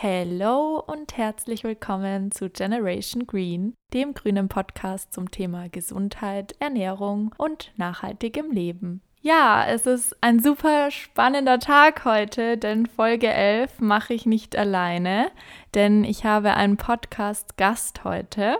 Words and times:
Hello 0.00 0.80
und 0.86 1.16
herzlich 1.16 1.64
willkommen 1.64 2.30
zu 2.30 2.50
Generation 2.50 3.26
Green, 3.26 3.74
dem 3.92 4.14
grünen 4.14 4.48
Podcast 4.48 5.12
zum 5.12 5.28
Thema 5.28 5.68
Gesundheit, 5.68 6.54
Ernährung 6.60 7.34
und 7.36 7.72
nachhaltigem 7.74 8.52
Leben. 8.52 9.02
Ja, 9.22 9.66
es 9.66 9.86
ist 9.86 10.16
ein 10.20 10.38
super 10.38 10.92
spannender 10.92 11.58
Tag 11.58 12.04
heute, 12.04 12.56
denn 12.56 12.86
Folge 12.86 13.26
11 13.26 13.80
mache 13.80 14.14
ich 14.14 14.24
nicht 14.24 14.54
alleine, 14.54 15.32
denn 15.74 16.04
ich 16.04 16.24
habe 16.24 16.54
einen 16.54 16.76
Podcast-Gast 16.76 18.04
heute 18.04 18.58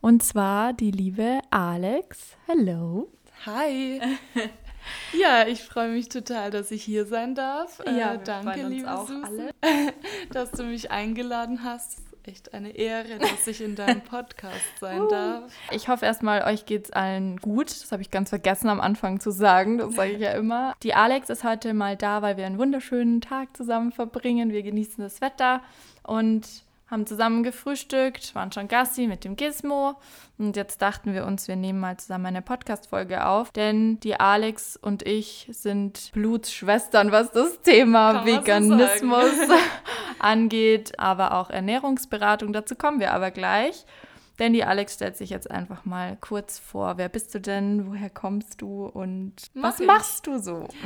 und 0.00 0.22
zwar 0.22 0.72
die 0.72 0.92
liebe 0.92 1.42
Alex. 1.50 2.38
Hello. 2.46 3.12
Hi. 3.44 4.00
Ja, 5.12 5.46
ich 5.46 5.62
freue 5.62 5.90
mich 5.90 6.08
total, 6.08 6.50
dass 6.50 6.70
ich 6.70 6.82
hier 6.82 7.06
sein 7.06 7.34
darf. 7.34 7.80
Ja, 7.86 8.14
äh, 8.14 8.20
danke, 8.22 8.62
liebe 8.66 8.92
auch 8.92 9.06
Susan, 9.06 9.24
alle. 9.24 9.52
dass 10.32 10.52
du 10.52 10.64
mich 10.64 10.90
eingeladen 10.90 11.64
hast. 11.64 12.02
Echt 12.24 12.52
eine 12.52 12.70
Ehre, 12.76 13.18
dass 13.18 13.46
ich 13.46 13.62
in 13.62 13.76
deinem 13.76 14.02
Podcast 14.02 14.78
sein 14.78 15.00
uh. 15.00 15.08
darf. 15.08 15.52
Ich 15.70 15.88
hoffe 15.88 16.04
erstmal, 16.04 16.44
euch 16.44 16.66
geht 16.66 16.84
es 16.84 16.90
allen 16.92 17.38
gut. 17.38 17.70
Das 17.70 17.92
habe 17.92 18.02
ich 18.02 18.10
ganz 18.10 18.28
vergessen 18.28 18.68
am 18.68 18.80
Anfang 18.80 19.20
zu 19.20 19.30
sagen. 19.30 19.78
Das 19.78 19.94
sage 19.94 20.12
ich 20.12 20.20
ja 20.20 20.32
immer. 20.32 20.74
Die 20.82 20.92
Alex 20.92 21.30
ist 21.30 21.44
heute 21.44 21.72
mal 21.72 21.96
da, 21.96 22.20
weil 22.20 22.36
wir 22.36 22.44
einen 22.44 22.58
wunderschönen 22.58 23.22
Tag 23.22 23.56
zusammen 23.56 23.90
verbringen. 23.90 24.52
Wir 24.52 24.62
genießen 24.62 25.02
das 25.02 25.22
Wetter 25.22 25.62
und 26.02 26.46
haben 26.90 27.06
zusammen 27.06 27.42
gefrühstückt, 27.42 28.34
waren 28.34 28.50
schon 28.50 28.66
Gassi 28.66 29.06
mit 29.06 29.24
dem 29.24 29.36
Gizmo 29.36 29.94
und 30.38 30.56
jetzt 30.56 30.82
dachten 30.82 31.14
wir 31.14 31.24
uns, 31.24 31.46
wir 31.46 31.54
nehmen 31.54 31.78
mal 31.78 31.96
zusammen 31.98 32.26
eine 32.26 32.42
Podcast-Folge 32.42 33.26
auf, 33.26 33.52
denn 33.52 34.00
die 34.00 34.18
Alex 34.18 34.76
und 34.76 35.06
ich 35.06 35.48
sind 35.52 36.10
Blutsschwestern, 36.12 37.12
was 37.12 37.30
das 37.30 37.60
Thema 37.62 38.14
Kann 38.14 38.26
Veganismus 38.26 39.46
so 39.46 39.54
angeht, 40.18 40.98
aber 40.98 41.34
auch 41.34 41.50
Ernährungsberatung. 41.50 42.52
Dazu 42.52 42.74
kommen 42.74 43.00
wir 43.00 43.12
aber 43.12 43.30
gleich. 43.30 43.84
Denn 44.40 44.54
die 44.54 44.64
Alex 44.64 44.94
stellt 44.94 45.16
sich 45.16 45.30
jetzt 45.30 45.50
einfach 45.50 45.84
mal 45.84 46.16
kurz 46.20 46.58
vor. 46.58 46.96
Wer 46.96 47.08
bist 47.10 47.34
du 47.34 47.40
denn? 47.40 47.86
Woher 47.88 48.10
kommst 48.10 48.60
du? 48.62 48.86
Und 48.86 49.34
Mach 49.54 49.72
was 49.74 49.80
ich. 49.80 49.86
machst 49.86 50.26
du 50.26 50.38
so? 50.38 50.66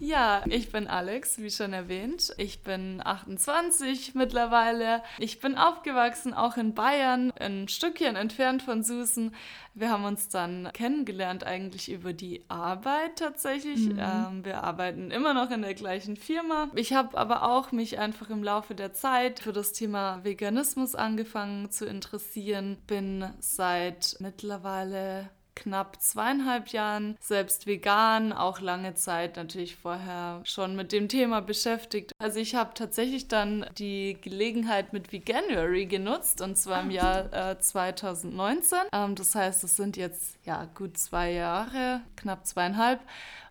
Ja, 0.00 0.42
ich 0.46 0.72
bin 0.72 0.88
Alex, 0.88 1.38
wie 1.38 1.50
schon 1.50 1.72
erwähnt. 1.72 2.34
Ich 2.36 2.62
bin 2.62 3.00
28 3.02 4.14
mittlerweile. 4.14 5.02
Ich 5.18 5.40
bin 5.40 5.56
aufgewachsen 5.56 6.34
auch 6.34 6.56
in 6.56 6.74
Bayern, 6.74 7.32
ein 7.38 7.68
Stückchen 7.68 8.16
entfernt 8.16 8.62
von 8.62 8.82
Susan. 8.82 9.32
Wir 9.74 9.90
haben 9.90 10.04
uns 10.04 10.28
dann 10.28 10.70
kennengelernt 10.72 11.44
eigentlich 11.44 11.90
über 11.90 12.12
die 12.12 12.44
Arbeit 12.48 13.16
tatsächlich. 13.16 13.88
Mhm. 13.88 13.98
Ähm, 13.98 14.44
wir 14.44 14.62
arbeiten 14.62 15.10
immer 15.10 15.34
noch 15.34 15.50
in 15.50 15.62
der 15.62 15.74
gleichen 15.74 16.16
Firma. 16.16 16.68
Ich 16.76 16.92
habe 16.92 17.18
aber 17.18 17.42
auch 17.42 17.72
mich 17.72 17.98
einfach 17.98 18.30
im 18.30 18.44
Laufe 18.44 18.76
der 18.76 18.92
Zeit 18.92 19.40
für 19.40 19.52
das 19.52 19.72
Thema 19.72 20.22
Veganismus 20.22 20.94
angefangen 20.94 21.70
zu 21.70 21.86
interessieren. 21.86 22.78
Bin 22.86 23.28
seit 23.40 24.16
mittlerweile 24.20 25.28
knapp 25.54 26.00
zweieinhalb 26.00 26.68
Jahren 26.68 27.16
selbst 27.20 27.66
vegan, 27.66 28.32
auch 28.32 28.60
lange 28.60 28.94
Zeit 28.94 29.36
natürlich 29.36 29.76
vorher 29.76 30.40
schon 30.44 30.76
mit 30.76 30.92
dem 30.92 31.08
Thema 31.08 31.40
beschäftigt. 31.40 32.12
Also 32.18 32.40
ich 32.40 32.54
habe 32.54 32.74
tatsächlich 32.74 33.28
dann 33.28 33.66
die 33.78 34.16
Gelegenheit 34.20 34.92
mit 34.92 35.12
Veganuary 35.12 35.86
genutzt 35.86 36.40
und 36.40 36.56
zwar 36.56 36.82
im 36.82 36.90
Jahr 36.90 37.32
äh, 37.52 37.58
2019. 37.58 38.78
Ähm, 38.92 39.14
das 39.14 39.34
heißt, 39.34 39.64
es 39.64 39.76
sind 39.76 39.96
jetzt 39.96 40.36
ja 40.44 40.68
gut 40.74 40.98
zwei 40.98 41.32
Jahre, 41.32 42.02
knapp 42.16 42.46
zweieinhalb. 42.46 43.00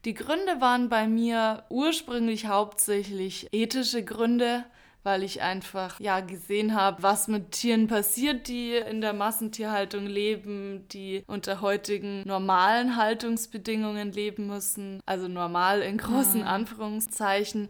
Die 0.05 0.13
Gründe 0.13 0.59
waren 0.59 0.89
bei 0.89 1.07
mir 1.07 1.63
ursprünglich 1.69 2.47
hauptsächlich 2.47 3.47
ethische 3.53 4.03
Gründe 4.03 4.65
weil 5.03 5.23
ich 5.23 5.41
einfach 5.41 5.99
ja 5.99 6.21
gesehen 6.21 6.73
habe, 6.75 7.03
was 7.03 7.27
mit 7.27 7.51
Tieren 7.51 7.87
passiert, 7.87 8.47
die 8.47 8.75
in 8.75 9.01
der 9.01 9.13
Massentierhaltung 9.13 10.05
leben, 10.05 10.87
die 10.89 11.23
unter 11.27 11.61
heutigen 11.61 12.23
normalen 12.25 12.95
Haltungsbedingungen 12.95 14.11
leben 14.11 14.47
müssen, 14.47 15.02
also 15.05 15.27
normal 15.27 15.81
in 15.81 15.97
großen 15.97 16.42
mhm. 16.42 16.47
Anführungszeichen. 16.47 17.69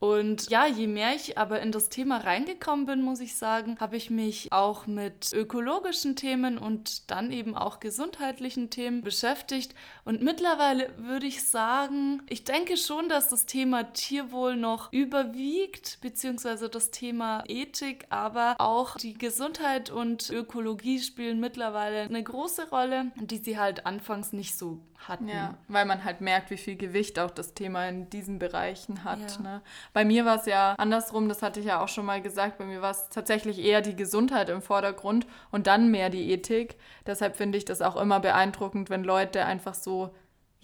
Und 0.00 0.50
ja, 0.50 0.66
je 0.66 0.86
mehr 0.86 1.14
ich 1.14 1.38
aber 1.38 1.60
in 1.60 1.72
das 1.72 1.88
Thema 1.88 2.18
reingekommen 2.18 2.84
bin, 2.84 3.00
muss 3.00 3.20
ich 3.20 3.36
sagen, 3.36 3.78
habe 3.80 3.96
ich 3.96 4.10
mich 4.10 4.52
auch 4.52 4.86
mit 4.86 5.32
ökologischen 5.32 6.14
Themen 6.14 6.58
und 6.58 7.10
dann 7.10 7.32
eben 7.32 7.56
auch 7.56 7.80
gesundheitlichen 7.80 8.68
Themen 8.70 9.02
beschäftigt. 9.02 9.74
Und 10.04 10.22
mittlerweile 10.22 10.90
würde 10.98 11.26
ich 11.26 11.44
sagen, 11.44 12.22
ich 12.28 12.44
denke 12.44 12.76
schon, 12.76 13.08
dass 13.08 13.28
das 13.28 13.46
Thema 13.46 13.92
Tierwohl 13.92 14.56
noch 14.56 14.92
überwiegt, 14.92 15.98
beziehungsweise 16.02 16.68
das 16.68 16.90
Thema 16.90 17.44
Ethik, 17.46 18.06
aber 18.10 18.56
auch 18.58 18.96
die 18.96 19.14
Gesundheit 19.14 19.90
und 19.90 20.28
Ökologie 20.28 20.98
spielen 20.98 21.40
mittlerweile 21.40 22.02
eine 22.02 22.22
große 22.22 22.68
Rolle, 22.68 23.12
die 23.16 23.38
sie 23.38 23.58
halt 23.58 23.86
anfangs 23.86 24.32
nicht 24.32 24.58
so 24.58 24.80
hatten. 25.08 25.28
Ja, 25.28 25.54
weil 25.68 25.84
man 25.84 26.04
halt 26.04 26.20
merkt, 26.20 26.50
wie 26.50 26.56
viel 26.56 26.76
Gewicht 26.76 27.18
auch 27.18 27.30
das 27.30 27.54
Thema 27.54 27.88
in 27.88 28.10
diesen 28.10 28.38
Bereichen 28.38 29.04
hat. 29.04 29.36
Ja. 29.36 29.42
Ne? 29.42 29.62
Bei 29.92 30.04
mir 30.04 30.24
war 30.24 30.36
es 30.38 30.46
ja 30.46 30.74
andersrum, 30.78 31.28
das 31.28 31.42
hatte 31.42 31.60
ich 31.60 31.66
ja 31.66 31.82
auch 31.82 31.88
schon 31.88 32.06
mal 32.06 32.22
gesagt, 32.22 32.58
bei 32.58 32.64
mir 32.64 32.82
war 32.82 32.90
es 32.90 33.08
tatsächlich 33.08 33.58
eher 33.58 33.80
die 33.80 33.96
Gesundheit 33.96 34.48
im 34.48 34.62
Vordergrund 34.62 35.26
und 35.50 35.66
dann 35.66 35.90
mehr 35.90 36.10
die 36.10 36.30
Ethik. 36.30 36.76
Deshalb 37.06 37.36
finde 37.36 37.58
ich 37.58 37.64
das 37.64 37.82
auch 37.82 37.96
immer 37.96 38.20
beeindruckend, 38.20 38.90
wenn 38.90 39.04
Leute 39.04 39.44
einfach 39.44 39.74
so 39.74 40.14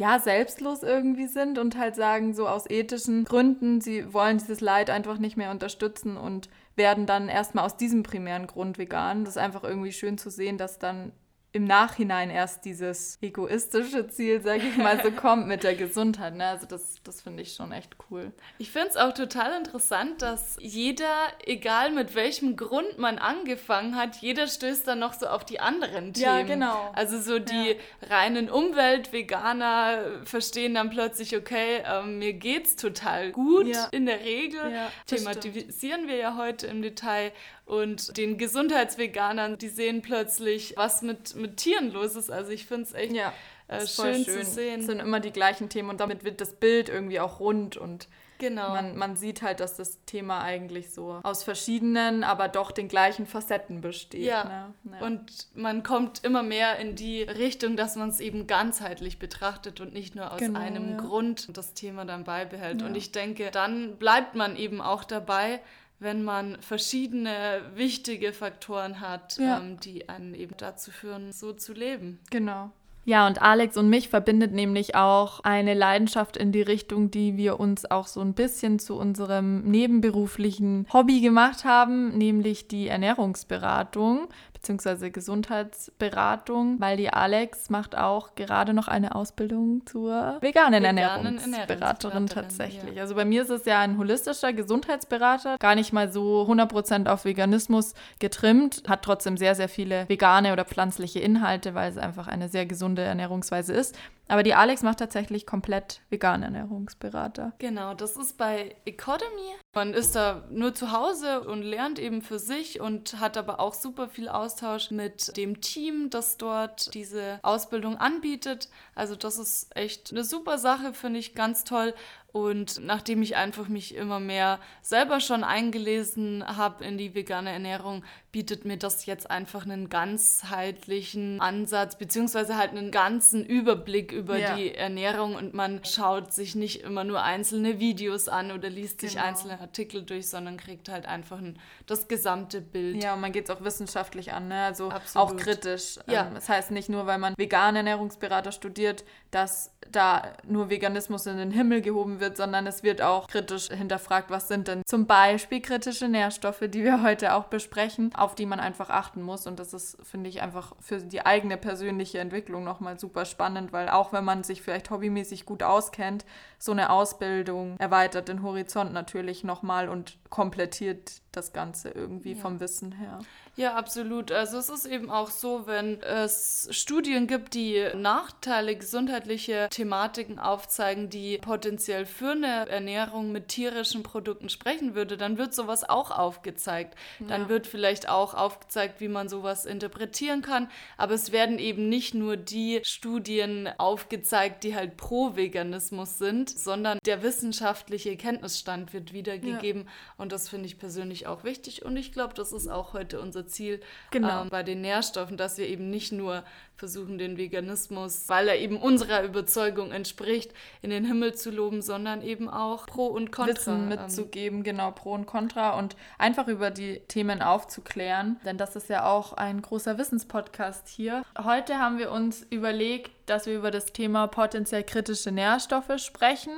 ja, 0.00 0.18
selbstlos 0.18 0.82
irgendwie 0.82 1.26
sind 1.26 1.58
und 1.58 1.76
halt 1.76 1.94
sagen, 1.94 2.32
so 2.32 2.48
aus 2.48 2.68
ethischen 2.68 3.24
Gründen, 3.24 3.82
sie 3.82 4.14
wollen 4.14 4.38
dieses 4.38 4.62
Leid 4.62 4.88
einfach 4.88 5.18
nicht 5.18 5.36
mehr 5.36 5.50
unterstützen 5.50 6.16
und 6.16 6.48
werden 6.74 7.04
dann 7.04 7.28
erstmal 7.28 7.66
aus 7.66 7.76
diesem 7.76 8.02
primären 8.02 8.46
Grund 8.46 8.78
vegan. 8.78 9.26
Das 9.26 9.36
ist 9.36 9.42
einfach 9.42 9.62
irgendwie 9.62 9.92
schön 9.92 10.16
zu 10.16 10.30
sehen, 10.30 10.56
dass 10.56 10.78
dann 10.78 11.12
im 11.52 11.64
Nachhinein 11.64 12.30
erst 12.30 12.64
dieses 12.64 13.18
egoistische 13.20 14.06
Ziel, 14.08 14.40
sage 14.40 14.62
ich 14.68 14.76
mal, 14.76 15.02
so 15.02 15.10
kommt 15.20 15.48
mit 15.48 15.64
der 15.64 15.74
Gesundheit. 15.74 16.36
Ne? 16.36 16.46
Also 16.46 16.66
das, 16.66 17.00
das 17.02 17.22
finde 17.22 17.42
ich 17.42 17.54
schon 17.54 17.72
echt 17.72 17.96
cool. 18.10 18.32
Ich 18.58 18.70
finde 18.70 18.88
es 18.90 18.96
auch 18.96 19.12
total 19.12 19.58
interessant, 19.58 20.22
dass 20.22 20.56
jeder, 20.60 21.12
egal 21.44 21.90
mit 21.90 22.14
welchem 22.14 22.56
Grund 22.56 22.98
man 22.98 23.18
angefangen 23.18 23.96
hat, 23.96 24.16
jeder 24.16 24.46
stößt 24.46 24.86
dann 24.86 25.00
noch 25.00 25.12
so 25.12 25.26
auf 25.26 25.44
die 25.44 25.58
anderen 25.58 26.12
Themen. 26.12 26.24
Ja, 26.24 26.42
genau. 26.42 26.92
Also 26.94 27.20
so 27.20 27.40
die 27.40 27.70
ja. 27.70 28.08
reinen 28.08 28.48
Umweltveganer 28.48 30.24
verstehen 30.24 30.74
dann 30.74 30.90
plötzlich, 30.90 31.36
okay, 31.36 31.82
äh, 31.84 32.02
mir 32.02 32.32
geht's 32.32 32.76
total 32.76 33.32
gut 33.32 33.66
ja. 33.66 33.88
in 33.90 34.06
der 34.06 34.20
Regel. 34.20 34.72
Ja, 34.72 34.92
Thematisieren 35.06 36.06
wir 36.06 36.16
ja 36.16 36.36
heute 36.36 36.68
im 36.68 36.80
Detail. 36.80 37.32
Und 37.70 38.16
den 38.16 38.36
Gesundheitsveganern, 38.36 39.56
die 39.56 39.68
sehen 39.68 40.02
plötzlich, 40.02 40.74
was 40.76 41.02
mit, 41.02 41.36
mit 41.36 41.58
Tieren 41.58 41.92
los 41.92 42.16
ist. 42.16 42.28
Also 42.28 42.50
ich 42.50 42.66
finde 42.66 42.82
es 42.82 42.94
echt 42.94 43.14
ja, 43.14 43.32
äh, 43.68 43.86
schön, 43.86 44.24
schön, 44.24 44.24
zu 44.24 44.44
sehen. 44.44 44.80
Es 44.80 44.86
sind 44.86 44.98
immer 44.98 45.20
die 45.20 45.30
gleichen 45.30 45.68
Themen 45.68 45.88
und 45.88 46.00
damit 46.00 46.24
wird 46.24 46.40
das 46.40 46.54
Bild 46.54 46.88
irgendwie 46.88 47.20
auch 47.20 47.38
rund 47.38 47.76
und 47.76 48.08
Genau. 48.40 48.70
Man, 48.70 48.96
man 48.96 49.16
sieht 49.16 49.42
halt, 49.42 49.60
dass 49.60 49.76
das 49.76 50.02
Thema 50.06 50.42
eigentlich 50.42 50.94
so 50.94 51.20
aus 51.22 51.44
verschiedenen, 51.44 52.24
aber 52.24 52.48
doch 52.48 52.70
den 52.72 52.88
gleichen 52.88 53.26
Facetten 53.26 53.82
besteht. 53.82 54.22
Ja. 54.22 54.44
Ne? 54.44 54.74
ja. 54.98 55.06
Und 55.06 55.48
man 55.54 55.82
kommt 55.82 56.24
immer 56.24 56.42
mehr 56.42 56.78
in 56.78 56.96
die 56.96 57.22
Richtung, 57.22 57.76
dass 57.76 57.96
man 57.96 58.08
es 58.08 58.18
eben 58.18 58.46
ganzheitlich 58.46 59.18
betrachtet 59.18 59.82
und 59.82 59.92
nicht 59.92 60.14
nur 60.14 60.32
aus 60.32 60.38
genau, 60.38 60.58
einem 60.58 60.92
ja. 60.92 60.96
Grund 60.96 61.54
das 61.54 61.74
Thema 61.74 62.06
dann 62.06 62.24
beibehält. 62.24 62.82
Und 62.82 62.94
ich 62.96 63.12
denke, 63.12 63.50
dann 63.50 63.98
bleibt 63.98 64.34
man 64.34 64.56
eben 64.56 64.80
auch 64.80 65.04
dabei, 65.04 65.60
wenn 66.00 66.24
man 66.24 66.56
verschiedene 66.60 67.62
wichtige 67.74 68.32
Faktoren 68.32 69.00
hat, 69.00 69.36
ja. 69.38 69.58
ähm, 69.58 69.78
die 69.78 70.08
einen 70.08 70.34
eben 70.34 70.54
dazu 70.56 70.90
führen, 70.90 71.32
so 71.32 71.52
zu 71.52 71.72
leben. 71.72 72.18
Genau. 72.30 72.70
Ja, 73.04 73.26
und 73.26 73.40
Alex 73.40 73.76
und 73.76 73.88
mich 73.88 74.08
verbindet 74.08 74.52
nämlich 74.52 74.94
auch 74.94 75.40
eine 75.40 75.74
Leidenschaft 75.74 76.36
in 76.36 76.52
die 76.52 76.62
Richtung, 76.62 77.10
die 77.10 77.36
wir 77.36 77.58
uns 77.58 77.90
auch 77.90 78.06
so 78.06 78.20
ein 78.20 78.34
bisschen 78.34 78.78
zu 78.78 78.96
unserem 78.96 79.62
nebenberuflichen 79.62 80.86
Hobby 80.92 81.20
gemacht 81.20 81.64
haben, 81.64 82.16
nämlich 82.16 82.68
die 82.68 82.88
Ernährungsberatung 82.88 84.28
beziehungsweise 84.60 85.10
Gesundheitsberatung, 85.10 86.80
weil 86.80 86.98
die 86.98 87.10
Alex 87.10 87.70
macht 87.70 87.96
auch 87.96 88.34
gerade 88.34 88.74
noch 88.74 88.88
eine 88.88 89.14
Ausbildung 89.14 89.86
zur 89.86 90.36
veganen, 90.40 90.82
veganen 90.82 91.38
Ernährungsberaterin 91.38 92.26
tatsächlich. 92.26 92.96
Ja. 92.96 93.02
Also 93.02 93.14
bei 93.14 93.24
mir 93.24 93.42
ist 93.42 93.48
es 93.48 93.64
ja 93.64 93.80
ein 93.80 93.96
holistischer 93.96 94.52
Gesundheitsberater, 94.52 95.56
gar 95.58 95.74
nicht 95.74 95.94
mal 95.94 96.12
so 96.12 96.46
100% 96.46 97.08
auf 97.08 97.24
Veganismus 97.24 97.94
getrimmt, 98.18 98.82
hat 98.86 99.02
trotzdem 99.02 99.38
sehr, 99.38 99.54
sehr 99.54 99.70
viele 99.70 100.06
vegane 100.10 100.52
oder 100.52 100.66
pflanzliche 100.66 101.20
Inhalte, 101.20 101.74
weil 101.74 101.90
es 101.90 101.96
einfach 101.96 102.28
eine 102.28 102.48
sehr 102.50 102.66
gesunde 102.66 103.00
Ernährungsweise 103.00 103.72
ist. 103.72 103.96
Aber 104.30 104.44
die 104.44 104.54
Alex 104.54 104.84
macht 104.84 105.00
tatsächlich 105.00 105.44
komplett 105.44 106.02
veganen 106.08 106.54
Ernährungsberater. 106.54 107.52
Genau, 107.58 107.94
das 107.94 108.16
ist 108.16 108.38
bei 108.38 108.76
Economy. 108.84 109.56
Man 109.74 109.92
ist 109.92 110.14
da 110.14 110.44
nur 110.50 110.72
zu 110.72 110.92
Hause 110.92 111.40
und 111.40 111.62
lernt 111.62 111.98
eben 111.98 112.22
für 112.22 112.38
sich 112.38 112.80
und 112.80 113.18
hat 113.18 113.36
aber 113.36 113.58
auch 113.58 113.74
super 113.74 114.08
viel 114.08 114.28
Austausch 114.28 114.92
mit 114.92 115.36
dem 115.36 115.60
Team, 115.60 116.10
das 116.10 116.36
dort 116.36 116.94
diese 116.94 117.40
Ausbildung 117.42 117.96
anbietet. 117.96 118.68
Also 119.00 119.16
das 119.16 119.38
ist 119.38 119.74
echt 119.74 120.10
eine 120.10 120.24
super 120.24 120.58
Sache, 120.58 120.92
finde 120.92 121.20
ich 121.20 121.34
ganz 121.34 121.64
toll. 121.64 121.94
Und 122.32 122.80
nachdem 122.84 123.22
ich 123.22 123.34
einfach 123.34 123.66
mich 123.66 123.94
immer 123.94 124.20
mehr 124.20 124.60
selber 124.82 125.18
schon 125.20 125.42
eingelesen 125.42 126.44
habe 126.46 126.84
in 126.84 126.96
die 126.96 127.14
vegane 127.14 127.50
Ernährung, 127.50 128.04
bietet 128.30 128.64
mir 128.64 128.76
das 128.76 129.06
jetzt 129.06 129.28
einfach 129.28 129.64
einen 129.64 129.88
ganzheitlichen 129.88 131.40
Ansatz, 131.40 131.98
beziehungsweise 131.98 132.56
halt 132.56 132.70
einen 132.70 132.92
ganzen 132.92 133.44
Überblick 133.44 134.12
über 134.12 134.38
ja. 134.38 134.54
die 134.54 134.72
Ernährung 134.72 135.34
und 135.34 135.54
man 135.54 135.84
schaut 135.84 136.32
sich 136.32 136.54
nicht 136.54 136.82
immer 136.82 137.02
nur 137.02 137.22
einzelne 137.22 137.80
Videos 137.80 138.28
an 138.28 138.52
oder 138.52 138.70
liest 138.70 139.00
sich 139.00 139.14
genau. 139.14 139.24
einzelne 139.24 139.60
Artikel 139.60 140.04
durch, 140.04 140.28
sondern 140.28 140.56
kriegt 140.56 140.88
halt 140.88 141.06
einfach 141.06 141.38
ein, 141.38 141.58
das 141.86 142.06
gesamte 142.06 142.60
Bild. 142.60 143.02
Ja, 143.02 143.14
und 143.14 143.20
man 143.20 143.32
geht 143.32 143.44
es 143.44 143.50
auch 143.50 143.64
wissenschaftlich 143.64 144.32
an, 144.32 144.46
ne? 144.46 144.62
also 144.62 144.90
Absolut. 144.90 145.28
auch 145.28 145.36
kritisch. 145.36 145.98
Ja. 146.06 146.28
Ähm, 146.28 146.34
das 146.34 146.48
heißt 146.48 146.70
nicht 146.70 146.88
nur, 146.88 147.06
weil 147.06 147.18
man 147.18 147.34
vegane 147.36 147.78
Ernährungsberater 147.78 148.52
studiert, 148.52 148.89
dass 149.30 149.72
da 149.90 150.22
nur 150.44 150.70
Veganismus 150.70 151.26
in 151.26 151.36
den 151.36 151.50
Himmel 151.50 151.82
gehoben 151.82 152.20
wird, 152.20 152.36
sondern 152.36 152.66
es 152.66 152.82
wird 152.82 153.02
auch 153.02 153.28
kritisch 153.28 153.68
hinterfragt, 153.68 154.30
was 154.30 154.48
sind 154.48 154.68
denn 154.68 154.82
zum 154.86 155.06
Beispiel 155.06 155.60
kritische 155.60 156.08
Nährstoffe, 156.08 156.64
die 156.68 156.84
wir 156.84 157.02
heute 157.02 157.34
auch 157.34 157.44
besprechen, 157.44 158.14
auf 158.14 158.34
die 158.34 158.46
man 158.46 158.60
einfach 158.60 158.90
achten 158.90 159.22
muss. 159.22 159.46
Und 159.46 159.58
das 159.58 159.72
ist, 159.72 159.98
finde 160.02 160.28
ich, 160.28 160.42
einfach 160.42 160.74
für 160.80 160.98
die 160.98 161.24
eigene 161.24 161.56
persönliche 161.56 162.18
Entwicklung 162.18 162.64
nochmal 162.64 162.98
super 162.98 163.24
spannend, 163.24 163.72
weil 163.72 163.88
auch 163.88 164.12
wenn 164.12 164.24
man 164.24 164.44
sich 164.44 164.62
vielleicht 164.62 164.90
hobbymäßig 164.90 165.46
gut 165.46 165.62
auskennt, 165.62 166.24
so 166.58 166.72
eine 166.72 166.90
Ausbildung 166.90 167.76
erweitert 167.78 168.28
den 168.28 168.42
Horizont 168.42 168.92
natürlich 168.92 169.44
nochmal 169.44 169.88
und 169.88 170.18
komplettiert 170.28 171.22
das 171.32 171.52
Ganze 171.52 171.90
irgendwie 171.90 172.32
ja. 172.32 172.38
vom 172.38 172.60
Wissen 172.60 172.92
her. 172.92 173.20
Ja, 173.56 173.74
absolut. 173.74 174.32
Also 174.32 174.58
es 174.58 174.68
ist 174.68 174.86
eben 174.86 175.10
auch 175.10 175.30
so, 175.30 175.66
wenn 175.66 176.00
es 176.02 176.68
Studien 176.70 177.26
gibt, 177.26 177.54
die 177.54 177.88
Nachteile, 177.94 178.76
gesundheitliche 178.76 179.68
Thematiken 179.70 180.38
aufzeigen, 180.38 181.10
die 181.10 181.38
potenziell 181.38 182.06
für 182.06 182.30
eine 182.30 182.68
Ernährung 182.68 183.32
mit 183.32 183.48
tierischen 183.48 184.02
Produkten 184.02 184.48
sprechen 184.48 184.94
würde, 184.94 185.16
dann 185.16 185.36
wird 185.36 185.52
sowas 185.54 185.88
auch 185.88 186.10
aufgezeigt. 186.10 186.96
Dann 187.18 187.42
ja. 187.42 187.48
wird 187.48 187.66
vielleicht 187.66 188.08
auch 188.08 188.34
aufgezeigt, 188.34 189.00
wie 189.00 189.08
man 189.08 189.28
sowas 189.28 189.66
interpretieren 189.66 190.42
kann. 190.42 190.70
Aber 190.96 191.14
es 191.14 191.32
werden 191.32 191.58
eben 191.58 191.88
nicht 191.88 192.14
nur 192.14 192.36
die 192.36 192.80
Studien 192.84 193.68
aufgezeigt, 193.78 194.64
die 194.64 194.74
halt 194.74 194.96
pro 194.96 195.36
Veganismus 195.36 196.18
sind, 196.18 196.48
sondern 196.48 196.98
der 197.04 197.22
wissenschaftliche 197.22 198.16
Kenntnisstand 198.16 198.92
wird 198.92 199.12
wiedergegeben. 199.12 199.82
Ja. 199.82 199.90
Und 200.16 200.32
das 200.32 200.48
finde 200.48 200.66
ich 200.66 200.78
persönlich 200.78 201.19
auch 201.26 201.44
wichtig. 201.44 201.84
Und 201.84 201.96
ich 201.96 202.12
glaube, 202.12 202.34
das 202.34 202.52
ist 202.52 202.68
auch 202.68 202.92
heute 202.92 203.20
unser 203.20 203.46
Ziel 203.46 203.80
genau. 204.10 204.42
ähm, 204.42 204.48
bei 204.48 204.62
den 204.62 204.80
Nährstoffen, 204.80 205.36
dass 205.36 205.58
wir 205.58 205.68
eben 205.68 205.90
nicht 205.90 206.12
nur 206.12 206.44
versuchen, 206.80 207.18
den 207.18 207.36
Veganismus, 207.36 208.28
weil 208.28 208.48
er 208.48 208.58
eben 208.58 208.78
unserer 208.78 209.22
Überzeugung 209.22 209.92
entspricht, 209.92 210.52
in 210.82 210.90
den 210.90 211.04
Himmel 211.04 211.34
zu 211.34 211.50
loben, 211.50 211.82
sondern 211.82 212.22
eben 212.22 212.48
auch 212.48 212.86
Pro 212.86 213.06
und 213.06 213.30
Contra 213.30 213.54
Wissen 213.54 213.82
ähm, 213.82 213.88
mitzugeben, 213.88 214.62
genau, 214.62 214.90
Pro 214.90 215.12
und 215.12 215.26
Contra 215.26 215.78
und 215.78 215.94
einfach 216.18 216.48
über 216.48 216.70
die 216.70 217.00
Themen 217.06 217.42
aufzuklären, 217.42 218.40
denn 218.44 218.56
das 218.56 218.76
ist 218.76 218.88
ja 218.88 219.04
auch 219.04 219.34
ein 219.34 219.60
großer 219.60 219.98
Wissenspodcast 219.98 220.88
hier. 220.88 221.22
Heute 221.38 221.78
haben 221.78 221.98
wir 221.98 222.10
uns 222.10 222.46
überlegt, 222.48 223.10
dass 223.26 223.46
wir 223.46 223.56
über 223.56 223.70
das 223.70 223.86
Thema 223.86 224.26
potenziell 224.26 224.82
kritische 224.82 225.30
Nährstoffe 225.30 225.98
sprechen 225.98 226.52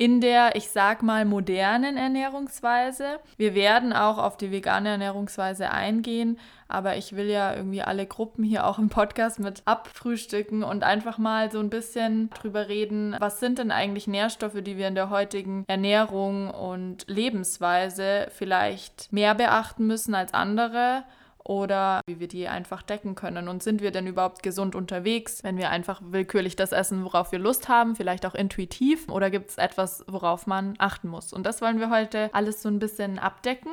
in 0.00 0.22
der, 0.22 0.56
ich 0.56 0.70
sag 0.70 1.02
mal, 1.02 1.26
modernen 1.26 1.98
Ernährungsweise. 1.98 3.20
Wir 3.36 3.54
werden 3.54 3.92
auch 3.92 4.16
auf 4.16 4.38
die 4.38 4.50
vegane 4.50 4.88
Ernährungsweise 4.88 5.70
eingehen, 5.70 6.38
aber 6.68 6.96
ich 6.96 7.16
will 7.16 7.26
ja 7.26 7.54
irgendwie 7.54 7.82
alle 7.82 8.06
Gruppen 8.06 8.42
hier 8.42 8.66
auch 8.66 8.78
im 8.78 8.88
Podcast 8.88 9.40
mit 9.40 9.60
abfrühstücken 9.66 10.62
und 10.62 10.84
einfach 10.84 11.18
mal 11.18 11.52
so 11.52 11.58
ein 11.58 11.68
bisschen 11.68 12.30
drüber 12.30 12.70
reden, 12.70 13.14
was 13.18 13.40
sind 13.40 13.58
denn 13.58 13.70
eigentlich 13.70 14.06
Nährstoffe, 14.06 14.62
die 14.62 14.78
wir 14.78 14.88
in 14.88 14.94
der 14.94 15.10
heutigen 15.10 15.66
Ernährung 15.68 16.50
und 16.50 17.04
Lebensweise 17.06 18.28
vielleicht 18.30 19.12
mehr 19.12 19.34
beachten 19.34 19.86
müssen 19.86 20.14
als 20.14 20.32
andere 20.32 21.04
oder 21.50 22.00
wie 22.06 22.20
wir 22.20 22.28
die 22.28 22.46
einfach 22.46 22.80
decken 22.80 23.16
können. 23.16 23.48
Und 23.48 23.64
sind 23.64 23.82
wir 23.82 23.90
denn 23.90 24.06
überhaupt 24.06 24.44
gesund 24.44 24.76
unterwegs, 24.76 25.42
wenn 25.42 25.56
wir 25.56 25.70
einfach 25.70 26.00
willkürlich 26.00 26.54
das 26.54 26.70
essen, 26.70 27.04
worauf 27.04 27.32
wir 27.32 27.40
Lust 27.40 27.68
haben, 27.68 27.96
vielleicht 27.96 28.24
auch 28.24 28.36
intuitiv? 28.36 29.08
Oder 29.08 29.30
gibt 29.30 29.50
es 29.50 29.58
etwas, 29.58 30.04
worauf 30.06 30.46
man 30.46 30.74
achten 30.78 31.08
muss? 31.08 31.32
Und 31.32 31.44
das 31.44 31.60
wollen 31.60 31.80
wir 31.80 31.90
heute 31.90 32.30
alles 32.34 32.62
so 32.62 32.68
ein 32.68 32.78
bisschen 32.78 33.18
abdecken. 33.18 33.72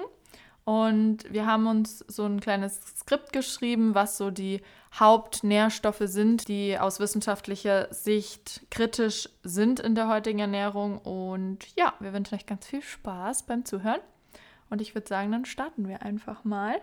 Und 0.65 1.31
wir 1.31 1.45
haben 1.45 1.68
uns 1.68 2.00
so 2.07 2.25
ein 2.25 2.39
kleines 2.39 2.81
Skript 2.97 3.31
geschrieben, 3.31 3.94
was 3.94 4.18
so 4.18 4.31
die 4.31 4.63
Hauptnährstoffe 4.95 6.01
sind, 6.01 6.47
die 6.47 6.79
aus 6.79 7.00
wissenschaftlicher 7.00 7.94
Sicht 7.94 8.65
kritisch 8.71 9.29
sind 9.44 9.79
in 9.79 9.94
der 9.94 10.07
heutigen 10.07 10.39
Ernährung. 10.39 10.97
Und 10.97 11.59
ja, 11.77 11.94
wir 12.00 12.12
wünschen 12.12 12.33
euch 12.33 12.47
ganz 12.47 12.65
viel 12.65 12.81
Spaß 12.81 13.44
beim 13.44 13.65
Zuhören. 13.65 14.01
Und 14.71 14.81
ich 14.81 14.95
würde 14.95 15.07
sagen, 15.07 15.31
dann 15.31 15.45
starten 15.45 15.88
wir 15.88 16.01
einfach 16.01 16.44
mal. 16.44 16.81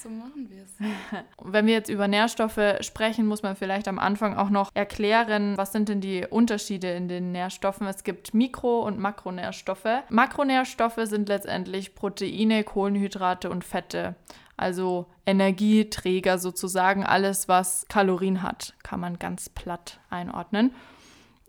So 0.00 0.08
machen 0.08 0.48
wir 0.48 0.62
es. 0.62 0.74
Wenn 1.42 1.66
wir 1.66 1.74
jetzt 1.74 1.88
über 1.88 2.08
Nährstoffe 2.08 2.60
sprechen, 2.80 3.26
muss 3.26 3.42
man 3.42 3.56
vielleicht 3.56 3.88
am 3.88 3.98
Anfang 3.98 4.36
auch 4.36 4.50
noch 4.50 4.70
erklären, 4.74 5.56
was 5.56 5.72
sind 5.72 5.88
denn 5.88 6.00
die 6.00 6.26
Unterschiede 6.28 6.90
in 6.92 7.08
den 7.08 7.32
Nährstoffen. 7.32 7.86
Es 7.86 8.04
gibt 8.04 8.34
Mikro- 8.34 8.82
und 8.82 8.98
Makronährstoffe. 8.98 10.02
Makronährstoffe 10.08 11.00
sind 11.04 11.28
letztendlich 11.28 11.94
Proteine, 11.94 12.64
Kohlenhydrate 12.64 13.50
und 13.50 13.64
Fette. 13.64 14.16
Also 14.56 15.06
Energieträger 15.26 16.38
sozusagen, 16.38 17.04
alles, 17.04 17.48
was 17.48 17.86
Kalorien 17.88 18.42
hat, 18.42 18.74
kann 18.82 19.00
man 19.00 19.18
ganz 19.18 19.48
platt 19.48 19.98
einordnen. 20.10 20.72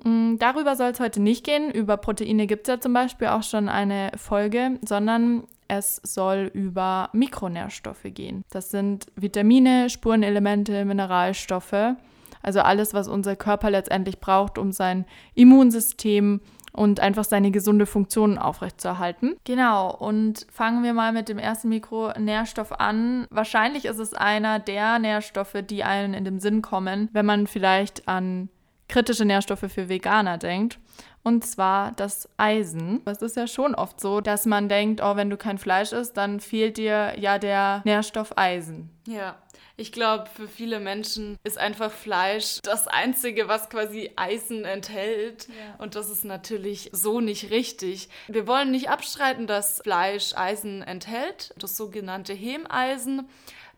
Mm, 0.04 0.38
darüber 0.38 0.76
soll 0.76 0.92
es 0.92 1.00
heute 1.00 1.22
nicht 1.22 1.46
gehen. 1.46 1.72
Über 1.72 1.98
Proteine 1.98 2.48
gibt 2.48 2.68
es 2.68 2.74
ja 2.74 2.80
zum 2.80 2.94
Beispiel 2.94 3.28
auch 3.28 3.44
schon 3.44 3.70
eine 3.70 4.12
Folge, 4.18 4.80
sondern 4.86 5.44
es 5.78 6.02
soll 6.04 6.50
über 6.54 7.10
Mikronährstoffe 7.14 8.06
gehen. 8.06 8.44
Das 8.50 8.72
sind 8.72 9.08
Vitamine, 9.16 9.90
Spurenelemente, 9.90 10.86
Mineralstoffe, 10.86 11.96
also 12.42 12.60
alles, 12.60 12.94
was 12.94 13.08
unser 13.08 13.36
Körper 13.36 13.70
letztendlich 13.70 14.20
braucht, 14.20 14.58
um 14.58 14.72
sein 14.72 15.06
Immunsystem 15.34 16.42
und 16.74 17.00
einfach 17.00 17.24
seine 17.24 17.52
gesunde 17.52 17.86
Funktion 17.86 18.38
aufrechtzuerhalten. 18.38 19.36
Genau, 19.46 19.96
und 19.96 20.48
fangen 20.52 20.84
wir 20.84 20.94
mal 20.94 21.14
mit 21.14 21.30
dem 21.30 21.38
ersten 21.38 21.70
Mikronährstoff 21.70 22.72
an. 22.74 23.28
Wahrscheinlich 23.30 23.86
ist 23.86 24.00
es 24.00 24.14
einer 24.14 24.60
der 24.60 25.00
Nährstoffe, 25.00 25.58
die 25.70 25.84
einem 25.84 26.14
in 26.14 26.26
den 26.26 26.40
Sinn 26.40 26.62
kommen, 26.62 27.10
wenn 27.14 27.26
man 27.26 27.48
vielleicht 27.48 28.08
an 28.08 28.50
kritische 28.88 29.26
Nährstoffe 29.26 29.72
für 29.72 29.88
Veganer 29.88 30.38
denkt 30.38 30.80
und 31.24 31.46
zwar 31.46 31.94
das 31.94 32.30
Eisen. 32.38 33.02
Es 33.06 33.22
ist 33.22 33.38
ja 33.38 33.48
schon 33.48 33.76
oft 33.76 34.00
so, 34.00 34.22
dass 34.22 34.46
man 34.46 34.70
denkt, 34.70 35.02
oh, 35.02 35.16
wenn 35.16 35.30
du 35.30 35.38
kein 35.38 35.58
Fleisch 35.58 35.92
isst, 35.92 36.18
dann 36.18 36.40
fehlt 36.40 36.78
dir 36.78 37.18
ja 37.18 37.40
der 37.40 37.82
Nährstoff 37.86 38.38
Eisen. 38.38 38.90
Ja. 39.08 39.38
Ich 39.76 39.92
glaube, 39.92 40.30
für 40.30 40.48
viele 40.48 40.80
Menschen 40.80 41.36
ist 41.44 41.58
einfach 41.58 41.92
Fleisch 41.92 42.60
das 42.62 42.88
Einzige, 42.88 43.48
was 43.48 43.72
quasi 43.72 44.12
Eisen 44.16 44.66
enthält. 44.66 45.48
Ja. 45.48 45.84
Und 45.84 45.96
das 45.96 46.12
ist 46.12 46.26
natürlich 46.26 46.92
so 46.94 47.20
nicht 47.20 47.50
richtig. 47.50 48.08
Wir 48.28 48.46
wollen 48.46 48.70
nicht 48.70 48.90
abstreiten, 48.90 49.48
dass 49.48 49.82
Fleisch 49.82 50.36
Eisen 50.36 50.84
enthält, 50.84 51.56
das 51.58 51.76
sogenannte 51.76 52.34
Hemeisen 52.34 53.28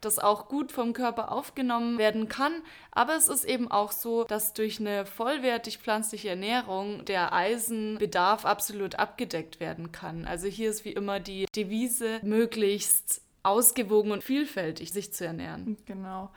das 0.06 0.20
auch 0.20 0.48
gut 0.48 0.72
vom 0.72 0.94
Körper 0.94 1.32
aufgenommen 1.32 1.98
werden 1.98 2.30
kann. 2.30 2.62
Aber 2.92 3.16
es 3.16 3.28
ist 3.28 3.44
eben 3.44 3.70
auch 3.70 3.92
so, 3.92 4.24
dass 4.24 4.54
durch 4.54 4.80
eine 4.80 5.06
vollwertig 5.06 5.80
pflanzliche 5.80 6.30
Ernährung 6.30 7.04
der 7.06 7.34
Eisenbedarf 7.34 8.46
absolut 8.46 8.96
abgedeckt 8.96 9.60
werden 9.60 9.92
kann. 9.92 10.26
Also 10.26 10.48
hier 10.48 10.70
ist 10.70 10.86
wie 10.86 10.94
immer 10.94 11.20
die 11.20 11.46
Devise, 11.56 12.20
möglichst 12.24 13.22
ausgewogen 13.44 14.12
und 14.12 14.24
vielfältig 14.24 14.92
sich 14.92 15.14
zu 15.14 15.26
ernähren. 15.26 15.78
Genau. 15.86 16.32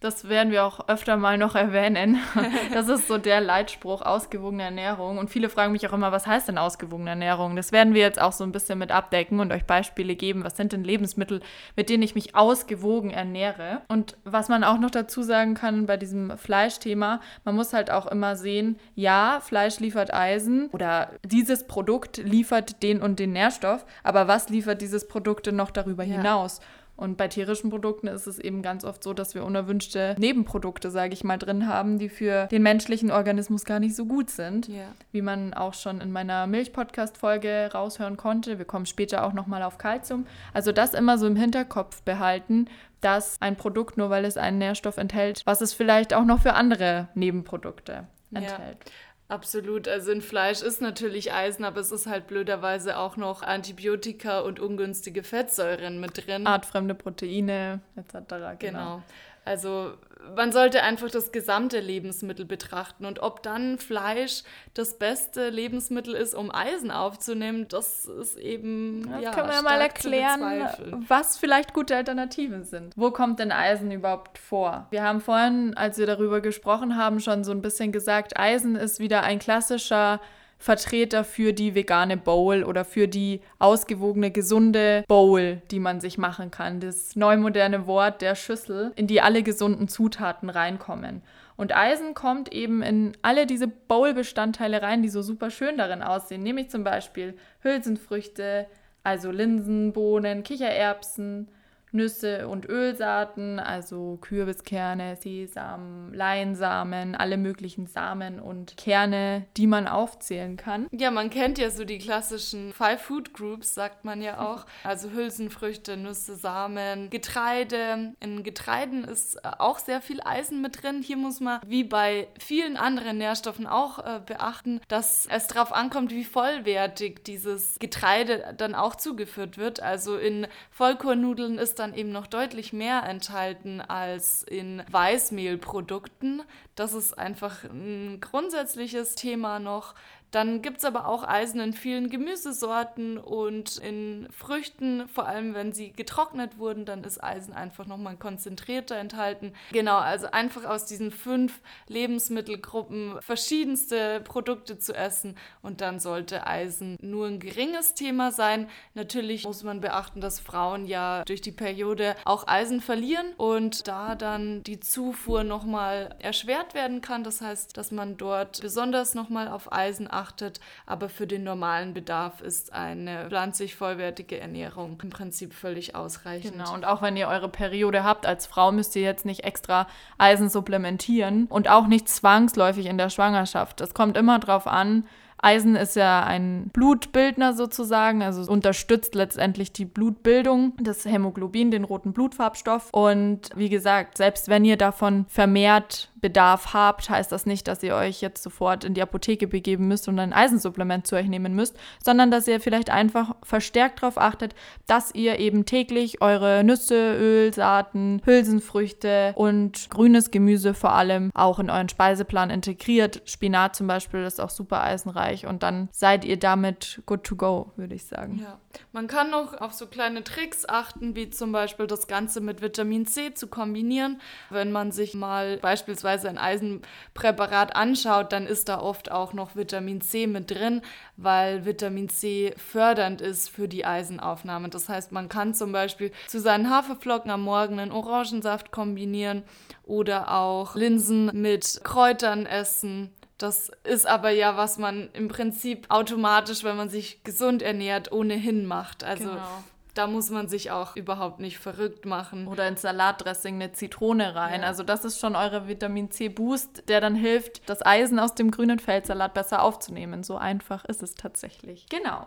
Das 0.00 0.28
werden 0.28 0.52
wir 0.52 0.64
auch 0.64 0.88
öfter 0.88 1.16
mal 1.16 1.38
noch 1.38 1.54
erwähnen. 1.54 2.18
Das 2.72 2.88
ist 2.88 3.08
so 3.08 3.18
der 3.18 3.40
Leitspruch, 3.40 4.02
ausgewogene 4.02 4.64
Ernährung. 4.64 5.18
Und 5.18 5.30
viele 5.30 5.48
fragen 5.48 5.72
mich 5.72 5.88
auch 5.88 5.92
immer, 5.92 6.12
was 6.12 6.26
heißt 6.26 6.48
denn 6.48 6.58
ausgewogene 6.58 7.10
Ernährung? 7.10 7.56
Das 7.56 7.72
werden 7.72 7.94
wir 7.94 8.00
jetzt 8.00 8.20
auch 8.20 8.32
so 8.32 8.42
ein 8.42 8.52
bisschen 8.52 8.78
mit 8.78 8.90
abdecken 8.90 9.38
und 9.38 9.52
euch 9.52 9.64
Beispiele 9.64 10.16
geben. 10.16 10.44
Was 10.44 10.56
sind 10.56 10.72
denn 10.72 10.82
Lebensmittel, 10.82 11.40
mit 11.76 11.88
denen 11.88 12.02
ich 12.02 12.14
mich 12.14 12.34
ausgewogen 12.34 13.10
ernähre? 13.10 13.82
Und 13.88 14.16
was 14.24 14.48
man 14.48 14.64
auch 14.64 14.78
noch 14.78 14.90
dazu 14.90 15.22
sagen 15.22 15.54
kann 15.54 15.86
bei 15.86 15.96
diesem 15.96 16.36
Fleischthema, 16.36 17.20
man 17.44 17.54
muss 17.54 17.72
halt 17.72 17.90
auch 17.90 18.06
immer 18.06 18.36
sehen, 18.36 18.78
ja, 18.94 19.40
Fleisch 19.40 19.78
liefert 19.78 20.12
Eisen 20.12 20.68
oder 20.70 21.10
dieses 21.24 21.66
Produkt 21.66 22.16
liefert 22.18 22.82
den 22.82 23.00
und 23.00 23.18
den 23.18 23.32
Nährstoff, 23.32 23.86
aber 24.02 24.26
was 24.26 24.48
liefert 24.48 24.80
dieses 24.80 25.06
Produkt 25.06 25.46
denn 25.46 25.56
noch 25.56 25.70
darüber 25.70 26.04
ja. 26.04 26.16
hinaus? 26.16 26.60
Und 26.96 27.16
bei 27.16 27.26
tierischen 27.26 27.70
Produkten 27.70 28.06
ist 28.06 28.26
es 28.26 28.38
eben 28.38 28.62
ganz 28.62 28.84
oft 28.84 29.02
so, 29.02 29.14
dass 29.14 29.34
wir 29.34 29.44
unerwünschte 29.44 30.14
Nebenprodukte, 30.18 30.90
sage 30.90 31.12
ich 31.12 31.24
mal, 31.24 31.38
drin 31.38 31.66
haben, 31.66 31.98
die 31.98 32.08
für 32.08 32.46
den 32.46 32.62
menschlichen 32.62 33.10
Organismus 33.10 33.64
gar 33.64 33.80
nicht 33.80 33.96
so 33.96 34.06
gut 34.06 34.30
sind. 34.30 34.68
Yeah. 34.68 34.92
Wie 35.10 35.22
man 35.22 35.54
auch 35.54 35.74
schon 35.74 36.00
in 36.00 36.12
meiner 36.12 36.46
Milch-Podcast-Folge 36.46 37.70
raushören 37.74 38.16
konnte. 38.16 38.58
Wir 38.58 38.64
kommen 38.64 38.86
später 38.86 39.24
auch 39.24 39.32
nochmal 39.32 39.62
auf 39.62 39.76
Kalzium. 39.78 40.26
Also 40.52 40.70
das 40.70 40.94
immer 40.94 41.18
so 41.18 41.26
im 41.26 41.36
Hinterkopf 41.36 42.02
behalten, 42.02 42.66
dass 43.00 43.40
ein 43.40 43.56
Produkt, 43.56 43.96
nur 43.96 44.10
weil 44.10 44.24
es 44.24 44.36
einen 44.36 44.58
Nährstoff 44.58 44.96
enthält, 44.96 45.42
was 45.44 45.60
es 45.60 45.74
vielleicht 45.74 46.14
auch 46.14 46.24
noch 46.24 46.42
für 46.42 46.54
andere 46.54 47.08
Nebenprodukte 47.14 48.06
enthält. 48.32 48.78
Ja. 48.84 48.92
Absolut. 49.28 49.88
Also 49.88 50.12
in 50.12 50.20
Fleisch 50.20 50.60
ist 50.60 50.82
natürlich 50.82 51.32
Eisen, 51.32 51.64
aber 51.64 51.80
es 51.80 51.90
ist 51.90 52.06
halt 52.06 52.26
blöderweise 52.26 52.98
auch 52.98 53.16
noch 53.16 53.42
Antibiotika 53.42 54.40
und 54.40 54.60
ungünstige 54.60 55.22
Fettsäuren 55.22 55.98
mit 55.98 56.26
drin. 56.26 56.46
Artfremde 56.46 56.94
Proteine 56.94 57.80
etc. 57.96 58.12
Genau. 58.28 58.56
genau. 58.58 59.02
Also 59.44 59.92
man 60.36 60.52
sollte 60.52 60.82
einfach 60.82 61.10
das 61.10 61.32
gesamte 61.32 61.80
Lebensmittel 61.80 62.44
betrachten 62.44 63.04
und 63.04 63.20
ob 63.20 63.42
dann 63.42 63.78
Fleisch 63.78 64.42
das 64.72 64.98
beste 64.98 65.50
Lebensmittel 65.50 66.14
ist, 66.14 66.34
um 66.34 66.50
Eisen 66.54 66.90
aufzunehmen, 66.90 67.68
das 67.68 68.06
ist 68.06 68.38
eben 68.38 69.10
das 69.10 69.22
ja, 69.22 69.30
können 69.32 69.50
wir 69.50 69.62
mal 69.62 69.80
erklären, 69.80 71.04
was 71.08 71.36
vielleicht 71.36 71.74
gute 71.74 71.96
Alternativen 71.96 72.64
sind. 72.64 72.94
Wo 72.96 73.10
kommt 73.10 73.38
denn 73.38 73.52
Eisen 73.52 73.90
überhaupt 73.90 74.38
vor? 74.38 74.86
Wir 74.90 75.02
haben 75.02 75.20
vorhin, 75.20 75.76
als 75.76 75.98
wir 75.98 76.06
darüber 76.06 76.40
gesprochen 76.40 76.96
haben, 76.96 77.20
schon 77.20 77.44
so 77.44 77.52
ein 77.52 77.62
bisschen 77.62 77.92
gesagt, 77.92 78.38
Eisen 78.38 78.76
ist 78.76 79.00
wieder 79.00 79.22
ein 79.24 79.38
klassischer 79.38 80.20
Vertreter 80.64 81.24
für 81.24 81.52
die 81.52 81.74
vegane 81.74 82.16
Bowl 82.16 82.64
oder 82.64 82.86
für 82.86 83.06
die 83.06 83.42
ausgewogene, 83.58 84.30
gesunde 84.30 85.04
Bowl, 85.08 85.60
die 85.70 85.78
man 85.78 86.00
sich 86.00 86.16
machen 86.16 86.50
kann. 86.50 86.80
Das 86.80 87.16
neumoderne 87.16 87.86
Wort 87.86 88.22
der 88.22 88.34
Schüssel, 88.34 88.90
in 88.96 89.06
die 89.06 89.20
alle 89.20 89.42
gesunden 89.42 89.88
Zutaten 89.88 90.48
reinkommen. 90.48 91.20
Und 91.56 91.76
Eisen 91.76 92.14
kommt 92.14 92.50
eben 92.50 92.80
in 92.80 93.12
alle 93.20 93.44
diese 93.44 93.68
Bowl-Bestandteile 93.68 94.80
rein, 94.80 95.02
die 95.02 95.10
so 95.10 95.20
super 95.20 95.50
schön 95.50 95.76
darin 95.76 96.00
aussehen. 96.00 96.42
Nämlich 96.42 96.70
zum 96.70 96.82
Beispiel 96.82 97.36
Hülsenfrüchte, 97.60 98.66
also 99.02 99.30
Linsen, 99.30 99.92
Bohnen, 99.92 100.44
Kichererbsen, 100.44 101.48
Nüsse 101.94 102.48
und 102.48 102.68
Ölsaaten, 102.68 103.58
also 103.58 104.18
Kürbiskerne, 104.20 105.16
Sesam, 105.16 106.12
Leinsamen, 106.12 107.14
alle 107.14 107.36
möglichen 107.36 107.86
Samen 107.86 108.40
und 108.40 108.76
Kerne, 108.76 109.46
die 109.56 109.66
man 109.66 109.86
aufzählen 109.86 110.56
kann. 110.56 110.88
Ja, 110.92 111.10
man 111.10 111.30
kennt 111.30 111.58
ja 111.58 111.70
so 111.70 111.84
die 111.84 111.98
klassischen 111.98 112.72
Five 112.72 113.00
Food 113.00 113.32
Groups, 113.32 113.74
sagt 113.74 114.04
man 114.04 114.20
ja 114.20 114.40
auch. 114.40 114.66
Also 114.82 115.10
Hülsenfrüchte, 115.10 115.96
Nüsse, 115.96 116.36
Samen, 116.36 117.08
Getreide. 117.08 118.14
In 118.20 118.42
Getreiden 118.42 119.04
ist 119.04 119.36
äh, 119.36 119.50
auch 119.58 119.78
sehr 119.78 120.00
viel 120.02 120.20
Eisen 120.22 120.60
mit 120.60 120.82
drin. 120.82 121.02
Hier 121.02 121.16
muss 121.16 121.40
man, 121.40 121.60
wie 121.66 121.84
bei 121.84 122.28
vielen 122.38 122.76
anderen 122.76 123.18
Nährstoffen, 123.18 123.66
auch 123.66 123.98
äh, 123.98 124.20
beachten, 124.24 124.80
dass 124.88 125.26
es 125.30 125.46
darauf 125.46 125.72
ankommt, 125.72 126.10
wie 126.10 126.24
vollwertig 126.24 127.24
dieses 127.24 127.78
Getreide 127.78 128.54
dann 128.56 128.74
auch 128.74 128.96
zugeführt 128.96 129.58
wird. 129.58 129.80
Also 129.80 130.16
in 130.16 130.46
Vollkornnudeln 130.70 131.58
ist 131.58 131.78
dann 131.78 131.83
dann 131.84 131.94
eben 131.94 132.12
noch 132.12 132.26
deutlich 132.26 132.72
mehr 132.72 133.02
enthalten 133.04 133.80
als 133.80 134.42
in 134.42 134.82
Weißmehlprodukten. 134.90 136.42
Das 136.74 136.94
ist 136.94 137.18
einfach 137.18 137.64
ein 137.64 138.20
grundsätzliches 138.20 139.14
Thema 139.14 139.58
noch, 139.58 139.94
dann 140.34 140.62
gibt 140.62 140.78
es 140.78 140.84
aber 140.84 141.06
auch 141.06 141.22
Eisen 141.22 141.60
in 141.60 141.72
vielen 141.72 142.10
Gemüsesorten 142.10 143.18
und 143.18 143.78
in 143.78 144.26
Früchten, 144.36 145.06
vor 145.08 145.28
allem 145.28 145.54
wenn 145.54 145.72
sie 145.72 145.92
getrocknet 145.92 146.58
wurden, 146.58 146.84
dann 146.84 147.04
ist 147.04 147.22
Eisen 147.22 147.54
einfach 147.54 147.86
nochmal 147.86 148.16
konzentrierter 148.16 148.96
enthalten. 148.96 149.52
Genau, 149.70 149.96
also 149.96 150.26
einfach 150.32 150.64
aus 150.64 150.86
diesen 150.86 151.12
fünf 151.12 151.60
Lebensmittelgruppen 151.86 153.20
verschiedenste 153.20 154.20
Produkte 154.22 154.76
zu 154.76 154.92
essen 154.92 155.36
und 155.62 155.80
dann 155.80 156.00
sollte 156.00 156.48
Eisen 156.48 156.96
nur 157.00 157.28
ein 157.28 157.38
geringes 157.38 157.94
Thema 157.94 158.32
sein. 158.32 158.68
Natürlich 158.94 159.44
muss 159.44 159.62
man 159.62 159.80
beachten, 159.80 160.20
dass 160.20 160.40
Frauen 160.40 160.86
ja 160.86 161.22
durch 161.26 161.42
die 161.42 161.52
Periode 161.52 162.16
auch 162.24 162.48
Eisen 162.48 162.80
verlieren 162.80 163.34
und 163.36 163.86
da 163.86 164.16
dann 164.16 164.64
die 164.64 164.80
Zufuhr 164.80 165.44
nochmal 165.44 166.16
erschwert 166.18 166.74
werden 166.74 167.02
kann. 167.02 167.22
Das 167.22 167.40
heißt, 167.40 167.76
dass 167.76 167.92
man 167.92 168.16
dort 168.16 168.60
besonders 168.60 169.14
nochmal 169.14 169.46
auf 169.46 169.72
Eisen 169.72 170.10
achtet 170.10 170.23
achtet. 170.24 170.60
Aber 170.86 171.08
für 171.08 171.26
den 171.26 171.44
normalen 171.44 171.94
Bedarf 171.94 172.40
ist 172.40 172.72
eine 172.72 173.26
pflanzlich 173.28 173.76
vollwertige 173.76 174.40
Ernährung 174.40 174.98
im 175.02 175.10
Prinzip 175.10 175.52
völlig 175.52 175.94
ausreichend. 175.94 176.52
Genau, 176.52 176.72
und 176.74 176.84
auch 176.84 177.02
wenn 177.02 177.16
ihr 177.16 177.28
eure 177.28 177.48
Periode 177.48 178.04
habt 178.04 178.26
als 178.26 178.46
Frau, 178.46 178.72
müsst 178.72 178.96
ihr 178.96 179.02
jetzt 179.02 179.26
nicht 179.26 179.44
extra 179.44 179.86
Eisen 180.18 180.48
supplementieren 180.48 181.46
und 181.46 181.68
auch 181.68 181.86
nicht 181.86 182.08
zwangsläufig 182.08 182.86
in 182.86 182.98
der 182.98 183.10
Schwangerschaft. 183.10 183.80
Es 183.80 183.94
kommt 183.94 184.16
immer 184.16 184.38
darauf 184.38 184.66
an, 184.66 185.04
Eisen 185.44 185.76
ist 185.76 185.94
ja 185.94 186.24
ein 186.24 186.70
Blutbildner 186.72 187.52
sozusagen, 187.52 188.22
also 188.22 188.50
unterstützt 188.50 189.14
letztendlich 189.14 189.72
die 189.72 189.84
Blutbildung, 189.84 190.72
das 190.80 191.04
Hämoglobin, 191.04 191.70
den 191.70 191.84
roten 191.84 192.14
Blutfarbstoff. 192.14 192.88
Und 192.92 193.50
wie 193.54 193.68
gesagt, 193.68 194.16
selbst 194.16 194.48
wenn 194.48 194.64
ihr 194.64 194.78
davon 194.78 195.26
vermehrt 195.28 196.10
Bedarf 196.24 196.72
habt, 196.72 197.10
heißt 197.10 197.30
das 197.32 197.44
nicht, 197.44 197.68
dass 197.68 197.82
ihr 197.82 197.94
euch 197.94 198.22
jetzt 198.22 198.42
sofort 198.42 198.82
in 198.82 198.94
die 198.94 199.02
Apotheke 199.02 199.46
begeben 199.46 199.88
müsst 199.88 200.08
und 200.08 200.18
ein 200.18 200.32
Eisensupplement 200.32 201.06
zu 201.06 201.16
euch 201.16 201.26
nehmen 201.26 201.54
müsst, 201.54 201.76
sondern 202.02 202.30
dass 202.30 202.48
ihr 202.48 202.60
vielleicht 202.60 202.88
einfach 202.88 203.36
verstärkt 203.42 204.00
darauf 204.00 204.16
achtet, 204.16 204.54
dass 204.86 205.14
ihr 205.14 205.38
eben 205.38 205.66
täglich 205.66 206.22
eure 206.22 206.64
Nüsse, 206.64 207.14
Öl, 207.18 207.52
Saaten, 207.52 208.22
Hülsenfrüchte 208.24 209.34
und 209.36 209.90
grünes 209.90 210.30
Gemüse 210.30 210.72
vor 210.72 210.94
allem 210.94 211.30
auch 211.34 211.58
in 211.58 211.68
euren 211.68 211.90
Speiseplan 211.90 212.48
integriert. 212.48 213.20
Spinat 213.26 213.76
zum 213.76 213.86
Beispiel 213.86 214.24
ist 214.24 214.40
auch 214.40 214.48
super 214.48 214.82
eisenreich 214.82 215.44
und 215.44 215.62
dann 215.62 215.90
seid 215.92 216.24
ihr 216.24 216.38
damit 216.38 217.02
good 217.04 217.24
to 217.24 217.36
go, 217.36 217.70
würde 217.76 217.94
ich 217.94 218.06
sagen. 218.06 218.40
Ja. 218.42 218.58
Man 218.92 219.08
kann 219.08 219.30
noch 219.30 219.60
auf 219.60 219.72
so 219.72 219.86
kleine 219.86 220.24
Tricks 220.24 220.66
achten, 220.68 221.14
wie 221.14 221.30
zum 221.30 221.52
Beispiel 221.52 221.86
das 221.86 222.06
Ganze 222.06 222.40
mit 222.40 222.62
Vitamin 222.62 223.06
C 223.06 223.34
zu 223.34 223.46
kombinieren. 223.46 224.20
Wenn 224.50 224.72
man 224.72 224.90
sich 224.90 225.14
mal 225.14 225.58
beispielsweise 225.58 226.13
beispielsweise 226.14 226.28
ein 226.28 226.38
Eisenpräparat 226.38 227.76
anschaut, 227.76 228.32
dann 228.32 228.46
ist 228.46 228.68
da 228.68 228.80
oft 228.80 229.10
auch 229.10 229.32
noch 229.32 229.56
Vitamin 229.56 230.00
C 230.00 230.26
mit 230.26 230.50
drin, 230.50 230.82
weil 231.16 231.64
Vitamin 231.64 232.08
C 232.08 232.54
fördernd 232.56 233.20
ist 233.20 233.50
für 233.50 233.68
die 233.68 233.84
Eisenaufnahme. 233.84 234.68
Das 234.68 234.88
heißt, 234.88 235.12
man 235.12 235.28
kann 235.28 235.54
zum 235.54 235.72
Beispiel 235.72 236.12
zu 236.26 236.40
seinen 236.40 236.70
Haferflocken 236.70 237.30
am 237.30 237.42
Morgen 237.42 237.78
einen 237.78 237.92
Orangensaft 237.92 238.70
kombinieren 238.70 239.42
oder 239.84 240.32
auch 240.32 240.74
Linsen 240.74 241.30
mit 241.40 241.80
Kräutern 241.84 242.46
essen. 242.46 243.12
Das 243.36 243.72
ist 243.82 244.06
aber 244.06 244.30
ja, 244.30 244.56
was 244.56 244.78
man 244.78 245.10
im 245.12 245.28
Prinzip 245.28 245.86
automatisch, 245.88 246.62
wenn 246.62 246.76
man 246.76 246.88
sich 246.88 247.24
gesund 247.24 247.62
ernährt, 247.62 248.12
ohnehin 248.12 248.64
macht. 248.64 249.02
Also 249.02 249.24
genau 249.24 249.64
da 249.94 250.06
muss 250.06 250.30
man 250.30 250.48
sich 250.48 250.70
auch 250.70 250.96
überhaupt 250.96 251.40
nicht 251.40 251.58
verrückt 251.58 252.04
machen. 252.04 252.48
Oder 252.48 252.68
ins 252.68 252.82
Salatdressing 252.82 253.54
eine 253.54 253.72
Zitrone 253.72 254.34
rein. 254.34 254.62
Ja. 254.62 254.66
Also 254.66 254.82
das 254.82 255.04
ist 255.04 255.20
schon 255.20 255.36
eure 255.36 255.68
Vitamin 255.68 256.10
C 256.10 256.28
Boost, 256.28 256.88
der 256.88 257.00
dann 257.00 257.14
hilft, 257.14 257.68
das 257.68 257.84
Eisen 257.84 258.18
aus 258.18 258.34
dem 258.34 258.50
grünen 258.50 258.78
Feldsalat 258.78 259.34
besser 259.34 259.62
aufzunehmen. 259.62 260.24
So 260.24 260.36
einfach 260.36 260.84
ist 260.84 261.02
es 261.02 261.14
tatsächlich. 261.14 261.86
Genau. 261.88 262.26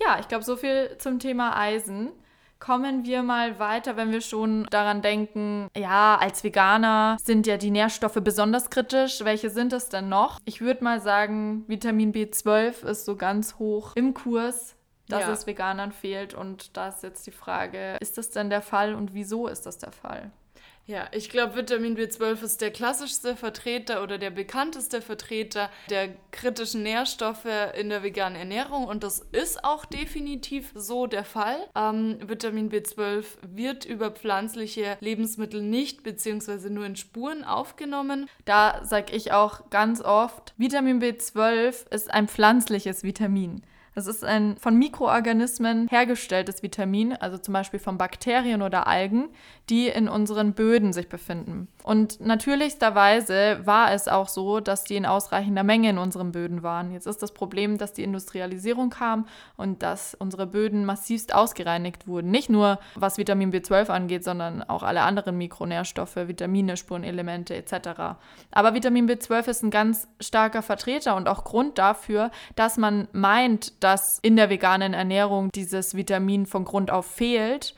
Ja, 0.00 0.18
ich 0.20 0.28
glaube, 0.28 0.44
so 0.44 0.56
viel 0.56 0.96
zum 0.98 1.18
Thema 1.18 1.56
Eisen. 1.56 2.10
Kommen 2.58 3.04
wir 3.04 3.22
mal 3.22 3.58
weiter, 3.58 3.98
wenn 3.98 4.12
wir 4.12 4.22
schon 4.22 4.66
daran 4.70 5.02
denken, 5.02 5.68
ja, 5.76 6.16
als 6.18 6.42
Veganer 6.42 7.18
sind 7.22 7.46
ja 7.46 7.58
die 7.58 7.70
Nährstoffe 7.70 8.18
besonders 8.22 8.70
kritisch. 8.70 9.22
Welche 9.24 9.50
sind 9.50 9.74
es 9.74 9.90
denn 9.90 10.08
noch? 10.08 10.40
Ich 10.46 10.62
würde 10.62 10.82
mal 10.82 11.02
sagen, 11.02 11.64
Vitamin 11.66 12.14
B12 12.14 12.86
ist 12.86 13.04
so 13.04 13.16
ganz 13.16 13.58
hoch 13.58 13.92
im 13.94 14.14
Kurs 14.14 14.75
dass 15.08 15.22
ja. 15.22 15.32
es 15.32 15.46
Veganern 15.46 15.92
fehlt. 15.92 16.34
Und 16.34 16.76
da 16.76 16.88
ist 16.88 17.02
jetzt 17.02 17.26
die 17.26 17.32
Frage, 17.32 17.96
ist 18.00 18.18
das 18.18 18.30
denn 18.30 18.50
der 18.50 18.62
Fall 18.62 18.94
und 18.94 19.14
wieso 19.14 19.48
ist 19.48 19.66
das 19.66 19.78
der 19.78 19.92
Fall? 19.92 20.30
Ja, 20.88 21.08
ich 21.10 21.30
glaube, 21.30 21.56
Vitamin 21.56 21.96
B12 21.96 22.44
ist 22.44 22.60
der 22.60 22.70
klassischste 22.70 23.34
Vertreter 23.34 24.04
oder 24.04 24.18
der 24.18 24.30
bekannteste 24.30 25.02
Vertreter 25.02 25.68
der 25.90 26.10
kritischen 26.30 26.84
Nährstoffe 26.84 27.48
in 27.76 27.88
der 27.88 28.04
veganen 28.04 28.38
Ernährung 28.38 28.84
und 28.86 29.02
das 29.02 29.18
ist 29.32 29.64
auch 29.64 29.84
definitiv 29.84 30.70
so 30.76 31.08
der 31.08 31.24
Fall. 31.24 31.56
Ähm, 31.74 32.18
Vitamin 32.24 32.70
B12 32.70 33.24
wird 33.48 33.84
über 33.84 34.12
pflanzliche 34.12 34.96
Lebensmittel 35.00 35.60
nicht 35.60 36.04
bzw. 36.04 36.70
nur 36.70 36.86
in 36.86 36.94
Spuren 36.94 37.42
aufgenommen. 37.42 38.28
Da 38.44 38.84
sage 38.84 39.12
ich 39.16 39.32
auch 39.32 39.70
ganz 39.70 40.00
oft, 40.00 40.54
Vitamin 40.56 41.02
B12 41.02 41.92
ist 41.92 42.12
ein 42.12 42.28
pflanzliches 42.28 43.02
Vitamin. 43.02 43.62
Es 43.98 44.06
ist 44.06 44.22
ein 44.22 44.58
von 44.58 44.76
Mikroorganismen 44.76 45.88
hergestelltes 45.88 46.62
Vitamin, 46.62 47.14
also 47.14 47.38
zum 47.38 47.54
Beispiel 47.54 47.80
von 47.80 47.96
Bakterien 47.96 48.60
oder 48.60 48.86
Algen, 48.86 49.30
die 49.70 49.88
in 49.88 50.06
unseren 50.06 50.52
Böden 50.52 50.92
sich 50.92 51.08
befinden. 51.08 51.66
Und 51.82 52.20
natürlichsterweise 52.20 53.60
war 53.64 53.92
es 53.92 54.06
auch 54.06 54.28
so, 54.28 54.60
dass 54.60 54.84
die 54.84 54.96
in 54.96 55.06
ausreichender 55.06 55.64
Menge 55.64 55.88
in 55.88 55.96
unseren 55.96 56.30
Böden 56.30 56.62
waren. 56.62 56.92
Jetzt 56.92 57.06
ist 57.06 57.22
das 57.22 57.32
Problem, 57.32 57.78
dass 57.78 57.94
die 57.94 58.02
Industrialisierung 58.02 58.90
kam 58.90 59.26
und 59.56 59.82
dass 59.82 60.14
unsere 60.14 60.46
Böden 60.46 60.84
massivst 60.84 61.34
ausgereinigt 61.34 62.06
wurden. 62.06 62.30
Nicht 62.30 62.50
nur 62.50 62.78
was 62.96 63.16
Vitamin 63.16 63.50
B12 63.50 63.88
angeht, 63.88 64.24
sondern 64.24 64.62
auch 64.62 64.82
alle 64.82 65.04
anderen 65.04 65.38
Mikronährstoffe, 65.38 66.16
Vitamine, 66.16 66.76
Spurenelemente 66.76 67.54
etc. 67.54 68.18
Aber 68.50 68.74
Vitamin 68.74 69.08
B12 69.08 69.48
ist 69.48 69.62
ein 69.62 69.70
ganz 69.70 70.06
starker 70.20 70.60
Vertreter 70.60 71.16
und 71.16 71.28
auch 71.28 71.44
Grund 71.44 71.78
dafür, 71.78 72.30
dass 72.56 72.76
man 72.76 73.08
meint, 73.12 73.82
dass 73.86 74.18
in 74.18 74.34
der 74.34 74.50
veganen 74.50 74.94
Ernährung 74.94 75.52
dieses 75.54 75.94
Vitamin 75.94 76.46
von 76.46 76.64
Grund 76.64 76.90
auf 76.90 77.06
fehlt 77.06 77.76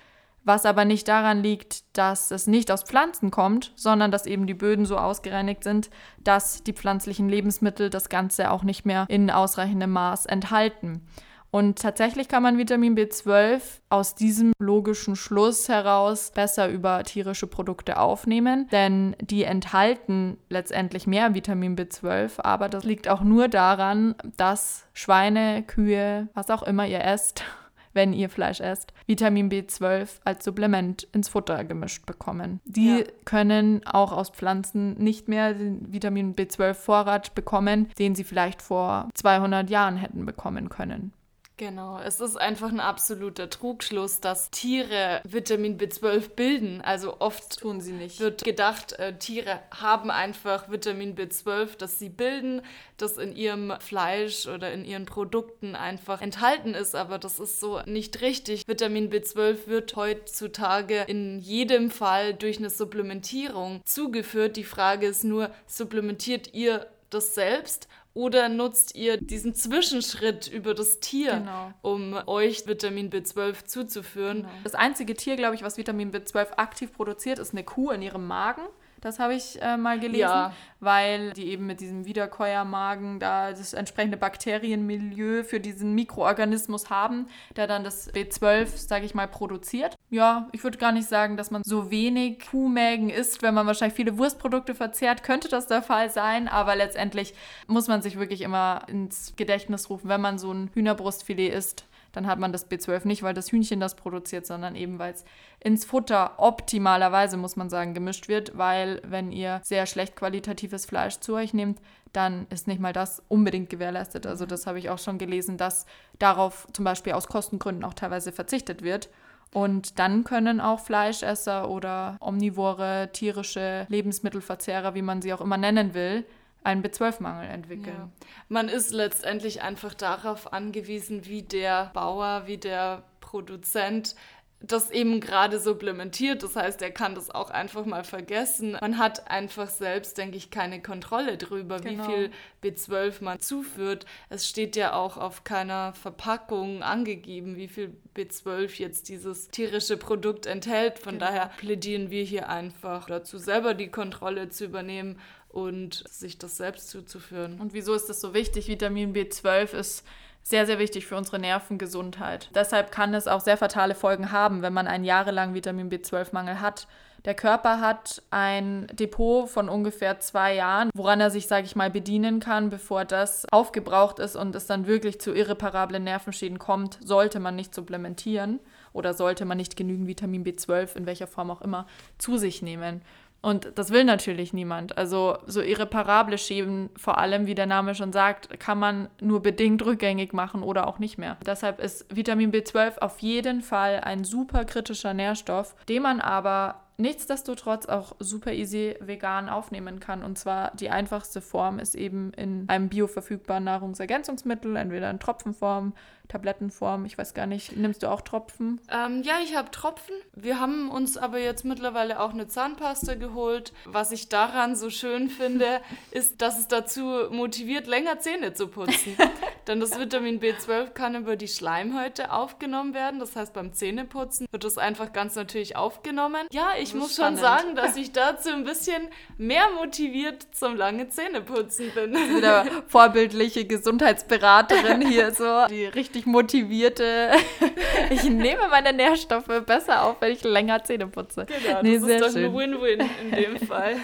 was 0.49 0.65
aber 0.65 0.87
nicht 0.87 1.07
daran 1.09 1.43
liegt, 1.43 1.97
dass 1.97 2.31
es 2.31 2.47
nicht 2.47 2.73
aus 2.73 2.83
Pflanzen 2.83 3.31
kommt, 3.31 3.73
sondern 3.77 4.11
dass 4.11 4.25
eben 4.25 4.47
die 4.47 4.55
Böden 4.55 4.87
so 4.87 4.97
ausgereinigt 4.97 5.63
sind, 5.63 5.91
dass 6.25 6.65
die 6.65 6.73
pflanzlichen 6.73 7.29
Lebensmittel 7.29 7.91
das 7.91 8.09
Ganze 8.09 8.51
auch 8.51 8.63
nicht 8.63 8.87
mehr 8.87 9.05
in 9.09 9.31
ausreichendem 9.31 9.91
Maß 9.91 10.25
enthalten. 10.25 11.07
Und 11.51 11.79
tatsächlich 11.79 12.29
kann 12.29 12.43
man 12.43 12.59
Vitamin 12.59 12.97
B12 12.97 13.61
aus 13.89 14.15
diesem 14.15 14.53
logischen 14.59 15.17
Schluss 15.17 15.69
heraus 15.69 16.31
besser 16.35 16.69
über 16.69 17.03
tierische 17.05 17.47
Produkte 17.47 17.99
aufnehmen, 17.99 18.69
denn 18.71 19.17
die 19.21 19.45
enthalten 19.45 20.37
letztendlich 20.51 21.07
mehr 21.07 21.35
Vitamin 21.35 21.77
B12, 21.77 22.41
aber 22.43 22.69
das 22.69 22.85
liegt 22.85 23.09
auch 23.09 23.23
nur 23.23 23.49
daran, 23.49 24.15
dass 24.37 24.87
Schweine, 24.93 25.63
Kühe, 25.67 26.29
was 26.35 26.51
auch 26.51 26.63
immer 26.63 26.87
ihr 26.87 27.03
esst, 27.03 27.43
wenn 27.95 28.13
ihr 28.13 28.29
Fleisch 28.29 28.61
esst, 28.61 28.93
Vitamin 29.07 29.51
B12 29.51 30.21
als 30.25 30.45
Supplement 30.45 31.09
ins 31.15 31.31
Futter 31.31 31.65
gemischt 31.65 32.05
bekommen. 32.05 32.61
Die 32.67 32.99
ja. 32.99 33.05
können 33.25 33.81
auch 33.87 34.13
aus 34.13 34.29
Pflanzen 34.29 35.03
nicht 35.03 35.29
mehr 35.29 35.55
den 35.55 35.91
Vitamin 35.91 36.37
B12-Vorrat 36.37 37.35
bekommen, 37.35 37.89
den 37.99 38.15
sie 38.15 38.25
vielleicht 38.25 38.61
vor 38.61 39.09
200 39.15 39.71
Jahren 39.71 39.97
hätten 39.97 40.27
bekommen 40.27 40.69
können. 40.69 41.13
Genau, 41.59 41.99
es 41.99 42.21
ist 42.21 42.37
einfach 42.37 42.69
ein 42.71 42.79
absoluter 42.79 43.51
Trugschluss, 43.51 44.21
dass 44.21 44.53
Tiere 44.53 45.21
Vitamin 45.25 45.77
B12 45.77 46.29
bilden. 46.37 46.81
Also 46.81 47.17
oft 47.19 47.59
tun 47.59 47.81
sie 47.81 47.91
nicht. 47.91 48.21
Wird 48.21 48.45
gedacht, 48.45 48.93
äh, 48.93 49.19
Tiere 49.19 49.59
haben 49.73 50.13
einfach 50.13 50.71
Vitamin 50.71 51.17
B12, 51.17 51.77
das 51.77 51.99
sie 51.99 52.11
bilden, 52.11 52.63
das 52.97 53.19
in 53.19 53.35
ihrem 53.35 53.75
Fleisch 53.81 54.47
oder 54.47 54.73
in 54.73 54.85
ihren 54.85 55.05
Produkten 55.05 55.75
einfach 55.75 56.23
enthalten 56.23 56.75
ist. 56.75 56.95
Aber 56.95 57.19
das 57.19 57.41
ist 57.41 57.59
so 57.59 57.81
nicht 57.87 58.21
richtig. 58.21 58.63
Vitamin 58.69 59.11
B12 59.11 59.67
wird 59.67 59.97
heutzutage 59.97 61.03
in 61.09 61.41
jedem 61.41 61.91
Fall 61.91 62.35
durch 62.35 62.59
eine 62.59 62.71
Supplementierung 62.71 63.81
zugeführt. 63.85 64.57
Die 64.57 64.63
Frage 64.63 65.09
ist 65.09 65.25
nur, 65.25 65.51
supplementiert 65.67 66.55
ihr 66.55 66.87
das 67.11 67.35
selbst 67.35 67.89
oder 68.15 68.49
nutzt 68.49 68.95
ihr 68.97 69.17
diesen 69.17 69.55
Zwischenschritt 69.55 70.49
über 70.49 70.75
das 70.75 71.01
Tier, 71.01 71.39
genau. 71.39 71.73
um 71.83 72.19
euch 72.27 72.67
Vitamin 72.67 73.11
B12 73.11 73.65
zuzuführen? 73.67 74.39
Genau. 74.39 74.49
Das 74.65 74.75
einzige 74.75 75.15
Tier, 75.15 75.37
glaube 75.37 75.55
ich, 75.55 75.63
was 75.63 75.77
Vitamin 75.77 76.13
B12 76.13 76.55
aktiv 76.57 76.93
produziert, 76.93 77.39
ist 77.39 77.53
eine 77.53 77.65
Kuh 77.65 77.91
in 77.91 78.03
ihrem 78.03 78.27
Magen. 78.27 78.63
Das 79.01 79.19
habe 79.19 79.35
ich 79.35 79.61
äh, 79.63 79.77
mal 79.77 80.01
gelesen, 80.01 80.21
ja. 80.21 80.53
weil 80.81 81.33
die 81.33 81.49
eben 81.49 81.67
mit 81.67 81.81
diesem 81.81 82.05
Wiederkäuermagen 82.05 83.21
da 83.21 83.51
das 83.51 83.73
entsprechende 83.73 84.17
Bakterienmilieu 84.17 85.45
für 85.45 85.61
diesen 85.61 85.95
Mikroorganismus 85.95 86.91
haben, 86.91 87.27
der 87.57 87.67
dann 87.67 87.85
das 87.85 88.13
B12, 88.13 88.67
sage 88.67 89.05
ich 89.05 89.15
mal, 89.15 89.29
produziert. 89.29 89.95
Ja, 90.11 90.49
ich 90.53 90.65
würde 90.65 90.79
gar 90.79 90.93
nicht 90.93 91.09
sagen, 91.09 91.37
dass 91.37 91.51
man 91.51 91.63
so 91.65 91.91
wenig 91.91 92.47
Kuhmägen 92.51 93.11
isst, 93.11 93.43
wenn 93.43 93.55
man 93.55 93.67
wahrscheinlich 93.67 93.97
viele 93.97 94.19
Wurstprodukte 94.19 94.75
verzehrt, 94.75 95.23
könnte 95.23 95.49
das 95.49 95.67
der 95.67 95.83
Fall 95.83 96.11
sein, 96.11 96.49
aber 96.49 96.75
letztendlich 96.75 97.35
muss 97.67 97.89
man 97.89 98.03
sich 98.03 98.19
wirklich 98.19 98.41
immer 98.41 98.83
ins 98.89 99.35
Gedächtnis 99.37 99.91
rufen, 99.91 100.09
wenn 100.09 100.21
man 100.21 100.39
so 100.39 100.53
ein 100.53 100.71
Hühnerbrustfilet 100.75 101.53
isst, 101.53 101.85
dann 102.13 102.27
hat 102.27 102.39
man 102.39 102.53
das 102.53 102.71
B12 102.71 103.07
nicht, 103.07 103.23
weil 103.23 103.35
das 103.35 103.51
Hühnchen 103.53 103.81
das 103.81 103.97
produziert, 103.97 104.47
sondern 104.47 104.75
eben, 104.77 104.99
weil 104.99 105.13
es 105.13 105.25
ins 105.61 105.85
Futter 105.85 106.35
optimalerweise, 106.39 107.37
muss 107.37 107.57
man 107.57 107.71
sagen, 107.71 107.95
gemischt 107.95 108.29
wird, 108.29 108.57
weil 108.57 109.01
wenn 109.05 109.33
ihr 109.33 109.61
sehr 109.65 109.87
schlecht 109.87 110.17
qualitatives 110.17 110.87
Fleisch 110.87 111.21
zu 111.21 111.35
euch 111.35 111.55
nehmt, 111.55 111.81
dann 112.13 112.47
ist 112.51 112.67
nicht 112.67 112.81
mal 112.81 112.93
das 112.93 113.23
unbedingt 113.29 113.71
gewährleistet. 113.71 114.27
Also 114.27 114.47
das 114.47 114.67
habe 114.67 114.79
ich 114.79 114.91
auch 114.91 114.99
schon 114.99 115.19
gelesen, 115.19 115.57
dass 115.59 115.87
darauf 116.19 116.67
zum 116.73 116.85
Beispiel 116.85 117.13
aus 117.13 117.29
Kostengründen 117.29 117.85
auch 117.85 117.95
teilweise 117.95 118.33
verzichtet 118.33 118.83
wird. 118.83 119.11
Und 119.53 119.99
dann 119.99 120.25
können 120.25 120.61
auch 120.61 120.81
Fleischesser 120.81 121.71
oder 121.71 122.17
omnivore 122.21 123.11
tierische 123.13 123.87
Lebensmittelverzehrer, 123.89 124.95
wie 124.95 125.03
man 125.03 125.23
sie 125.23 125.33
auch 125.33 125.41
immer 125.41 125.57
nennen 125.57 125.95
will, 125.95 126.27
einen 126.65 126.83
B12-Mangel 126.83 127.49
entwickeln. 127.49 127.97
Ja. 127.97 128.11
Man 128.49 128.69
ist 128.69 128.93
letztendlich 128.93 129.63
einfach 129.63 129.95
darauf 129.95 130.53
angewiesen, 130.53 131.25
wie 131.27 131.43
der 131.43 131.91
Bauer, 131.95 132.43
wie 132.47 132.59
der 132.59 133.05
Produzent 133.21 134.15
das 134.61 134.91
eben 134.91 135.21
gerade 135.21 135.61
supplementiert. 135.61 136.43
Das 136.43 136.57
heißt, 136.57 136.83
er 136.83 136.91
kann 136.91 137.15
das 137.15 137.31
auch 137.31 137.51
einfach 137.51 137.85
mal 137.85 138.03
vergessen. 138.03 138.77
Man 138.81 138.99
hat 138.99 139.31
einfach 139.31 139.69
selbst, 139.69 140.19
denke 140.19 140.37
ich, 140.37 140.51
keine 140.51 140.83
Kontrolle 140.83 141.39
drüber, 141.39 141.79
genau. 141.79 142.09
wie 142.09 142.13
viel 142.13 142.31
B12 142.63 143.23
man 143.23 143.41
zuführt. 143.41 144.05
Es 144.31 144.49
steht 144.49 144.75
ja 144.75 144.95
auch 144.95 145.17
auf 145.17 145.45
keiner 145.45 145.93
Verpackung 145.93 146.83
angegeben, 146.83 147.57
wie 147.57 147.69
viel 147.69 147.97
B12 148.17 148.81
jetzt 148.81 149.09
dieses 149.09 149.49
tierische 149.49 149.97
Produkt 149.97 150.47
enthält. 150.47 150.99
Von 150.99 151.15
genau. 151.15 151.27
daher 151.27 151.51
plädieren 151.59 152.11
wir 152.11 152.25
hier 152.25 152.49
einfach 152.49 153.07
dazu, 153.07 153.39
selber 153.39 153.75
die 153.75 153.91
Kontrolle 153.91 154.49
zu 154.49 154.65
übernehmen 154.65 155.21
und 155.49 156.05
sich 156.09 156.39
das 156.39 156.57
selbst 156.57 156.91
zuzuführen. 156.91 157.61
Und 157.61 157.73
wieso 157.73 157.95
ist 157.95 158.09
das 158.09 158.21
so 158.21 158.35
wichtig? 158.35 158.69
Vitamin 158.69 159.15
B12 159.15 159.75
ist 159.75 160.05
sehr, 160.43 160.67
sehr 160.67 160.79
wichtig 160.79 161.07
für 161.07 161.17
unsere 161.17 161.39
Nervengesundheit. 161.39 162.51
Deshalb 162.55 162.91
kann 162.91 163.13
es 163.13 163.29
auch 163.29 163.41
sehr 163.41 163.57
fatale 163.57 163.95
Folgen 163.95 164.33
haben, 164.33 164.63
wenn 164.63 164.73
man 164.73 164.87
einen 164.87 165.05
jahrelangen 165.05 165.55
Vitamin 165.55 165.91
B12-Mangel 165.91 166.61
hat. 166.61 166.87
Der 167.25 167.35
Körper 167.35 167.81
hat 167.81 168.23
ein 168.31 168.87
Depot 168.93 169.49
von 169.49 169.69
ungefähr 169.69 170.21
zwei 170.21 170.55
Jahren, 170.55 170.91
woran 170.95 171.21
er 171.21 171.31
sich, 171.31 171.49
sage 171.49 171.67
ich 171.67 171.77
mal, 171.77 171.91
bedienen 171.91 172.41
kann, 172.41 172.71
bevor 172.71 173.05
das 173.05 173.45
aufgebraucht 173.53 174.21
ist 174.21 174.37
und 174.37 174.55
es 174.55 174.67
dann 174.67 174.87
wirklich 174.87 175.21
zu 175.21 175.35
irreparablen 175.35 176.05
Nervenschäden 176.05 176.59
kommt, 176.59 176.99
sollte 177.05 177.41
man 177.41 177.57
nicht 177.57 177.75
supplementieren 177.75 178.61
oder 178.93 179.15
sollte 179.15 179.45
man 179.45 179.59
nicht 179.59 179.77
genügend 179.77 180.07
Vitamin 180.07 180.45
B12 180.45 180.97
in 180.97 181.07
welcher 181.07 181.27
Form 181.27 181.51
auch 181.51 181.61
immer 181.61 181.87
zu 182.19 182.39
sich 182.39 182.63
nehmen. 182.63 183.03
Und 183.41 183.73
das 183.77 183.91
will 183.91 184.05
natürlich 184.05 184.53
niemand. 184.53 184.99
Also 184.99 185.39
so 185.47 185.61
irreparable 185.61 186.39
Schäden, 186.39 186.91
vor 186.97 187.19
allem, 187.19 187.47
wie 187.47 187.55
der 187.55 187.67
Name 187.67 187.95
schon 187.95 188.13
sagt, 188.13 188.59
kann 188.59 188.79
man 188.79 189.09
nur 189.21 189.43
bedingt 189.43 189.85
rückgängig 189.85 190.33
machen 190.33 190.63
oder 190.63 190.89
auch 190.89 190.99
nicht 190.99 191.19
mehr. 191.19 191.37
Deshalb 191.47 191.79
ist 191.79 192.05
Vitamin 192.15 192.53
B12 192.53 192.99
auf 192.99 193.21
jeden 193.21 193.63
Fall 193.63 194.01
ein 194.01 194.25
super 194.25 194.65
kritischer 194.65 195.15
Nährstoff, 195.15 195.77
den 195.89 196.03
man 196.03 196.21
aber 196.21 196.83
nichtsdestotrotz 196.99 197.87
auch 197.87 198.17
super 198.19 198.53
easy 198.53 198.97
vegan 199.01 199.49
aufnehmen 199.49 200.01
kann. 200.01 200.23
Und 200.23 200.37
zwar 200.37 200.75
die 200.77 200.91
einfachste 200.91 201.41
Form 201.41 201.79
ist 201.79 201.95
eben 201.95 202.33
in 202.33 202.69
einem 202.69 202.89
bioverfügbaren 202.89 203.65
Nahrungsergänzungsmittel, 203.65 204.77
entweder 204.77 205.09
in 205.09 205.21
Tropfenform, 205.21 205.95
Tablettenform. 206.27 207.05
Ich 207.07 207.17
weiß 207.17 207.35
gar 207.35 207.47
nicht, 207.47 207.77
nimmst 207.77 208.03
du 208.03 208.09
auch 208.09 208.21
Tropfen? 208.21 208.81
Ähm, 208.91 209.23
ja, 209.23 209.37
ich 209.43 209.57
habe 209.57 209.71
Tropfen. 209.71 210.15
Wir 210.35 210.61
haben 210.61 210.91
uns 210.91 211.17
aber 211.17 211.39
jetzt 211.39 211.65
mittlerweile 211.65 212.21
auch 212.21 212.33
eine 212.33 212.49
Zahnpasta 212.49 213.15
geholt. 213.15 213.73
Was 213.85 214.11
ich 214.11 214.29
daran 214.29 214.75
so 214.77 214.91
schön 214.91 215.31
finde, 215.31 215.81
ist, 216.11 216.43
dass 216.43 216.59
es 216.59 216.67
dazu 216.67 217.29
motiviert, 217.31 217.87
länger 217.87 218.19
Zähne 218.19 218.55
zu 218.55 218.69
putzen. 218.69 219.17
Denn 219.69 219.81
das 219.81 219.99
Vitamin 219.99 220.41
B12 220.41 220.91
kann 220.91 221.15
über 221.15 221.37
die 221.37 221.49
Schleimhäute 221.49 222.33
aufgenommen 222.33 222.95
werden. 222.95 223.21
Das 223.21 223.37
heißt, 223.37 223.55
beim 223.55 223.73
Zähneputzen 223.73 224.49
wird 224.51 224.65
es 224.65 224.77
einfach 224.77 225.13
ganz 225.13 225.37
natürlich 225.37 225.77
aufgenommen. 225.77 226.47
Ja, 226.51 226.73
ich 226.81 226.95
muss 226.95 227.15
spannend. 227.15 227.39
schon 227.39 227.47
sagen, 227.47 227.77
dass 227.77 227.97
ich 227.99 228.13
dazu 228.13 228.51
ein 228.51 228.65
bisschen 228.65 229.09
mehr 229.37 229.71
motiviert 229.77 230.47
zum 230.53 230.77
lange 230.77 231.09
Zähneputzen 231.09 231.91
bin. 231.95 232.15
Wieder 232.15 232.67
vorbildliche 232.89 233.65
Gesundheitsberaterin 233.65 235.07
hier 235.07 235.31
so, 235.31 235.67
die 235.69 235.85
richtig 235.85 236.09
richtig 236.09 236.27
motivierte. 236.27 237.33
ich 238.11 238.25
nehme 238.25 238.69
meine 238.71 238.93
Nährstoffe 238.93 239.63
besser 239.67 240.05
auf, 240.05 240.17
wenn 240.21 240.33
ich 240.33 240.43
länger 240.43 240.83
Zähne 240.83 241.07
putze. 241.07 241.47
Genau, 241.47 241.83
nee, 241.83 241.99
das 241.99 242.09
ist 242.09 242.21
doch 242.21 242.33
schön. 242.33 242.45
ein 242.47 242.55
Win-Win 242.55 243.11
in 243.23 243.31
dem 243.31 243.59
Fall. 243.67 243.97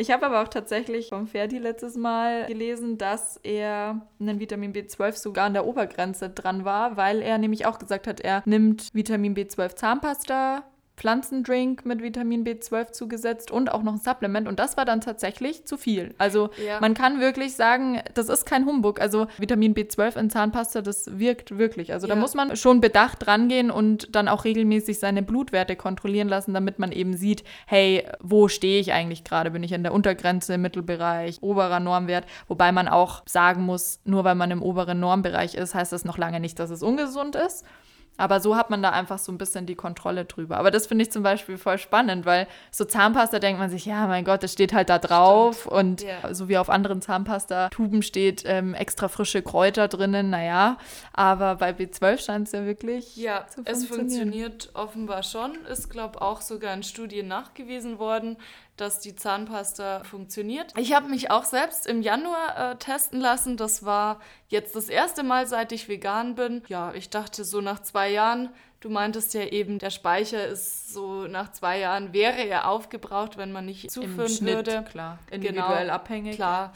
Ich 0.00 0.12
habe 0.12 0.26
aber 0.26 0.42
auch 0.42 0.48
tatsächlich 0.48 1.08
vom 1.08 1.26
Ferdi 1.26 1.58
letztes 1.58 1.96
Mal 1.96 2.46
gelesen, 2.46 2.98
dass 2.98 3.36
er 3.42 4.06
einen 4.20 4.38
Vitamin 4.38 4.72
B12 4.72 5.16
sogar 5.16 5.46
an 5.46 5.54
der 5.54 5.66
Obergrenze 5.66 6.30
dran 6.30 6.64
war, 6.64 6.96
weil 6.96 7.20
er 7.20 7.36
nämlich 7.36 7.66
auch 7.66 7.80
gesagt 7.80 8.06
hat, 8.06 8.20
er 8.20 8.44
nimmt 8.46 8.90
Vitamin 8.94 9.34
B12 9.34 9.74
Zahnpasta, 9.74 10.62
Pflanzendrink 10.98 11.86
mit 11.86 12.02
Vitamin 12.02 12.44
B12 12.44 12.90
zugesetzt 12.90 13.50
und 13.50 13.72
auch 13.72 13.82
noch 13.82 13.92
ein 13.92 13.98
Supplement. 13.98 14.48
Und 14.48 14.58
das 14.58 14.76
war 14.76 14.84
dann 14.84 15.00
tatsächlich 15.00 15.64
zu 15.64 15.76
viel. 15.76 16.14
Also 16.18 16.50
ja. 16.64 16.80
man 16.80 16.94
kann 16.94 17.20
wirklich 17.20 17.54
sagen, 17.54 18.02
das 18.14 18.28
ist 18.28 18.44
kein 18.44 18.66
Humbug. 18.66 19.00
Also 19.00 19.28
Vitamin 19.38 19.74
B12 19.74 20.18
in 20.18 20.28
Zahnpasta, 20.28 20.82
das 20.82 21.18
wirkt 21.18 21.56
wirklich. 21.56 21.92
Also 21.92 22.08
ja. 22.08 22.14
da 22.14 22.20
muss 22.20 22.34
man 22.34 22.56
schon 22.56 22.80
bedacht 22.80 23.26
rangehen 23.28 23.70
und 23.70 24.14
dann 24.14 24.26
auch 24.26 24.44
regelmäßig 24.44 24.98
seine 24.98 25.22
Blutwerte 25.22 25.76
kontrollieren 25.76 26.28
lassen, 26.28 26.52
damit 26.52 26.80
man 26.80 26.90
eben 26.90 27.16
sieht, 27.16 27.44
hey, 27.66 28.04
wo 28.20 28.48
stehe 28.48 28.80
ich 28.80 28.92
eigentlich 28.92 29.22
gerade? 29.22 29.52
Bin 29.52 29.62
ich 29.62 29.72
in 29.72 29.84
der 29.84 29.94
Untergrenze, 29.94 30.54
im 30.54 30.62
Mittelbereich, 30.62 31.38
oberer 31.42 31.78
Normwert? 31.78 32.26
Wobei 32.48 32.72
man 32.72 32.88
auch 32.88 33.22
sagen 33.26 33.62
muss, 33.62 34.00
nur 34.04 34.24
weil 34.24 34.34
man 34.34 34.50
im 34.50 34.62
oberen 34.62 34.98
Normbereich 34.98 35.54
ist, 35.54 35.76
heißt 35.76 35.92
das 35.92 36.04
noch 36.04 36.18
lange 36.18 36.40
nicht, 36.40 36.58
dass 36.58 36.70
es 36.70 36.82
ungesund 36.82 37.36
ist. 37.36 37.64
Aber 38.18 38.40
so 38.40 38.56
hat 38.56 38.68
man 38.68 38.82
da 38.82 38.90
einfach 38.90 39.18
so 39.18 39.32
ein 39.32 39.38
bisschen 39.38 39.64
die 39.64 39.76
Kontrolle 39.76 40.26
drüber. 40.26 40.58
Aber 40.58 40.70
das 40.70 40.86
finde 40.86 41.04
ich 41.04 41.10
zum 41.10 41.22
Beispiel 41.22 41.56
voll 41.56 41.78
spannend, 41.78 42.26
weil 42.26 42.46
so 42.70 42.84
Zahnpasta 42.84 43.38
denkt 43.38 43.58
man 43.58 43.70
sich, 43.70 43.86
ja, 43.86 44.06
mein 44.06 44.24
Gott, 44.24 44.42
das 44.42 44.52
steht 44.52 44.74
halt 44.74 44.90
da 44.90 44.98
drauf. 44.98 45.60
Stimmt. 45.60 45.74
Und 45.74 46.02
yeah. 46.02 46.34
so 46.34 46.48
wie 46.48 46.58
auf 46.58 46.68
anderen 46.68 47.00
Zahnpasta-Tuben 47.00 48.02
steht 48.02 48.42
ähm, 48.44 48.74
extra 48.74 49.08
frische 49.08 49.40
Kräuter 49.40 49.88
drinnen, 49.88 50.30
naja. 50.30 50.76
Aber 51.12 51.54
bei 51.54 51.70
B12 51.70 52.24
scheint 52.24 52.46
es 52.48 52.52
ja 52.52 52.66
wirklich. 52.66 53.16
Ja, 53.16 53.46
es 53.64 53.86
funktioniert 53.86 54.70
offenbar 54.74 55.22
schon. 55.22 55.54
Ist, 55.70 55.88
glaube 55.88 56.16
ich, 56.16 56.20
auch 56.20 56.40
sogar 56.40 56.74
in 56.74 56.82
Studien 56.82 57.28
nachgewiesen 57.28 57.98
worden 57.98 58.36
dass 58.80 59.00
die 59.00 59.14
Zahnpasta 59.14 60.04
funktioniert. 60.04 60.72
Ich 60.76 60.94
habe 60.94 61.08
mich 61.08 61.30
auch 61.30 61.44
selbst 61.44 61.86
im 61.86 62.02
Januar 62.02 62.72
äh, 62.72 62.76
testen 62.76 63.20
lassen. 63.20 63.56
Das 63.56 63.84
war 63.84 64.20
jetzt 64.48 64.74
das 64.76 64.88
erste 64.88 65.22
Mal, 65.22 65.46
seit 65.46 65.72
ich 65.72 65.88
vegan 65.88 66.34
bin. 66.34 66.62
Ja, 66.68 66.92
ich 66.94 67.10
dachte 67.10 67.44
so 67.44 67.60
nach 67.60 67.80
zwei 67.82 68.10
Jahren, 68.10 68.50
du 68.80 68.90
meintest 68.90 69.34
ja 69.34 69.42
eben, 69.42 69.78
der 69.78 69.90
Speicher 69.90 70.46
ist 70.46 70.92
so 70.92 71.26
nach 71.26 71.52
zwei 71.52 71.78
Jahren, 71.80 72.12
wäre 72.12 72.42
er 72.42 72.68
aufgebraucht, 72.68 73.36
wenn 73.36 73.52
man 73.52 73.66
nicht 73.66 73.90
zuführen 73.90 74.26
Im 74.26 74.28
Schnitt, 74.28 74.54
würde. 74.54 74.84
Klar, 74.90 75.18
individuell 75.30 75.82
genau, 75.82 75.94
abhängig. 75.94 76.36
Klar. 76.36 76.72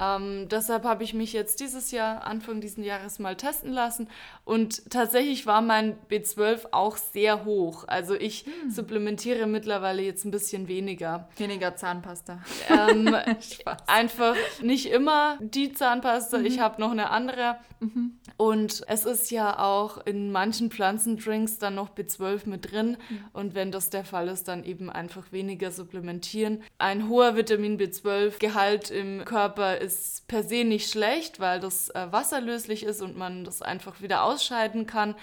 Ähm, 0.00 0.48
deshalb 0.50 0.84
habe 0.84 1.04
ich 1.04 1.14
mich 1.14 1.32
jetzt 1.32 1.60
dieses 1.60 1.90
Jahr, 1.90 2.26
Anfang 2.26 2.60
dieses 2.60 2.84
Jahres 2.84 3.18
mal 3.18 3.36
testen 3.36 3.72
lassen 3.72 4.08
und 4.44 4.90
tatsächlich 4.90 5.46
war 5.46 5.62
mein 5.62 5.96
B12 6.10 6.66
auch 6.72 6.96
sehr 6.96 7.44
hoch. 7.44 7.84
Also 7.86 8.14
ich 8.14 8.44
hm. 8.44 8.70
supplementiere 8.70 9.46
mittlerweile 9.46 10.02
jetzt 10.02 10.24
ein 10.24 10.30
bisschen 10.30 10.68
weniger. 10.68 11.28
Weniger 11.36 11.76
Zahnpasta. 11.76 12.42
Ähm, 12.68 13.14
einfach 13.86 14.36
nicht 14.62 14.90
immer 14.90 15.38
die 15.40 15.72
Zahnpasta, 15.72 16.38
mhm. 16.38 16.46
ich 16.46 16.60
habe 16.60 16.80
noch 16.80 16.90
eine 16.90 17.10
andere. 17.10 17.56
Mhm. 17.80 18.18
Und 18.36 18.82
es 18.88 19.04
ist 19.04 19.30
ja 19.30 19.58
auch 19.58 20.04
in 20.06 20.32
manchen 20.32 20.70
Pflanzendrinks 20.70 21.58
dann 21.58 21.76
noch 21.76 21.94
B12 21.94 22.48
mit 22.48 22.72
drin. 22.72 22.96
Mhm. 23.08 23.24
Und 23.32 23.54
wenn 23.54 23.70
das 23.70 23.90
der 23.90 24.04
Fall 24.04 24.28
ist, 24.28 24.48
dann 24.48 24.64
eben 24.64 24.90
einfach 24.90 25.30
weniger 25.30 25.70
supplementieren. 25.70 26.62
Ein 26.78 27.08
hoher 27.08 27.36
Vitamin 27.36 27.78
B12-Gehalt 27.78 28.90
im 28.90 29.24
Körper 29.24 29.80
ist 29.84 30.26
per 30.28 30.42
se 30.42 30.64
nicht 30.64 30.90
schlecht, 30.90 31.40
weil 31.40 31.60
das 31.60 31.90
äh, 31.90 32.06
wasserlöslich 32.10 32.84
ist 32.84 33.02
und 33.02 33.16
man 33.16 33.44
das 33.44 33.62
einfach 33.62 34.00
wieder 34.00 34.24
ausscheiden 34.24 34.86
kann. 34.86 35.14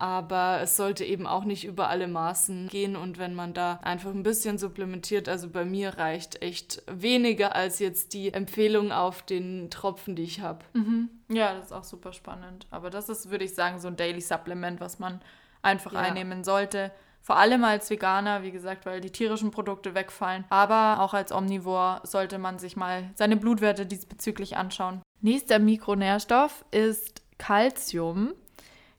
Aber 0.00 0.60
es 0.62 0.76
sollte 0.76 1.04
eben 1.04 1.26
auch 1.26 1.42
nicht 1.42 1.64
über 1.64 1.88
alle 1.88 2.06
Maßen 2.06 2.68
gehen 2.68 2.94
und 2.94 3.18
wenn 3.18 3.34
man 3.34 3.52
da 3.52 3.80
einfach 3.82 4.10
ein 4.10 4.22
bisschen 4.22 4.56
supplementiert, 4.56 5.28
also 5.28 5.50
bei 5.50 5.64
mir 5.64 5.98
reicht 5.98 6.40
echt 6.40 6.82
weniger 6.86 7.56
als 7.56 7.80
jetzt 7.80 8.12
die 8.12 8.32
Empfehlung 8.32 8.92
auf 8.92 9.22
den 9.22 9.70
Tropfen, 9.70 10.14
die 10.14 10.22
ich 10.22 10.40
habe. 10.40 10.64
Mhm. 10.72 11.08
Ja, 11.28 11.54
das 11.54 11.66
ist 11.66 11.72
auch 11.72 11.82
super 11.82 12.12
spannend. 12.12 12.68
Aber 12.70 12.90
das 12.90 13.08
ist, 13.08 13.30
würde 13.30 13.44
ich 13.44 13.56
sagen, 13.56 13.80
so 13.80 13.88
ein 13.88 13.96
Daily 13.96 14.20
Supplement, 14.20 14.80
was 14.80 15.00
man 15.00 15.20
einfach 15.62 15.92
ja. 15.92 15.98
einnehmen 15.98 16.44
sollte. 16.44 16.92
Vor 17.20 17.36
allem 17.36 17.64
als 17.64 17.90
Veganer, 17.90 18.42
wie 18.42 18.50
gesagt, 18.50 18.86
weil 18.86 19.00
die 19.00 19.10
tierischen 19.10 19.50
Produkte 19.50 19.94
wegfallen. 19.94 20.44
Aber 20.48 21.02
auch 21.02 21.14
als 21.14 21.30
Omnivor 21.32 22.00
sollte 22.04 22.38
man 22.38 22.58
sich 22.58 22.76
mal 22.76 23.10
seine 23.14 23.36
Blutwerte 23.36 23.84
diesbezüglich 23.84 24.56
anschauen. 24.56 25.02
Nächster 25.20 25.58
Mikronährstoff 25.58 26.64
ist 26.70 27.22
Calcium. 27.38 28.34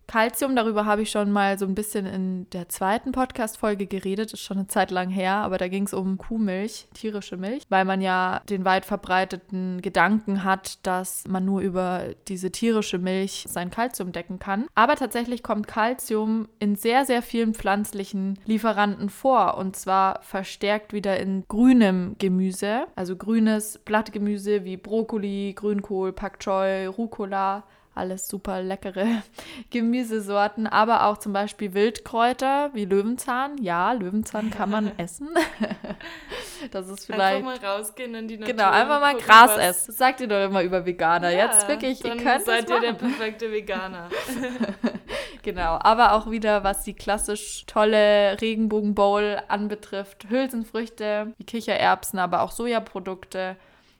Calcium, 0.10 0.56
darüber 0.56 0.88
habe 0.88 1.04
ich 1.04 1.12
schon 1.12 1.32
mal 1.32 1.60
so 1.60 1.68
ein 1.68 1.76
bisschen 1.76 2.08
in 2.08 2.50
der 2.50 2.68
zweiten 2.68 3.12
Podcast-Folge 3.12 3.86
geredet, 3.86 4.34
ist 4.34 4.42
schon 4.42 4.58
eine 4.58 4.66
Zeit 4.66 4.90
lang 4.90 5.12
her, 5.12 5.36
aber 5.36 5.60
da 5.60 5.68
ging 5.68 5.84
es 5.84 5.94
um 5.94 6.18
Kuhmilch, 6.18 6.88
tierische 6.96 7.38
Milch, 7.38 7.62
weil 7.70 7.86
man 7.86 8.02
ja 8.02 8.42
den 8.50 8.66
weit 8.66 8.86
verbreiteten 8.86 9.84
Gedanken 9.84 10.44
hat, 10.44 10.80
dass 10.82 11.28
man 11.28 11.46
nur 11.46 11.62
über 11.62 12.06
diese 12.28 12.50
tierische 12.50 12.98
Milch 12.98 13.46
sein 13.48 13.70
Calcium 13.70 14.12
decken 14.12 14.40
kann. 14.40 14.66
Aber 14.74 14.96
tatsächlich 14.96 15.44
kommt 15.44 15.68
Calcium 15.68 16.48
in 16.58 16.76
sehr, 16.76 17.06
sehr 17.06 17.22
vielen 17.22 17.54
pflanzlichen 17.54 18.40
Lieferanten 18.46 19.10
vor 19.10 19.58
und 19.60 19.76
zwar 19.76 20.24
verstärkt 20.24 20.92
wieder 20.92 21.20
in 21.20 21.44
grünem 21.48 22.16
Gemüse, 22.18 22.88
also 22.96 23.16
grünes 23.16 23.78
Blattgemüse 23.86 24.66
wie 24.66 24.76
Brokkoli, 24.76 25.54
Grünkohl, 25.56 26.14
Pak 26.14 26.40
Choi, 26.40 26.88
Rucola 26.88 27.64
alles 27.96 28.28
super 28.28 28.62
leckere 28.62 29.06
Gemüsesorten, 29.72 30.68
aber 30.68 31.06
auch 31.06 31.18
zum 31.18 31.34
Beispiel 31.34 31.74
Wildkräuter 31.74 32.70
wie 32.74 32.86
Löwenzahn. 32.86 33.58
Ja, 33.62 33.92
Löwenzahn 33.92 34.52
kann 34.52 34.70
man 34.70 34.92
essen. 34.98 35.30
das 36.72 36.88
ist 36.88 37.06
vielleicht. 37.06 37.46
Einfach 37.46 37.62
mal 37.62 37.70
rausgehen 37.78 38.16
in 38.16 38.28
die 38.28 38.38
Natur. 38.38 38.54
Genau, 38.56 38.70
einfach 38.70 39.00
mal 39.02 39.16
Gras 39.16 39.58
essen. 39.58 39.88
Das 39.88 39.98
sagt 39.98 40.22
ihr 40.22 40.28
doch 40.28 40.44
immer 40.46 40.64
über 40.64 40.86
Veganer. 40.86 41.30
Ja, 41.30 41.46
Jetzt 41.46 41.68
wirklich, 41.68 42.04
ihr 42.04 42.16
könnt 42.18 42.46
seid 42.46 42.70
ihr 42.70 42.80
der 42.80 42.94
perfekte 42.94 43.52
Veganer. 43.52 44.10
genau, 45.44 45.80
aber 45.82 46.14
auch 46.14 46.30
wieder, 46.32 46.64
was 46.64 46.84
die 46.84 46.94
klassisch 46.94 47.66
tolle 47.66 48.40
Regenbogenbowl 48.40 49.42
anbetrifft, 49.48 50.30
Hülsenfrüchte, 50.30 51.34
wie 51.38 51.44
Kichererbsen, 51.44 52.20
aber 52.20 52.42
auch 52.42 52.52
Sojaprodukte 52.52 53.56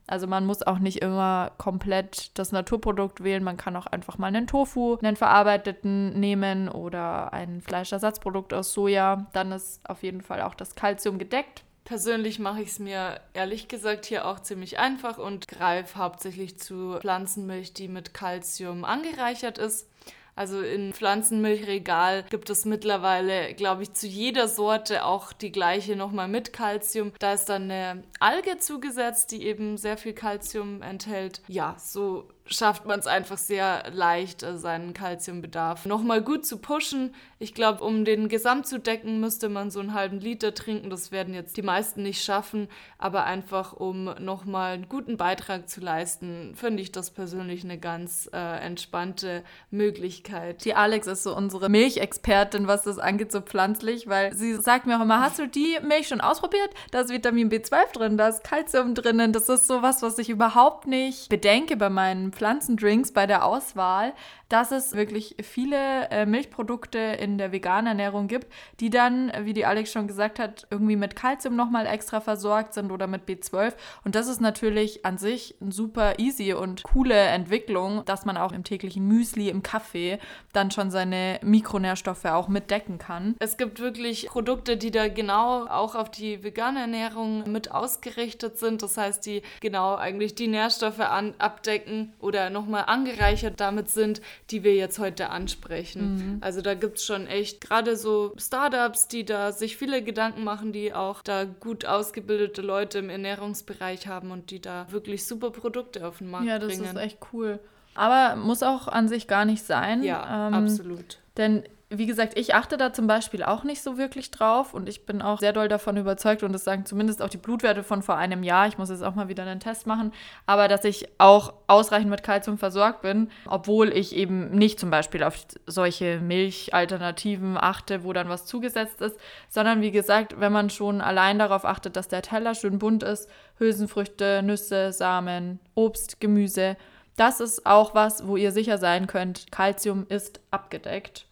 also 0.10 0.26
man 0.26 0.46
muss 0.46 0.64
auch 0.64 0.80
nicht 0.80 1.02
immer 1.02 1.52
komplett 1.58 2.38
das 2.38 2.52
Naturprodukt 2.52 3.24
wählen. 3.24 3.44
Man 3.44 3.58
kann 3.58 3.76
auch 3.76 3.86
einfach 3.86 4.18
mal 4.18 4.28
einen 4.28 4.48
Tofu, 4.48 4.98
einen 5.02 5.16
verarbeiteten 5.16 6.20
nehmen 6.20 6.68
oder 6.68 7.32
ein 7.32 7.62
Fleischersatzprodukt 7.62 8.54
aus 8.54 8.74
Soja. 8.74 9.28
Dann 9.34 9.52
ist 9.52 9.88
auf 9.88 10.02
jeden 10.02 10.22
Fall 10.22 10.42
auch 10.42 10.56
das 10.56 10.76
Kalzium 10.76 11.20
gedeckt. 11.20 11.64
Persönlich 11.86 12.40
mache 12.40 12.62
ich 12.62 12.70
es 12.70 12.80
mir 12.80 13.20
ehrlich 13.34 13.68
gesagt 13.68 14.06
hier 14.06 14.28
auch 14.28 14.40
ziemlich 14.40 14.80
einfach 14.80 15.18
und 15.18 15.48
greife 15.48 15.98
hauptsächlich 15.98 16.60
zu 16.60 16.98
Pflanzenmilch, 17.00 17.74
die 17.74 17.88
mit 17.88 18.14
Kalzium 18.14 18.86
angereichert 18.86 19.58
ist. 19.58 19.90
Also 20.36 20.62
in 20.62 20.94
Pflanzenmilchregal 20.94 22.24
gibt 22.30 22.50
es 22.50 22.66
mittlerweile, 22.66 23.54
glaube 23.56 23.84
ich, 23.84 23.94
zu 23.94 24.08
jeder 24.08 24.48
Sorte 24.48 25.04
auch 25.06 25.34
die 25.34 25.52
gleiche 25.52 25.96
nochmal 25.96 26.28
mit 26.28 26.54
Kalzium. 26.54 27.12
Da 27.20 27.34
ist 27.34 27.46
dann 27.50 27.64
eine 27.64 28.04
Alge 28.20 28.58
zugesetzt, 28.58 29.32
die 29.32 29.44
eben 29.46 29.78
sehr 29.78 29.98
viel 29.98 30.14
Kalzium 30.14 30.82
enthält. 30.82 31.42
Ja, 31.48 31.76
so 31.78 32.30
schafft 32.46 32.86
man 32.86 33.00
es 33.00 33.08
einfach 33.08 33.38
sehr 33.38 33.90
leicht, 33.92 34.44
äh, 34.44 34.58
seinen 34.58 34.94
Kalziumbedarf 34.94 35.86
nochmal 35.86 36.22
gut 36.22 36.46
zu 36.46 36.58
pushen. 36.58 37.14
Ich 37.42 37.54
glaube, 37.54 37.86
um 37.86 38.04
den 38.04 38.28
Gesamt 38.28 38.68
zu 38.68 38.82
decken, 38.82 39.22
müsste 39.22 39.48
man 39.48 39.72
so 39.72 39.80
einen 39.80 39.94
halben 39.94 40.20
Liter 40.20 40.54
trinken. 40.54 40.90
Das 40.90 41.14
werden 41.14 41.34
jetzt 41.34 41.56
die 41.56 41.62
meisten 41.62 42.04
nicht 42.04 42.22
schaffen. 42.22 42.68
Aber 42.98 43.24
einfach, 43.24 43.72
um 43.72 44.14
nochmal 44.20 44.74
einen 44.74 44.90
guten 44.90 45.16
Beitrag 45.16 45.70
zu 45.70 45.80
leisten, 45.80 46.54
finde 46.56 46.84
ich 46.84 46.92
das 46.92 47.12
persönlich 47.12 47.64
eine 47.64 47.78
ganz 47.78 48.30
äh, 48.34 48.60
entspannte 48.60 49.46
Möglichkeit. 49.72 50.66
Die 50.66 50.76
Alex 50.76 51.08
ist 51.08 51.24
so 51.24 51.34
unsere 51.34 51.70
Milchexpertin, 51.70 52.68
was 52.68 52.84
das 52.84 53.00
angeht, 53.00 53.32
so 53.32 53.40
pflanzlich, 53.40 54.08
weil 54.08 54.36
sie 54.36 54.56
sagt 54.56 54.86
mir 54.86 54.98
auch 54.98 55.04
immer, 55.04 55.22
hast 55.22 55.40
du 55.40 55.48
die 55.48 55.78
Milch 55.82 56.10
schon 56.10 56.20
ausprobiert? 56.20 56.72
Da 56.92 57.00
ist 57.00 57.10
Vitamin 57.10 57.50
B12 57.50 57.94
drin, 57.94 58.18
da 58.18 58.28
ist 58.28 58.44
Kalzium 58.44 58.96
drinnen. 58.96 59.32
Das 59.32 59.48
ist 59.48 59.66
sowas, 59.66 60.02
was 60.02 60.18
ich 60.18 60.30
überhaupt 60.30 60.88
nicht 60.88 61.30
bedenke 61.30 61.78
bei 61.78 61.90
meinen 61.90 62.34
Pflanzendrinks 62.34 63.14
bei 63.14 63.26
der 63.26 63.46
Auswahl, 63.46 64.12
dass 64.50 64.72
es 64.72 64.94
wirklich 64.94 65.36
viele 65.42 66.10
äh, 66.10 66.26
Milchprodukte 66.26 66.98
in 66.98 67.38
der 67.38 67.52
veganen 67.52 67.88
Ernährung 67.88 68.28
gibt, 68.28 68.48
die 68.80 68.90
dann, 68.90 69.32
wie 69.42 69.54
die 69.54 69.66
Alex 69.66 69.92
schon 69.92 70.08
gesagt 70.08 70.40
hat, 70.40 70.68
irgendwie 70.72 70.96
mit 70.96 71.16
Kalzium 71.16 71.56
nochmal 71.56 71.86
extra 71.86 72.20
versorgt 72.20 72.74
sind 72.74 72.92
oder 72.92 73.08
mit 73.08 73.28
B12. 73.28 73.74
Und 74.04 74.16
das 74.16 74.28
ist 74.28 74.42
natürlich 74.42 75.06
an 75.06 75.18
sich 75.18 75.56
eine 75.62 75.72
super 75.72 76.18
easy 76.18 76.54
und 76.54 76.84
coole 76.84 77.16
Entwicklung, 77.16 78.04
dass 78.06 78.26
man 78.26 78.38
auch 78.38 78.52
im 78.52 78.64
täglichen 78.64 79.08
Müsli, 79.08 79.50
im 79.50 79.62
Kaffee 79.62 80.18
dann 80.52 80.72
schon 80.72 80.90
seine 80.90 81.40
Mikronährstoffe 81.44 82.26
auch 82.26 82.48
mitdecken 82.48 82.98
kann. 82.98 83.36
Es 83.40 83.58
gibt 83.58 83.80
wirklich 83.80 84.28
Produkte, 84.28 84.78
die 84.78 84.92
da 84.92 85.08
genau 85.08 85.68
auch 85.68 85.94
auf 85.94 86.10
die 86.10 86.44
vegane 86.44 86.82
Ernährung 86.82 87.52
mit 87.52 87.72
ausgerichtet 87.72 88.58
sind. 88.58 88.82
Das 88.82 88.98
heißt, 88.98 89.26
die 89.26 89.44
genau 89.62 89.96
eigentlich 89.96 90.34
die 90.34 90.48
Nährstoffe 90.48 91.00
an, 91.00 91.36
abdecken 91.38 92.14
oder 92.20 92.50
nochmal 92.50 92.86
angereichert 92.88 93.60
damit 93.60 93.90
sind, 93.90 94.22
die 94.52 94.64
wir 94.64 94.76
jetzt 94.76 95.00
heute 95.00 95.30
ansprechen. 95.30 96.16
Mhm. 96.16 96.38
Also 96.42 96.62
da 96.62 96.74
gibt 96.74 96.98
es 96.98 97.06
schon 97.06 97.28
echt 97.28 97.62
gerade 97.62 97.96
so 97.96 98.34
Startups, 98.38 99.08
die 99.08 99.26
da 99.26 99.52
sich 99.52 99.78
viele 99.78 100.04
Gedanken 100.04 100.44
machen, 100.44 100.72
die 100.74 100.94
auch 100.94 101.22
da 101.22 101.46
gut 101.46 101.86
ausgebildete 101.86 102.62
Leute 102.62 103.00
im 103.00 103.10
Ernährungsbereich 103.10 104.08
haben 104.08 104.32
und 104.32 104.52
die 104.52 104.62
da 104.62 104.88
wirklich 104.90 105.26
super 105.26 105.52
Produkte 105.52 106.08
auf 106.08 106.20
den 106.20 106.32
Markt 106.32 106.46
bringen. 106.46 106.62
Ja, 106.62 106.68
das 106.68 106.78
bringen. 106.78 106.96
ist 106.96 107.02
echt 107.02 107.18
cool. 107.34 107.60
Aber 107.96 108.36
muss 108.36 108.64
auch 108.64 108.88
an 108.88 109.08
sich 109.08 109.28
gar 109.28 109.46
nicht 109.46 109.64
sein. 109.64 110.04
Ja, 110.04 110.48
ähm, 110.48 110.54
absolut. 110.54 111.20
Denn 111.38 111.64
wie 111.92 112.06
gesagt, 112.06 112.38
ich 112.38 112.54
achte 112.54 112.78
da 112.78 112.94
zum 112.94 113.08
Beispiel 113.08 113.42
auch 113.42 113.64
nicht 113.64 113.82
so 113.82 113.98
wirklich 113.98 114.30
drauf 114.30 114.76
und 114.76 114.88
ich 114.88 115.08
bin 115.08 115.24
auch 115.24 115.40
sehr 115.40 115.54
doll 115.54 115.68
davon 115.68 115.98
überzeugt 115.98 116.44
und 116.44 116.54
das 116.54 116.64
sagen 116.64 116.86
zumindest 116.86 117.20
auch 117.20 117.30
die 117.30 117.38
Blutwerte 117.38 117.82
von 117.82 118.04
vor 118.04 118.16
einem 118.16 118.44
Jahr. 118.44 118.68
Ich 118.68 118.78
muss 118.78 118.92
jetzt 118.92 119.02
auch 119.02 119.16
mal 119.16 119.28
wieder 119.28 119.42
einen 119.42 119.60
Test 119.60 119.88
machen, 119.88 120.14
aber 120.46 120.68
dass 120.68 120.84
ich 120.84 121.08
auch 121.18 121.52
ausreichend 121.66 122.12
mit 122.12 122.22
Kalzium 122.22 122.60
versorgt 122.60 123.02
bin, 123.02 123.32
obwohl 123.48 123.92
ich 123.92 124.16
eben 124.16 124.52
nicht 124.52 124.80
zum 124.80 124.92
Beispiel 124.92 125.24
auf 125.24 125.44
solche 125.66 126.20
Milchalternativen 126.20 127.58
achte, 127.58 128.04
wo 128.04 128.14
dann 128.14 128.30
was 128.30 128.46
zugesetzt 128.46 129.02
ist, 129.02 129.20
sondern 129.50 129.82
wie 129.82 129.92
gesagt, 129.92 130.40
wenn 130.40 130.52
man 130.52 130.70
schon 130.70 131.02
allein 131.02 131.40
darauf 131.40 131.66
achtet, 131.66 131.96
dass 131.96 132.08
der 132.08 132.22
Teller 132.22 132.54
schön 132.54 132.78
bunt 132.78 133.02
ist, 133.02 133.28
Hülsenfrüchte, 133.58 134.44
Nüsse, 134.44 134.94
Samen, 134.94 135.60
Obst, 135.74 136.20
Gemüse, 136.20 136.78
das 137.18 137.40
ist 137.40 137.66
auch 137.66 137.96
was, 137.96 138.28
wo 138.28 138.38
ihr 138.38 138.52
sicher 138.52 138.78
sein 138.78 139.08
könnt, 139.08 139.52
Kalzium 139.52 140.06
ist 140.08 140.40
abgedeckt. 140.52 141.26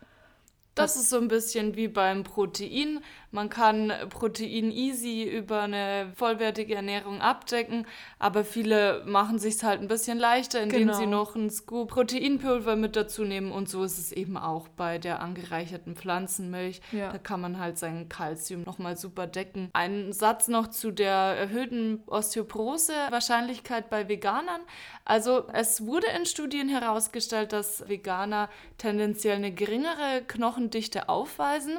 Das 0.78 0.96
ist 0.96 1.10
so 1.10 1.18
ein 1.18 1.28
bisschen 1.28 1.76
wie 1.76 1.88
beim 1.88 2.24
Protein. 2.24 3.00
Man 3.32 3.50
kann 3.50 3.92
Protein 4.10 4.72
easy 4.72 5.24
über 5.24 5.62
eine 5.63 6.12
vollwertige 6.16 6.76
Ernährung 6.76 7.22
abdecken, 7.22 7.86
aber 8.20 8.46
viele 8.46 9.04
machen 9.06 9.38
sich 9.38 9.62
halt 9.63 9.82
ein 9.82 9.90
bisschen 9.90 10.18
leichter, 10.18 10.62
indem 10.62 10.88
genau. 10.88 10.94
sie 10.94 11.06
noch 11.08 11.36
ein 11.36 11.50
Scoop 11.50 11.90
Proteinpulver 11.90 12.76
mit 12.76 12.96
dazu 12.96 13.24
nehmen. 13.24 13.52
Und 13.52 13.70
so 13.70 13.84
ist 13.84 13.98
es 13.98 14.12
eben 14.12 14.38
auch 14.38 14.70
bei 14.70 14.98
der 14.98 15.22
angereicherten 15.22 15.96
Pflanzenmilch. 15.96 16.82
Ja. 16.92 17.12
Da 17.12 17.18
kann 17.18 17.42
man 17.42 17.60
halt 17.60 17.78
sein 17.78 18.08
Kalzium 18.08 18.63
nochmal 18.63 18.98
super 18.98 19.28
decken. 19.28 19.70
Ein 19.74 20.13
Satz 20.13 20.48
noch 20.48 20.68
zu 20.68 20.92
der 20.92 21.12
erhöhten 21.12 22.04
Osteoporose-Wahrscheinlichkeit 22.08 23.90
bei 23.90 24.08
Veganern. 24.08 24.62
Also 25.04 25.48
es 25.54 25.86
wurde 25.86 26.08
in 26.18 26.26
Studien 26.26 26.70
herausgestellt, 26.70 27.54
dass 27.54 27.88
Veganer 27.90 28.50
tendenziell 28.78 29.36
eine 29.36 29.52
geringere 29.52 30.24
Knochendichte 30.28 31.10
aufweisen. 31.10 31.78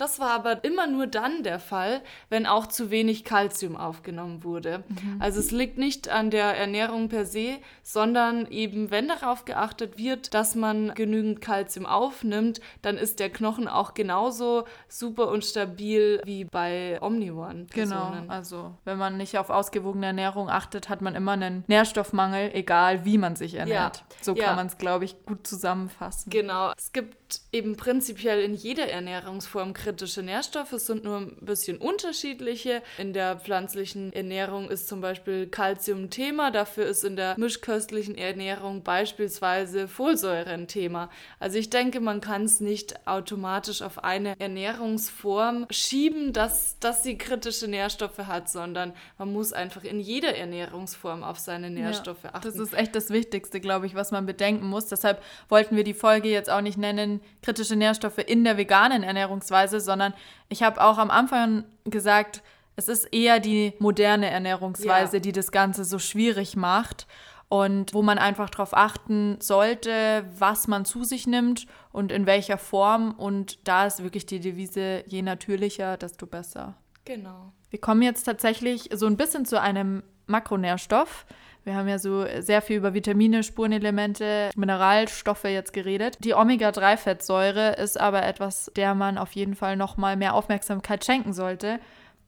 Das 0.00 0.18
war 0.18 0.30
aber 0.30 0.64
immer 0.64 0.86
nur 0.86 1.06
dann 1.06 1.42
der 1.42 1.58
Fall, 1.58 2.00
wenn 2.30 2.46
auch 2.46 2.66
zu 2.66 2.90
wenig 2.90 3.22
Kalzium 3.22 3.76
aufgenommen 3.76 4.44
wurde. 4.44 4.82
Mhm. 4.88 5.16
Also 5.18 5.40
es 5.40 5.50
liegt 5.50 5.76
nicht 5.76 6.08
an 6.08 6.30
der 6.30 6.56
Ernährung 6.56 7.10
per 7.10 7.26
se, 7.26 7.58
sondern 7.82 8.46
eben 8.46 8.90
wenn 8.90 9.08
darauf 9.08 9.44
geachtet 9.44 9.98
wird, 9.98 10.32
dass 10.32 10.54
man 10.54 10.94
genügend 10.94 11.42
Kalzium 11.42 11.84
aufnimmt, 11.84 12.62
dann 12.80 12.96
ist 12.96 13.20
der 13.20 13.28
Knochen 13.28 13.68
auch 13.68 13.92
genauso 13.92 14.64
super 14.88 15.28
und 15.28 15.44
stabil 15.44 16.22
wie 16.24 16.44
bei 16.44 16.96
omnivoren 17.02 17.66
Genau, 17.74 18.14
also 18.28 18.72
wenn 18.86 18.96
man 18.96 19.18
nicht 19.18 19.36
auf 19.36 19.50
ausgewogene 19.50 20.06
Ernährung 20.06 20.48
achtet, 20.48 20.88
hat 20.88 21.02
man 21.02 21.14
immer 21.14 21.32
einen 21.32 21.62
Nährstoffmangel, 21.66 22.52
egal 22.54 23.04
wie 23.04 23.18
man 23.18 23.36
sich 23.36 23.56
ernährt. 23.56 23.98
Ja. 23.98 24.04
So 24.22 24.34
kann 24.34 24.44
ja. 24.44 24.54
man 24.54 24.68
es, 24.68 24.78
glaube 24.78 25.04
ich, 25.04 25.26
gut 25.26 25.46
zusammenfassen. 25.46 26.30
Genau, 26.30 26.72
es 26.74 26.92
gibt 26.92 27.19
eben 27.52 27.76
prinzipiell 27.76 28.40
in 28.40 28.54
jeder 28.54 28.88
Ernährungsform 28.88 29.72
kritische 29.72 30.22
Nährstoffe, 30.22 30.72
es 30.72 30.86
sind 30.86 31.04
nur 31.04 31.18
ein 31.18 31.36
bisschen 31.40 31.78
unterschiedliche. 31.78 32.82
In 32.98 33.12
der 33.12 33.36
pflanzlichen 33.36 34.12
Ernährung 34.12 34.70
ist 34.70 34.88
zum 34.88 35.00
Beispiel 35.00 35.46
Kalzium 35.46 36.10
Thema, 36.10 36.50
dafür 36.50 36.86
ist 36.86 37.04
in 37.04 37.16
der 37.16 37.38
mischköstlichen 37.38 38.16
Ernährung 38.16 38.82
beispielsweise 38.82 39.88
Folsäure 39.88 40.50
ein 40.50 40.68
Thema. 40.68 41.10
Also 41.38 41.58
ich 41.58 41.70
denke, 41.70 42.00
man 42.00 42.20
kann 42.20 42.44
es 42.44 42.60
nicht 42.60 43.06
automatisch 43.06 43.82
auf 43.82 44.02
eine 44.04 44.38
Ernährungsform 44.38 45.66
schieben, 45.70 46.32
dass, 46.32 46.78
dass 46.78 47.02
sie 47.02 47.18
kritische 47.18 47.68
Nährstoffe 47.68 48.18
hat, 48.18 48.48
sondern 48.48 48.92
man 49.18 49.32
muss 49.32 49.52
einfach 49.52 49.84
in 49.84 50.00
jeder 50.00 50.36
Ernährungsform 50.36 51.22
auf 51.22 51.38
seine 51.38 51.70
Nährstoffe 51.70 52.24
ja, 52.24 52.34
achten. 52.34 52.48
Das 52.48 52.56
ist 52.56 52.74
echt 52.74 52.94
das 52.94 53.10
Wichtigste, 53.10 53.60
glaube 53.60 53.86
ich, 53.86 53.94
was 53.94 54.10
man 54.10 54.26
bedenken 54.26 54.66
muss. 54.66 54.86
Deshalb 54.86 55.22
wollten 55.48 55.76
wir 55.76 55.84
die 55.84 55.94
Folge 55.94 56.28
jetzt 56.28 56.50
auch 56.50 56.60
nicht 56.60 56.78
nennen, 56.78 57.19
kritische 57.42 57.76
Nährstoffe 57.76 58.18
in 58.18 58.44
der 58.44 58.56
veganen 58.56 59.02
Ernährungsweise, 59.02 59.80
sondern 59.80 60.14
ich 60.48 60.62
habe 60.62 60.82
auch 60.82 60.98
am 60.98 61.10
Anfang 61.10 61.64
gesagt, 61.84 62.42
es 62.76 62.88
ist 62.88 63.04
eher 63.12 63.40
die 63.40 63.74
moderne 63.78 64.30
Ernährungsweise, 64.30 65.16
ja. 65.16 65.20
die 65.20 65.32
das 65.32 65.52
Ganze 65.52 65.84
so 65.84 65.98
schwierig 65.98 66.56
macht 66.56 67.06
und 67.50 67.92
wo 67.92 68.00
man 68.00 68.16
einfach 68.16 68.48
darauf 68.48 68.74
achten 68.74 69.36
sollte, 69.40 70.24
was 70.38 70.68
man 70.68 70.84
zu 70.84 71.02
sich 71.04 71.26
nimmt 71.26 71.66
und 71.92 72.12
in 72.12 72.24
welcher 72.24 72.58
Form. 72.58 73.12
Und 73.12 73.66
da 73.66 73.86
ist 73.86 74.02
wirklich 74.02 74.24
die 74.24 74.38
Devise, 74.38 75.02
je 75.08 75.20
natürlicher, 75.20 75.96
desto 75.96 76.26
besser. 76.26 76.74
Genau. 77.04 77.52
Wir 77.70 77.80
kommen 77.80 78.02
jetzt 78.02 78.22
tatsächlich 78.22 78.88
so 78.94 79.06
ein 79.06 79.16
bisschen 79.16 79.44
zu 79.46 79.60
einem 79.60 80.04
Makronährstoff. 80.26 81.26
Wir 81.64 81.74
haben 81.74 81.88
ja 81.88 81.98
so 81.98 82.24
sehr 82.40 82.62
viel 82.62 82.76
über 82.76 82.94
Vitamine, 82.94 83.42
Spurenelemente, 83.42 84.50
Mineralstoffe 84.56 85.44
jetzt 85.44 85.72
geredet. 85.72 86.16
Die 86.20 86.34
Omega-3-Fettsäure 86.34 87.76
ist 87.76 88.00
aber 88.00 88.24
etwas, 88.24 88.70
der 88.76 88.94
man 88.94 89.18
auf 89.18 89.32
jeden 89.32 89.54
Fall 89.54 89.76
noch 89.76 89.96
mal 89.96 90.16
mehr 90.16 90.34
Aufmerksamkeit 90.34 91.04
schenken 91.04 91.32
sollte. 91.32 91.78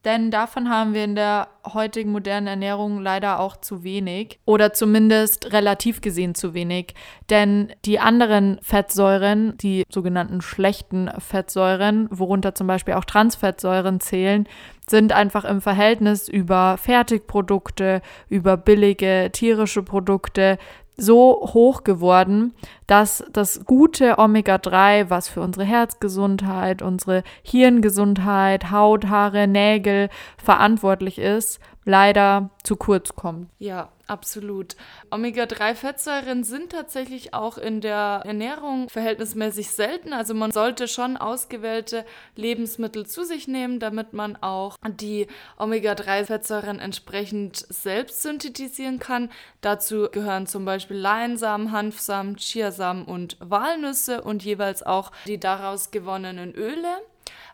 Denn 0.05 0.31
davon 0.31 0.69
haben 0.69 0.93
wir 0.93 1.05
in 1.05 1.15
der 1.15 1.47
heutigen 1.65 2.11
modernen 2.11 2.47
Ernährung 2.47 2.99
leider 2.99 3.39
auch 3.39 3.55
zu 3.55 3.83
wenig 3.83 4.39
oder 4.45 4.73
zumindest 4.73 5.53
relativ 5.53 6.01
gesehen 6.01 6.35
zu 6.35 6.53
wenig. 6.53 6.93
Denn 7.29 7.73
die 7.85 7.99
anderen 7.99 8.59
Fettsäuren, 8.61 9.57
die 9.57 9.83
sogenannten 9.89 10.41
schlechten 10.41 11.09
Fettsäuren, 11.19 12.09
worunter 12.11 12.53
zum 12.53 12.67
Beispiel 12.67 12.95
auch 12.95 13.05
Transfettsäuren 13.05 14.01
zählen, 14.01 14.45
sind 14.89 15.13
einfach 15.13 15.45
im 15.45 15.61
Verhältnis 15.61 16.27
über 16.27 16.77
Fertigprodukte, 16.77 18.01
über 18.27 18.57
billige 18.57 19.29
tierische 19.31 19.83
Produkte 19.83 20.57
so 20.97 21.49
hoch 21.53 21.83
geworden, 21.83 22.53
dass 22.87 23.23
das 23.31 23.65
gute 23.65 24.19
Omega-3, 24.19 25.09
was 25.09 25.27
für 25.27 25.41
unsere 25.41 25.65
Herzgesundheit, 25.65 26.81
unsere 26.81 27.23
Hirngesundheit, 27.41 28.71
Haut, 28.71 29.07
Haare, 29.07 29.47
Nägel 29.47 30.09
verantwortlich 30.37 31.19
ist, 31.19 31.59
leider 31.85 32.49
zu 32.63 32.75
kurz 32.75 33.15
kommt. 33.15 33.49
Ja, 33.59 33.89
absolut. 34.07 34.75
Omega-3-Fettsäuren 35.11 36.43
sind 36.43 36.71
tatsächlich 36.71 37.33
auch 37.33 37.57
in 37.57 37.81
der 37.81 38.21
Ernährung 38.25 38.89
verhältnismäßig 38.89 39.71
selten. 39.71 40.13
Also 40.13 40.33
man 40.33 40.51
sollte 40.51 40.87
schon 40.87 41.17
ausgewählte 41.17 42.05
Lebensmittel 42.35 43.05
zu 43.05 43.23
sich 43.23 43.47
nehmen, 43.47 43.79
damit 43.79 44.13
man 44.13 44.35
auch 44.37 44.77
die 44.87 45.27
Omega-3-Fettsäuren 45.57 46.79
entsprechend 46.79 47.57
selbst 47.69 48.21
synthetisieren 48.21 48.99
kann. 48.99 49.29
Dazu 49.61 50.07
gehören 50.11 50.47
zum 50.47 50.65
Beispiel 50.65 50.97
Leinsamen, 50.97 51.71
Hanfsamen, 51.71 52.37
Chiasamen 52.37 53.05
und 53.05 53.37
Walnüsse 53.39 54.21
und 54.21 54.43
jeweils 54.43 54.83
auch 54.83 55.11
die 55.27 55.39
daraus 55.39 55.91
gewonnenen 55.91 56.53
Öle. 56.53 56.87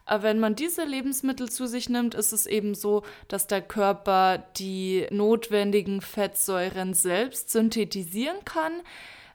Aber 0.10 0.24
wenn 0.24 0.39
man 0.39 0.56
diese 0.56 0.86
Lebensmittel 0.86 1.50
zu 1.50 1.67
sich 1.67 1.88
nimmt, 1.88 2.15
ist 2.15 2.32
es 2.32 2.48
eben 2.48 2.74
so, 2.74 3.04
dass 3.28 3.45
der 3.45 3.62
Körper 3.62 4.43
die 4.58 5.06
notwendigen 5.12 6.02
Fettsäuren 6.02 6.95
selbst 6.95 7.52
synthetisieren 7.52 8.43
kann. 8.43 8.72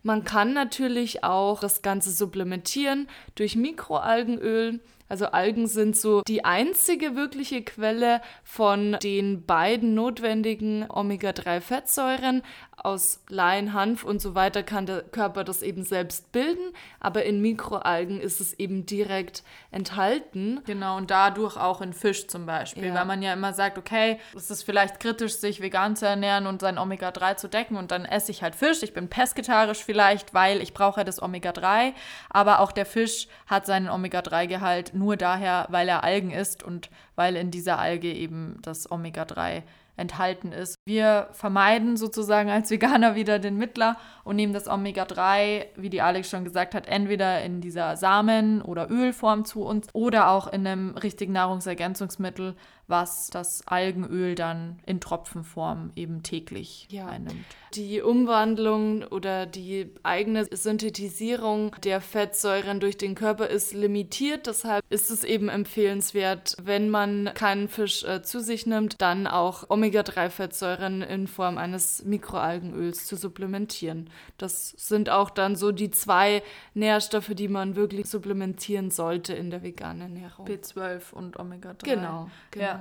Man 0.02 0.24
kann 0.24 0.52
natürlich 0.52 1.22
auch 1.22 1.60
das 1.60 1.80
Ganze 1.82 2.10
supplementieren 2.10 3.08
durch 3.36 3.54
Mikroalgenöl. 3.54 4.80
Also 5.08 5.26
Algen 5.26 5.68
sind 5.68 5.96
so 5.96 6.22
die 6.26 6.44
einzige 6.44 7.14
wirkliche 7.14 7.62
Quelle 7.62 8.20
von 8.42 8.96
den 9.00 9.46
beiden 9.46 9.94
notwendigen 9.94 10.86
Omega-3-Fettsäuren, 10.90 12.42
aus 12.76 13.22
Lein, 13.28 13.72
Hanf 13.72 14.04
und 14.04 14.20
so 14.20 14.34
weiter 14.34 14.62
kann 14.62 14.86
der 14.86 15.02
Körper 15.02 15.44
das 15.44 15.62
eben 15.62 15.84
selbst 15.84 16.32
bilden, 16.32 16.72
aber 17.00 17.24
in 17.24 17.40
Mikroalgen 17.40 18.20
ist 18.20 18.40
es 18.40 18.54
eben 18.54 18.86
direkt 18.86 19.42
enthalten. 19.70 20.60
Genau, 20.66 20.96
und 20.96 21.10
dadurch 21.10 21.56
auch 21.56 21.80
in 21.80 21.92
Fisch 21.92 22.26
zum 22.26 22.46
Beispiel, 22.46 22.86
ja. 22.86 22.94
weil 22.94 23.04
man 23.04 23.22
ja 23.22 23.32
immer 23.32 23.52
sagt, 23.52 23.78
okay, 23.78 24.18
es 24.36 24.50
ist 24.50 24.64
vielleicht 24.64 25.00
kritisch, 25.00 25.36
sich 25.36 25.60
vegan 25.60 25.96
zu 25.96 26.06
ernähren 26.06 26.46
und 26.46 26.60
sein 26.60 26.78
Omega-3 26.78 27.36
zu 27.36 27.48
decken 27.48 27.76
und 27.76 27.90
dann 27.90 28.04
esse 28.04 28.30
ich 28.30 28.42
halt 28.42 28.54
Fisch. 28.54 28.82
Ich 28.82 28.94
bin 28.94 29.08
pesketarisch 29.08 29.84
vielleicht, 29.84 30.34
weil 30.34 30.60
ich 30.60 30.74
brauche 30.74 31.00
ja 31.00 31.04
das 31.04 31.22
Omega-3, 31.22 31.92
aber 32.30 32.60
auch 32.60 32.72
der 32.72 32.86
Fisch 32.86 33.28
hat 33.46 33.66
seinen 33.66 33.88
Omega-3-Gehalt 33.88 34.94
nur 34.94 35.16
daher, 35.16 35.66
weil 35.70 35.88
er 35.88 36.04
Algen 36.04 36.30
isst 36.30 36.62
und 36.62 36.90
weil 37.16 37.36
in 37.36 37.50
dieser 37.50 37.78
Alge 37.78 38.12
eben 38.12 38.58
das 38.62 38.90
Omega-3 38.90 39.62
enthalten 39.96 40.52
ist. 40.52 40.76
Wir 40.84 41.28
vermeiden 41.32 41.96
sozusagen 41.96 42.50
als 42.50 42.70
Veganer 42.70 43.14
wieder 43.14 43.38
den 43.38 43.56
Mittler 43.56 43.96
und 44.24 44.36
nehmen 44.36 44.52
das 44.52 44.68
Omega-3, 44.68 45.66
wie 45.76 45.90
die 45.90 46.02
Alex 46.02 46.30
schon 46.30 46.44
gesagt 46.44 46.74
hat, 46.74 46.86
entweder 46.86 47.42
in 47.42 47.60
dieser 47.60 47.96
Samen- 47.96 48.62
oder 48.62 48.90
Ölform 48.90 49.44
zu 49.44 49.62
uns 49.64 49.88
oder 49.92 50.30
auch 50.30 50.46
in 50.46 50.66
einem 50.66 50.96
richtigen 50.96 51.32
Nahrungsergänzungsmittel, 51.32 52.56
was 52.86 53.28
das 53.28 53.66
Algenöl 53.66 54.34
dann 54.34 54.78
in 54.86 55.00
Tropfenform 55.00 55.92
eben 55.96 56.22
täglich 56.22 56.86
ja. 56.90 57.06
einnimmt. 57.06 57.44
Die 57.74 58.02
Umwandlung 58.02 59.02
oder 59.02 59.46
die 59.46 59.90
eigene 60.02 60.44
Synthetisierung 60.44 61.74
der 61.82 62.00
Fettsäuren 62.00 62.78
durch 62.78 62.96
den 62.96 63.14
Körper 63.14 63.48
ist 63.48 63.72
limitiert. 63.72 64.46
Deshalb 64.46 64.84
ist 64.90 65.10
es 65.10 65.24
eben 65.24 65.48
empfehlenswert, 65.48 66.56
wenn 66.62 66.88
man 66.88 67.30
keinen 67.34 67.68
Fisch 67.68 68.04
äh, 68.04 68.22
zu 68.22 68.40
sich 68.40 68.66
nimmt, 68.66 69.00
dann 69.00 69.26
auch 69.26 69.68
Omega-3-Fettsäuren 69.70 71.02
in 71.02 71.26
Form 71.26 71.58
eines 71.58 72.04
Mikroalgenöls 72.04 73.06
zu 73.06 73.16
supplementieren. 73.16 74.08
Das 74.38 74.70
sind 74.70 75.10
auch 75.10 75.30
dann 75.30 75.56
so 75.56 75.72
die 75.72 75.90
zwei 75.90 76.42
Nährstoffe, 76.74 77.32
die 77.34 77.48
man 77.48 77.74
wirklich 77.74 78.06
supplementieren 78.06 78.90
sollte 78.90 79.34
in 79.34 79.50
der 79.50 79.62
veganen 79.62 80.02
Ernährung. 80.02 80.46
B12 80.46 81.12
und 81.12 81.38
Omega-3. 81.38 81.84
Genau, 81.84 82.30
genau. 82.50 82.64
Ja. 82.64 82.73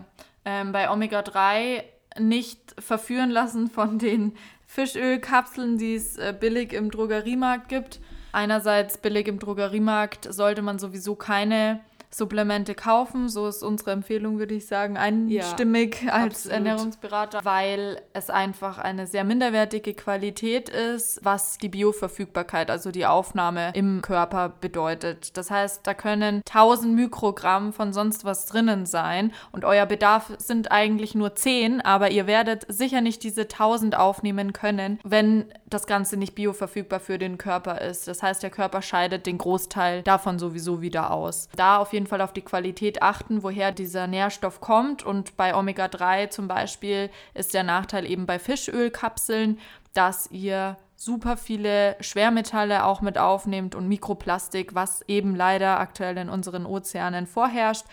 Ähm, 0.46 0.72
bei 0.72 0.90
Omega-3 0.90 1.84
nicht 2.20 2.76
verführen 2.80 3.32
lassen 3.32 3.70
von 3.70 4.00
den 4.00 4.34
Fischölkapseln, 4.68 5.78
die 5.78 5.96
es 5.96 6.18
äh, 6.18 6.34
billig 6.38 6.74
im 6.74 6.92
Drogeriemarkt 6.92 7.70
gibt. 7.70 8.00
Einerseits 8.32 8.98
billig 8.98 9.28
im 9.28 9.40
Drogeriemarkt 9.40 10.34
sollte 10.34 10.62
man 10.62 10.80
sowieso 10.80 11.16
keine 11.16 11.82
Supplemente 12.14 12.76
kaufen. 12.76 13.30
So 13.30 13.48
ist 13.48 13.64
unsere 13.64 13.92
Empfehlung, 13.92 14.40
würde 14.40 14.54
ich 14.54 14.68
sagen, 14.68 14.98
einstimmig 14.98 16.04
ja, 16.04 16.14
als 16.14 16.46
absolut. 16.46 16.54
Ernährungsberater, 16.54 17.40
weil 17.44 18.02
es 18.14 18.30
einfach 18.30 18.78
eine 18.78 19.08
sehr 19.08 19.24
minderwertige 19.24 19.94
Qualität 19.94 20.70
ist, 20.70 21.20
was 21.24 21.58
die 21.58 21.70
Bioverfügbarkeit, 21.70 22.70
also 22.70 22.92
die 22.92 23.06
Aufnahme 23.06 23.72
im 23.74 24.02
Körper 24.02 24.50
bedeutet. 24.50 25.38
Das 25.38 25.50
heißt, 25.50 25.82
da 25.86 25.94
können 25.94 26.42
1000 26.48 26.94
Mikrogramm 26.94 27.74
von 27.74 27.94
sonst 27.94 28.26
was 28.26 28.46
drinnen 28.46 28.86
sein 28.86 29.32
und 29.52 29.66
euer 29.66 29.86
Bedarf 29.86 30.32
sind 30.38 30.72
eigentlich 30.72 31.16
nur 31.16 31.36
10, 31.36 31.82
aber 31.82 32.12
ihr 32.12 32.28
werdet 32.28 32.66
sicher 32.68 33.02
nicht 33.02 33.24
diese 33.24 33.42
1000 33.42 33.98
aufnehmen 33.98 34.54
können, 34.54 35.00
wenn 35.04 35.46
das 35.74 35.88
Ganze 35.88 36.18
nicht 36.18 36.36
bioverfügbar 36.36 37.00
für 37.00 37.18
den 37.18 37.38
Körper 37.38 37.82
ist. 37.82 38.08
Das 38.08 38.22
heißt, 38.22 38.44
der 38.44 38.50
Körper 38.50 38.82
scheidet 38.82 39.26
den 39.26 39.38
Großteil 39.38 40.04
davon 40.04 40.40
sowieso 40.40 40.82
wieder 40.82 41.12
aus. 41.12 41.50
Da 41.56 41.78
auf 41.78 41.94
jeden 41.94 42.08
Fall 42.08 42.22
auf 42.22 42.34
die 42.34 42.42
Qualität 42.42 43.02
achten, 43.02 43.44
woher 43.44 43.72
dieser 43.72 44.08
Nährstoff 44.08 44.62
kommt. 44.62 45.04
Und 45.04 45.36
bei 45.38 45.56
Omega-3 45.56 46.30
zum 46.30 46.48
Beispiel 46.48 47.10
ist 47.34 47.54
der 47.54 47.64
Nachteil 47.64 48.10
eben 48.10 48.26
bei 48.26 48.40
Fischölkapseln, 48.40 49.60
dass 49.94 50.30
ihr 50.32 50.78
super 50.96 51.38
viele 51.38 51.98
Schwermetalle 52.00 52.86
auch 52.86 53.02
mit 53.02 53.18
aufnehmt 53.18 53.76
und 53.76 53.88
Mikroplastik, 53.88 54.74
was 54.74 55.02
eben 55.08 55.36
leider 55.36 55.80
aktuell 55.80 56.18
in 56.18 56.30
unseren 56.30 56.66
Ozeanen 56.66 57.28
vorherrscht. 57.28 57.86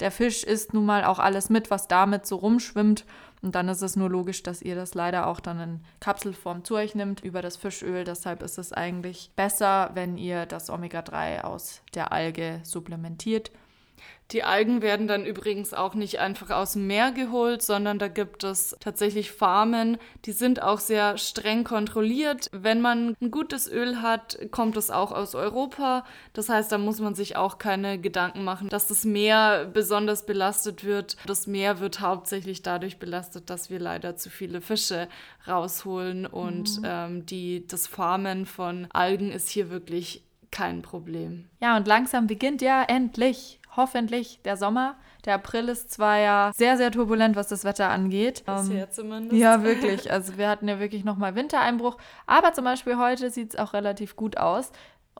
Der 0.00 0.10
Fisch 0.12 0.44
isst 0.44 0.74
nun 0.74 0.86
mal 0.86 1.04
auch 1.04 1.18
alles 1.18 1.50
mit, 1.50 1.70
was 1.70 1.88
damit 1.88 2.26
so 2.26 2.36
rumschwimmt. 2.36 3.04
Und 3.42 3.54
dann 3.54 3.68
ist 3.68 3.82
es 3.82 3.96
nur 3.96 4.10
logisch, 4.10 4.42
dass 4.42 4.62
ihr 4.62 4.74
das 4.74 4.94
leider 4.94 5.26
auch 5.26 5.40
dann 5.40 5.60
in 5.60 5.80
Kapselform 6.00 6.64
zu 6.64 6.74
euch 6.76 6.94
nimmt 6.94 7.20
über 7.20 7.42
das 7.42 7.56
Fischöl. 7.56 8.04
Deshalb 8.04 8.42
ist 8.42 8.58
es 8.58 8.72
eigentlich 8.72 9.30
besser, 9.36 9.90
wenn 9.94 10.18
ihr 10.18 10.46
das 10.46 10.70
Omega-3 10.70 11.42
aus 11.42 11.82
der 11.94 12.12
Alge 12.12 12.60
supplementiert. 12.64 13.50
Die 14.32 14.44
Algen 14.44 14.82
werden 14.82 15.08
dann 15.08 15.24
übrigens 15.24 15.72
auch 15.72 15.94
nicht 15.94 16.18
einfach 16.18 16.50
aus 16.50 16.74
dem 16.74 16.86
Meer 16.86 17.12
geholt, 17.12 17.62
sondern 17.62 17.98
da 17.98 18.08
gibt 18.08 18.44
es 18.44 18.76
tatsächlich 18.78 19.32
Farmen, 19.32 19.96
die 20.26 20.32
sind 20.32 20.62
auch 20.62 20.80
sehr 20.80 21.16
streng 21.16 21.64
kontrolliert. 21.64 22.50
Wenn 22.52 22.82
man 22.82 23.16
ein 23.22 23.30
gutes 23.30 23.70
Öl 23.70 24.02
hat, 24.02 24.38
kommt 24.50 24.76
es 24.76 24.90
auch 24.90 25.12
aus 25.12 25.34
Europa. 25.34 26.04
Das 26.34 26.50
heißt, 26.50 26.70
da 26.70 26.76
muss 26.76 27.00
man 27.00 27.14
sich 27.14 27.36
auch 27.36 27.56
keine 27.56 27.98
Gedanken 27.98 28.44
machen, 28.44 28.68
dass 28.68 28.86
das 28.86 29.06
Meer 29.06 29.64
besonders 29.72 30.26
belastet 30.26 30.84
wird. 30.84 31.16
Das 31.24 31.46
Meer 31.46 31.80
wird 31.80 32.00
hauptsächlich 32.00 32.62
dadurch 32.62 32.98
belastet, 32.98 33.48
dass 33.48 33.70
wir 33.70 33.78
leider 33.78 34.16
zu 34.16 34.28
viele 34.28 34.60
Fische 34.60 35.08
rausholen 35.46 36.26
und 36.26 36.80
mhm. 36.80 36.84
ähm, 36.84 37.26
die, 37.26 37.66
das 37.66 37.86
Farmen 37.86 38.44
von 38.44 38.88
Algen 38.92 39.32
ist 39.32 39.48
hier 39.48 39.70
wirklich 39.70 40.22
kein 40.50 40.82
Problem. 40.82 41.46
Ja, 41.60 41.76
und 41.76 41.86
langsam 41.86 42.26
beginnt 42.26 42.62
ja 42.62 42.82
endlich 42.82 43.60
hoffentlich 43.78 44.40
der 44.44 44.58
Sommer. 44.58 44.96
Der 45.24 45.36
April 45.36 45.70
ist 45.70 45.90
zwar 45.90 46.18
ja 46.18 46.52
sehr, 46.54 46.76
sehr 46.76 46.90
turbulent, 46.90 47.36
was 47.36 47.48
das 47.48 47.64
Wetter 47.64 47.88
angeht. 47.88 48.44
Bisher 48.44 48.84
ähm, 48.84 48.90
zumindest. 48.90 49.40
Ja, 49.40 49.62
wirklich. 49.62 50.12
Also 50.12 50.36
wir 50.36 50.48
hatten 50.48 50.68
ja 50.68 50.78
wirklich 50.78 51.04
nochmal 51.04 51.34
Wintereinbruch. 51.34 51.96
Aber 52.26 52.52
zum 52.52 52.64
Beispiel 52.64 52.98
heute 52.98 53.30
sieht 53.30 53.54
es 53.54 53.58
auch 53.58 53.72
relativ 53.72 54.16
gut 54.16 54.36
aus. 54.36 54.70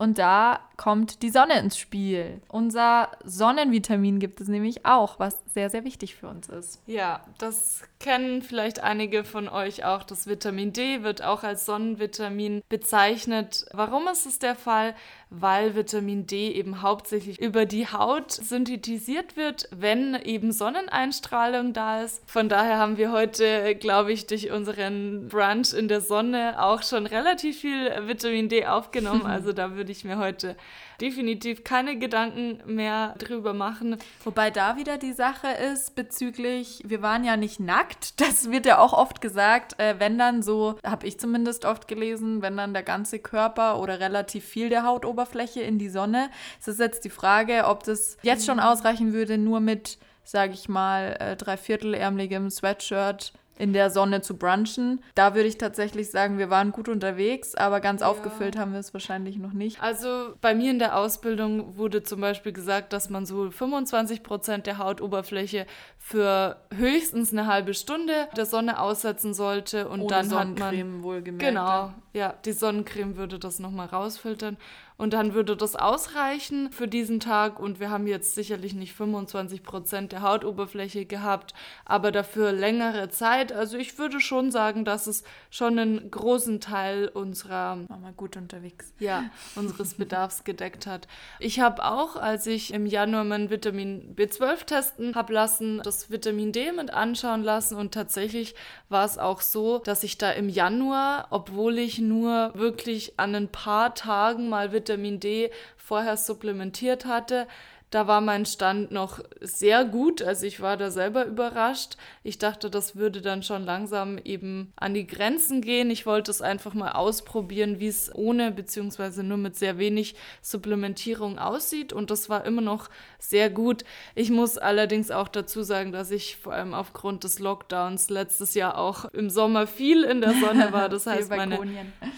Und 0.00 0.18
da 0.18 0.60
kommt 0.76 1.22
die 1.22 1.30
Sonne 1.30 1.58
ins 1.58 1.76
Spiel. 1.76 2.40
Unser 2.46 3.10
Sonnenvitamin 3.24 4.20
gibt 4.20 4.40
es 4.40 4.46
nämlich 4.46 4.86
auch, 4.86 5.18
was 5.18 5.42
sehr, 5.52 5.70
sehr 5.70 5.82
wichtig 5.82 6.14
für 6.14 6.28
uns 6.28 6.48
ist. 6.48 6.80
Ja, 6.86 7.24
das 7.38 7.82
kennen 7.98 8.42
vielleicht 8.42 8.78
einige 8.78 9.24
von 9.24 9.48
euch 9.48 9.84
auch. 9.84 10.04
Das 10.04 10.28
Vitamin 10.28 10.72
D 10.72 11.02
wird 11.02 11.22
auch 11.22 11.42
als 11.42 11.66
Sonnenvitamin 11.66 12.62
bezeichnet. 12.68 13.66
Warum 13.72 14.06
ist 14.06 14.24
es 14.24 14.38
der 14.38 14.54
Fall? 14.54 14.94
Weil 15.30 15.74
Vitamin 15.74 16.26
D 16.26 16.52
eben 16.52 16.80
hauptsächlich 16.82 17.38
über 17.40 17.66
die 17.66 17.86
Haut 17.86 18.32
synthetisiert 18.32 19.36
wird, 19.36 19.68
wenn 19.70 20.14
eben 20.14 20.52
Sonneneinstrahlung 20.52 21.72
da 21.72 22.02
ist. 22.02 22.22
Von 22.26 22.48
daher 22.48 22.78
haben 22.78 22.96
wir 22.96 23.12
heute, 23.12 23.74
glaube 23.74 24.12
ich, 24.12 24.26
durch 24.26 24.50
unseren 24.50 25.28
Brunch 25.28 25.74
in 25.74 25.88
der 25.88 26.00
Sonne 26.00 26.62
auch 26.62 26.82
schon 26.82 27.06
relativ 27.06 27.60
viel 27.60 27.90
Vitamin 28.06 28.48
D 28.48 28.66
aufgenommen. 28.66 29.26
Also 29.38 29.52
da 29.52 29.76
würde 29.76 29.92
ich 29.92 30.04
mir 30.04 30.18
heute 30.18 30.56
definitiv 31.00 31.64
keine 31.64 31.98
Gedanken 31.98 32.60
mehr 32.66 33.14
drüber 33.18 33.54
machen. 33.54 33.96
Wobei 34.24 34.50
da 34.50 34.76
wieder 34.76 34.98
die 34.98 35.12
Sache 35.12 35.48
ist 35.48 35.94
bezüglich, 35.94 36.82
wir 36.84 37.02
waren 37.02 37.24
ja 37.24 37.36
nicht 37.36 37.60
nackt. 37.60 38.14
Das 38.28 38.50
wird 38.50 38.66
ja 38.66 38.78
auch 38.78 38.92
oft 38.92 39.20
gesagt, 39.20 39.78
äh, 39.80 39.94
wenn 39.98 40.18
dann 40.18 40.42
so, 40.42 40.78
habe 40.84 41.06
ich 41.06 41.18
zumindest 41.18 41.64
oft 41.64 41.88
gelesen, 41.88 42.42
wenn 42.42 42.56
dann 42.56 42.74
der 42.74 42.82
ganze 42.82 43.18
Körper 43.18 43.80
oder 43.80 44.00
relativ 44.00 44.44
viel 44.44 44.68
der 44.68 44.84
Hautoberfläche 44.84 45.60
in 45.60 45.78
die 45.78 45.88
Sonne. 45.88 46.30
Es 46.60 46.68
ist 46.68 46.78
jetzt 46.78 47.04
die 47.04 47.10
Frage, 47.10 47.64
ob 47.64 47.84
das 47.84 48.18
jetzt 48.22 48.44
schon 48.44 48.58
mhm. 48.58 48.64
ausreichen 48.64 49.12
würde, 49.12 49.38
nur 49.38 49.60
mit, 49.60 49.98
sage 50.24 50.52
ich 50.52 50.68
mal, 50.68 51.16
äh, 51.20 51.36
dreiviertelärmeligem 51.36 52.50
Sweatshirt 52.50 53.32
in 53.58 53.72
der 53.72 53.90
Sonne 53.90 54.20
zu 54.20 54.36
brunchen. 54.36 55.02
Da 55.14 55.34
würde 55.34 55.48
ich 55.48 55.58
tatsächlich 55.58 56.10
sagen, 56.10 56.38
wir 56.38 56.48
waren 56.50 56.72
gut 56.72 56.88
unterwegs, 56.88 57.54
aber 57.54 57.80
ganz 57.80 58.00
ja. 58.00 58.08
aufgefüllt 58.08 58.56
haben 58.56 58.72
wir 58.72 58.80
es 58.80 58.94
wahrscheinlich 58.94 59.36
noch 59.36 59.52
nicht. 59.52 59.82
Also 59.82 60.34
bei 60.40 60.54
mir 60.54 60.70
in 60.70 60.78
der 60.78 60.96
Ausbildung 60.96 61.76
wurde 61.76 62.02
zum 62.02 62.20
Beispiel 62.20 62.52
gesagt, 62.52 62.92
dass 62.92 63.10
man 63.10 63.26
so 63.26 63.50
25 63.50 64.22
Prozent 64.22 64.66
der 64.66 64.78
Hautoberfläche 64.78 65.66
für 65.98 66.56
höchstens 66.74 67.32
eine 67.32 67.46
halbe 67.46 67.74
Stunde 67.74 68.28
der 68.36 68.46
Sonne 68.46 68.80
aussetzen 68.80 69.34
sollte 69.34 69.88
und 69.88 70.00
Ohne 70.00 70.08
dann 70.08 70.34
hat 70.34 70.58
man 70.58 71.02
wohlgemerkt. 71.02 71.44
Genau, 71.44 71.92
ja, 72.12 72.34
die 72.44 72.52
Sonnencreme 72.52 73.16
würde 73.16 73.38
das 73.38 73.58
nochmal 73.58 73.88
rausfiltern 73.88 74.56
und 74.98 75.12
dann 75.12 75.32
würde 75.32 75.56
das 75.56 75.76
ausreichen 75.76 76.72
für 76.72 76.88
diesen 76.88 77.20
Tag. 77.20 77.60
Und 77.60 77.78
wir 77.78 77.88
haben 77.88 78.08
jetzt 78.08 78.34
sicherlich 78.34 78.74
nicht 78.74 78.92
25 78.92 79.62
Prozent 79.62 80.10
der 80.10 80.22
Hautoberfläche 80.22 81.06
gehabt, 81.06 81.54
aber 81.84 82.10
dafür 82.10 82.50
längere 82.50 83.08
Zeit. 83.08 83.52
Also 83.52 83.78
ich 83.78 83.96
würde 83.96 84.20
schon 84.20 84.50
sagen, 84.50 84.84
dass 84.84 85.06
es 85.06 85.22
schon 85.50 85.78
einen 85.78 86.10
großen 86.10 86.60
Teil 86.60 87.08
unserer 87.08 87.78
war 87.88 87.98
mal 87.98 88.12
gut 88.12 88.36
unterwegs. 88.36 88.92
Ja, 88.98 89.30
unseres 89.54 89.94
Bedarfs 89.94 90.42
gedeckt 90.42 90.88
hat. 90.88 91.06
Ich 91.38 91.60
habe 91.60 91.84
auch, 91.84 92.16
als 92.16 92.48
ich 92.48 92.74
im 92.74 92.84
Januar 92.84 93.22
mein 93.22 93.50
Vitamin 93.50 94.16
B12 94.16 94.64
testen 94.64 95.14
habe 95.14 95.32
lassen, 95.32 95.80
das 95.84 96.10
Vitamin 96.10 96.50
D 96.50 96.72
mit 96.72 96.92
anschauen 96.92 97.44
lassen 97.44 97.76
und 97.76 97.94
tatsächlich 97.94 98.56
war 98.88 99.04
es 99.04 99.16
auch 99.16 99.42
so, 99.42 99.78
dass 99.78 100.02
ich 100.02 100.18
da 100.18 100.32
im 100.32 100.48
Januar, 100.48 101.28
obwohl 101.30 101.78
ich 101.78 102.00
nur 102.00 102.52
wirklich 102.54 103.12
an 103.16 103.36
ein 103.36 103.48
paar 103.48 103.94
Tagen 103.94 104.48
mal 104.48 104.72
Vitamin 104.72 104.87
Vitamin 104.88 105.20
D 105.20 105.50
vorher 105.76 106.16
supplementiert 106.16 107.04
hatte, 107.04 107.46
da 107.90 108.06
war 108.06 108.20
mein 108.20 108.44
Stand 108.44 108.90
noch 108.90 109.20
sehr 109.40 109.84
gut. 109.86 110.20
Also 110.20 110.44
ich 110.44 110.60
war 110.60 110.76
da 110.76 110.90
selber 110.90 111.24
überrascht. 111.24 111.96
Ich 112.22 112.36
dachte, 112.36 112.68
das 112.68 112.96
würde 112.96 113.22
dann 113.22 113.42
schon 113.42 113.64
langsam 113.64 114.18
eben 114.18 114.72
an 114.76 114.92
die 114.92 115.06
Grenzen 115.06 115.62
gehen. 115.62 115.90
Ich 115.90 116.04
wollte 116.04 116.30
es 116.30 116.42
einfach 116.42 116.74
mal 116.74 116.92
ausprobieren, 116.92 117.80
wie 117.80 117.86
es 117.86 118.14
ohne 118.14 118.52
beziehungsweise 118.52 119.22
nur 119.22 119.38
mit 119.38 119.56
sehr 119.56 119.78
wenig 119.78 120.16
Supplementierung 120.42 121.38
aussieht. 121.38 121.94
Und 121.94 122.10
das 122.10 122.28
war 122.28 122.44
immer 122.44 122.60
noch 122.60 122.90
sehr 123.18 123.48
gut. 123.48 123.84
Ich 124.14 124.30
muss 124.30 124.58
allerdings 124.58 125.10
auch 125.10 125.28
dazu 125.28 125.62
sagen, 125.62 125.90
dass 125.90 126.10
ich 126.10 126.36
vor 126.36 126.52
allem 126.52 126.74
aufgrund 126.74 127.24
des 127.24 127.38
Lockdowns 127.38 128.10
letztes 128.10 128.52
Jahr 128.52 128.76
auch 128.76 129.06
im 129.06 129.30
Sommer 129.30 129.66
viel 129.66 130.04
in 130.04 130.20
der 130.20 130.34
Sonne 130.34 130.72
war. 130.72 130.88
Das 130.98 131.06
heißt, 131.06 131.30
meine, 131.30 131.58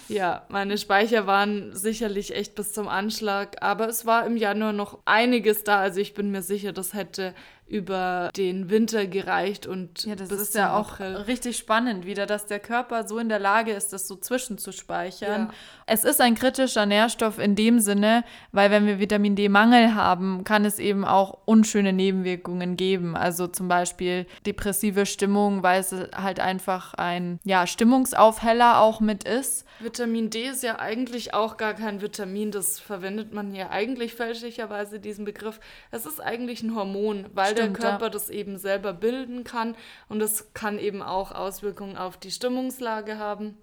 ja, 0.09 0.47
meine 0.49 0.79
Speicher 0.79 1.27
waren 1.27 1.75
sicherlich 1.75 2.35
echt 2.35 2.55
bis 2.55 2.73
zum 2.73 2.89
Anschlag. 2.89 3.63
Aber 3.63 3.89
es 3.89 4.07
war 4.07 4.25
im 4.25 4.37
Januar 4.37 4.73
noch 4.73 4.99
einiges 5.05 5.60
ist 5.61 5.69
da. 5.69 5.81
Also 5.81 6.01
ich 6.01 6.15
bin 6.15 6.31
mir 6.31 6.43
sicher, 6.43 6.73
das 6.73 6.95
hätte 6.95 7.35
über 7.71 8.31
den 8.37 8.69
Winter 8.69 9.07
gereicht 9.07 9.67
und 9.67 10.05
ja, 10.05 10.17
das 10.17 10.33
ist 10.33 10.57
ja 10.57 10.77
auch 10.77 10.95
April. 10.95 11.17
richtig 11.17 11.57
spannend 11.57 12.05
wieder, 12.05 12.27
dass 12.27 12.47
der 12.47 12.59
Körper 12.59 13.07
so 13.07 13.19
in 13.19 13.29
der 13.29 13.39
Lage 13.39 13.71
ist, 13.73 13.93
das 13.93 14.09
so 14.09 14.17
zwischenzuspeichern. 14.17 15.43
Ja. 15.43 15.55
Es 15.87 16.03
ist 16.03 16.21
ein 16.21 16.35
kritischer 16.35 16.85
Nährstoff 16.85 17.39
in 17.39 17.55
dem 17.55 17.79
Sinne, 17.79 18.25
weil 18.51 18.73
wenn 18.73 18.87
wir 18.87 18.99
Vitamin 18.99 19.37
D-Mangel 19.37 19.95
haben, 19.95 20.43
kann 20.43 20.65
es 20.65 20.81
eben 20.81 21.05
auch 21.05 21.39
unschöne 21.45 21.93
Nebenwirkungen 21.93 22.77
geben. 22.77 23.17
Also 23.17 23.47
zum 23.47 23.69
Beispiel 23.69 24.27
depressive 24.47 25.07
Stimmung, 25.07 25.63
weil 25.63 25.81
es 25.81 25.95
halt 26.15 26.41
einfach 26.41 26.95
ein 26.95 27.39
ja, 27.45 27.69
Stimmungsaufheller 27.69 28.81
auch 28.81 29.01
mit 29.01 29.23
ist. 29.25 29.65
Vitamin 29.79 30.31
D 30.31 30.49
ist 30.49 30.63
ja 30.65 30.79
eigentlich 30.79 31.35
auch 31.35 31.57
gar 31.57 31.75
kein 31.75 32.03
Vitamin, 32.03 32.51
das 32.51 32.81
verwendet 32.81 33.33
man 33.33 33.53
hier 33.53 33.71
eigentlich 33.71 34.15
fälschlicherweise 34.15 34.99
diesen 34.99 35.25
Begriff. 35.25 35.61
Es 35.91 36.05
ist 36.05 36.21
eigentlich 36.21 36.63
ein 36.63 36.75
Hormon, 36.75 37.27
weil 37.33 37.53
Stimmt, 37.53 37.60
der 37.63 37.73
Körper 37.73 38.07
ja. 38.07 38.11
das 38.11 38.31
eben 38.31 38.59
selber 38.59 38.93
bilden 38.93 39.45
kann 39.45 39.77
und 40.09 40.21
es 40.21 40.53
kann 40.55 40.79
eben 40.79 41.03
auch 41.03 41.33
Auswirkungen 41.33 41.97
auf 41.97 42.17
die 42.17 42.31
Stimmungslage 42.31 43.19
haben. 43.19 43.57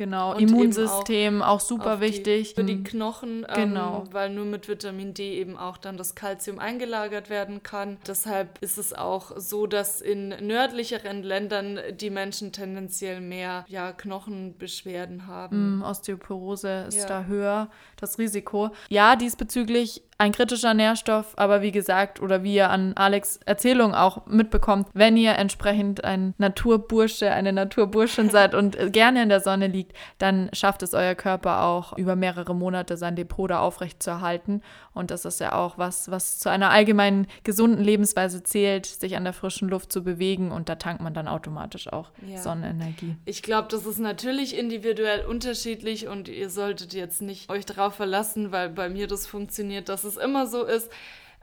Genau, 0.00 0.34
und 0.34 0.40
Immunsystem 0.40 1.42
auch, 1.42 1.56
auch, 1.56 1.60
super 1.60 2.00
wichtig. 2.00 2.54
für 2.54 2.64
die 2.64 2.76
mhm. 2.76 2.84
Knochen, 2.84 3.46
ähm, 3.48 3.68
genau. 3.68 4.04
weil 4.12 4.30
nur 4.30 4.46
mit 4.46 4.66
Vitamin 4.66 5.12
D 5.12 5.38
eben 5.38 5.58
auch 5.58 5.76
dann 5.76 5.98
das 5.98 6.14
Kalzium 6.14 6.58
eingelagert 6.58 7.28
werden 7.28 7.62
kann. 7.62 7.98
Deshalb 8.06 8.62
ist 8.62 8.78
es 8.78 8.94
auch 8.94 9.32
so, 9.36 9.66
dass 9.66 10.00
in 10.00 10.28
nördlicheren 10.28 11.22
Ländern 11.22 11.78
die 11.92 12.08
Menschen 12.08 12.52
tendenziell 12.52 13.20
mehr 13.20 13.66
ja, 13.68 13.92
Knochenbeschwerden 13.92 15.26
haben. 15.26 15.80
Mm, 15.80 15.82
Osteoporose 15.82 16.86
ist 16.88 17.00
ja. 17.00 17.06
da 17.06 17.24
höher, 17.24 17.68
das 17.96 18.18
Risiko. 18.18 18.70
Ja, 18.88 19.16
diesbezüglich 19.16 20.02
ein 20.20 20.32
kritischer 20.32 20.74
Nährstoff, 20.74 21.32
aber 21.36 21.62
wie 21.62 21.72
gesagt, 21.72 22.20
oder 22.20 22.42
wie 22.42 22.54
ihr 22.56 22.68
an 22.68 22.92
Alex 22.94 23.40
Erzählung 23.46 23.94
auch 23.94 24.26
mitbekommt, 24.26 24.86
wenn 24.92 25.16
ihr 25.16 25.32
entsprechend 25.32 26.04
ein 26.04 26.34
Naturbursche, 26.36 27.30
eine 27.30 27.54
Naturburschin 27.54 28.28
seid 28.30 28.54
und 28.54 28.76
gerne 28.92 29.22
in 29.22 29.30
der 29.30 29.40
Sonne 29.40 29.66
liegt, 29.66 29.96
dann 30.18 30.50
schafft 30.52 30.82
es 30.82 30.92
euer 30.92 31.14
Körper 31.14 31.62
auch 31.62 31.96
über 31.96 32.16
mehrere 32.16 32.54
Monate 32.54 32.98
sein 32.98 33.16
Depot 33.16 33.50
da 33.50 33.60
aufrecht 33.60 34.02
zu 34.02 34.10
erhalten. 34.10 34.60
Und 34.92 35.10
das 35.12 35.24
ist 35.24 35.38
ja 35.38 35.52
auch 35.52 35.78
was, 35.78 36.10
was 36.10 36.38
zu 36.40 36.48
einer 36.48 36.70
allgemeinen 36.70 37.28
gesunden 37.44 37.82
Lebensweise 37.82 38.42
zählt, 38.42 38.86
sich 38.86 39.16
an 39.16 39.22
der 39.22 39.32
frischen 39.32 39.68
Luft 39.68 39.92
zu 39.92 40.02
bewegen 40.02 40.50
und 40.50 40.68
da 40.68 40.74
tankt 40.74 41.00
man 41.00 41.14
dann 41.14 41.28
automatisch 41.28 41.92
auch 41.92 42.10
ja. 42.26 42.38
Sonnenenergie. 42.38 43.16
Ich 43.24 43.42
glaube, 43.42 43.68
das 43.70 43.86
ist 43.86 44.00
natürlich 44.00 44.58
individuell 44.58 45.24
unterschiedlich 45.26 46.08
und 46.08 46.28
ihr 46.28 46.50
solltet 46.50 46.92
jetzt 46.92 47.22
nicht 47.22 47.50
euch 47.50 47.66
darauf 47.66 47.94
verlassen, 47.94 48.50
weil 48.50 48.68
bei 48.68 48.88
mir 48.88 49.06
das 49.06 49.26
funktioniert, 49.26 49.88
dass 49.88 50.02
es 50.02 50.16
immer 50.16 50.46
so 50.46 50.64
ist. 50.64 50.90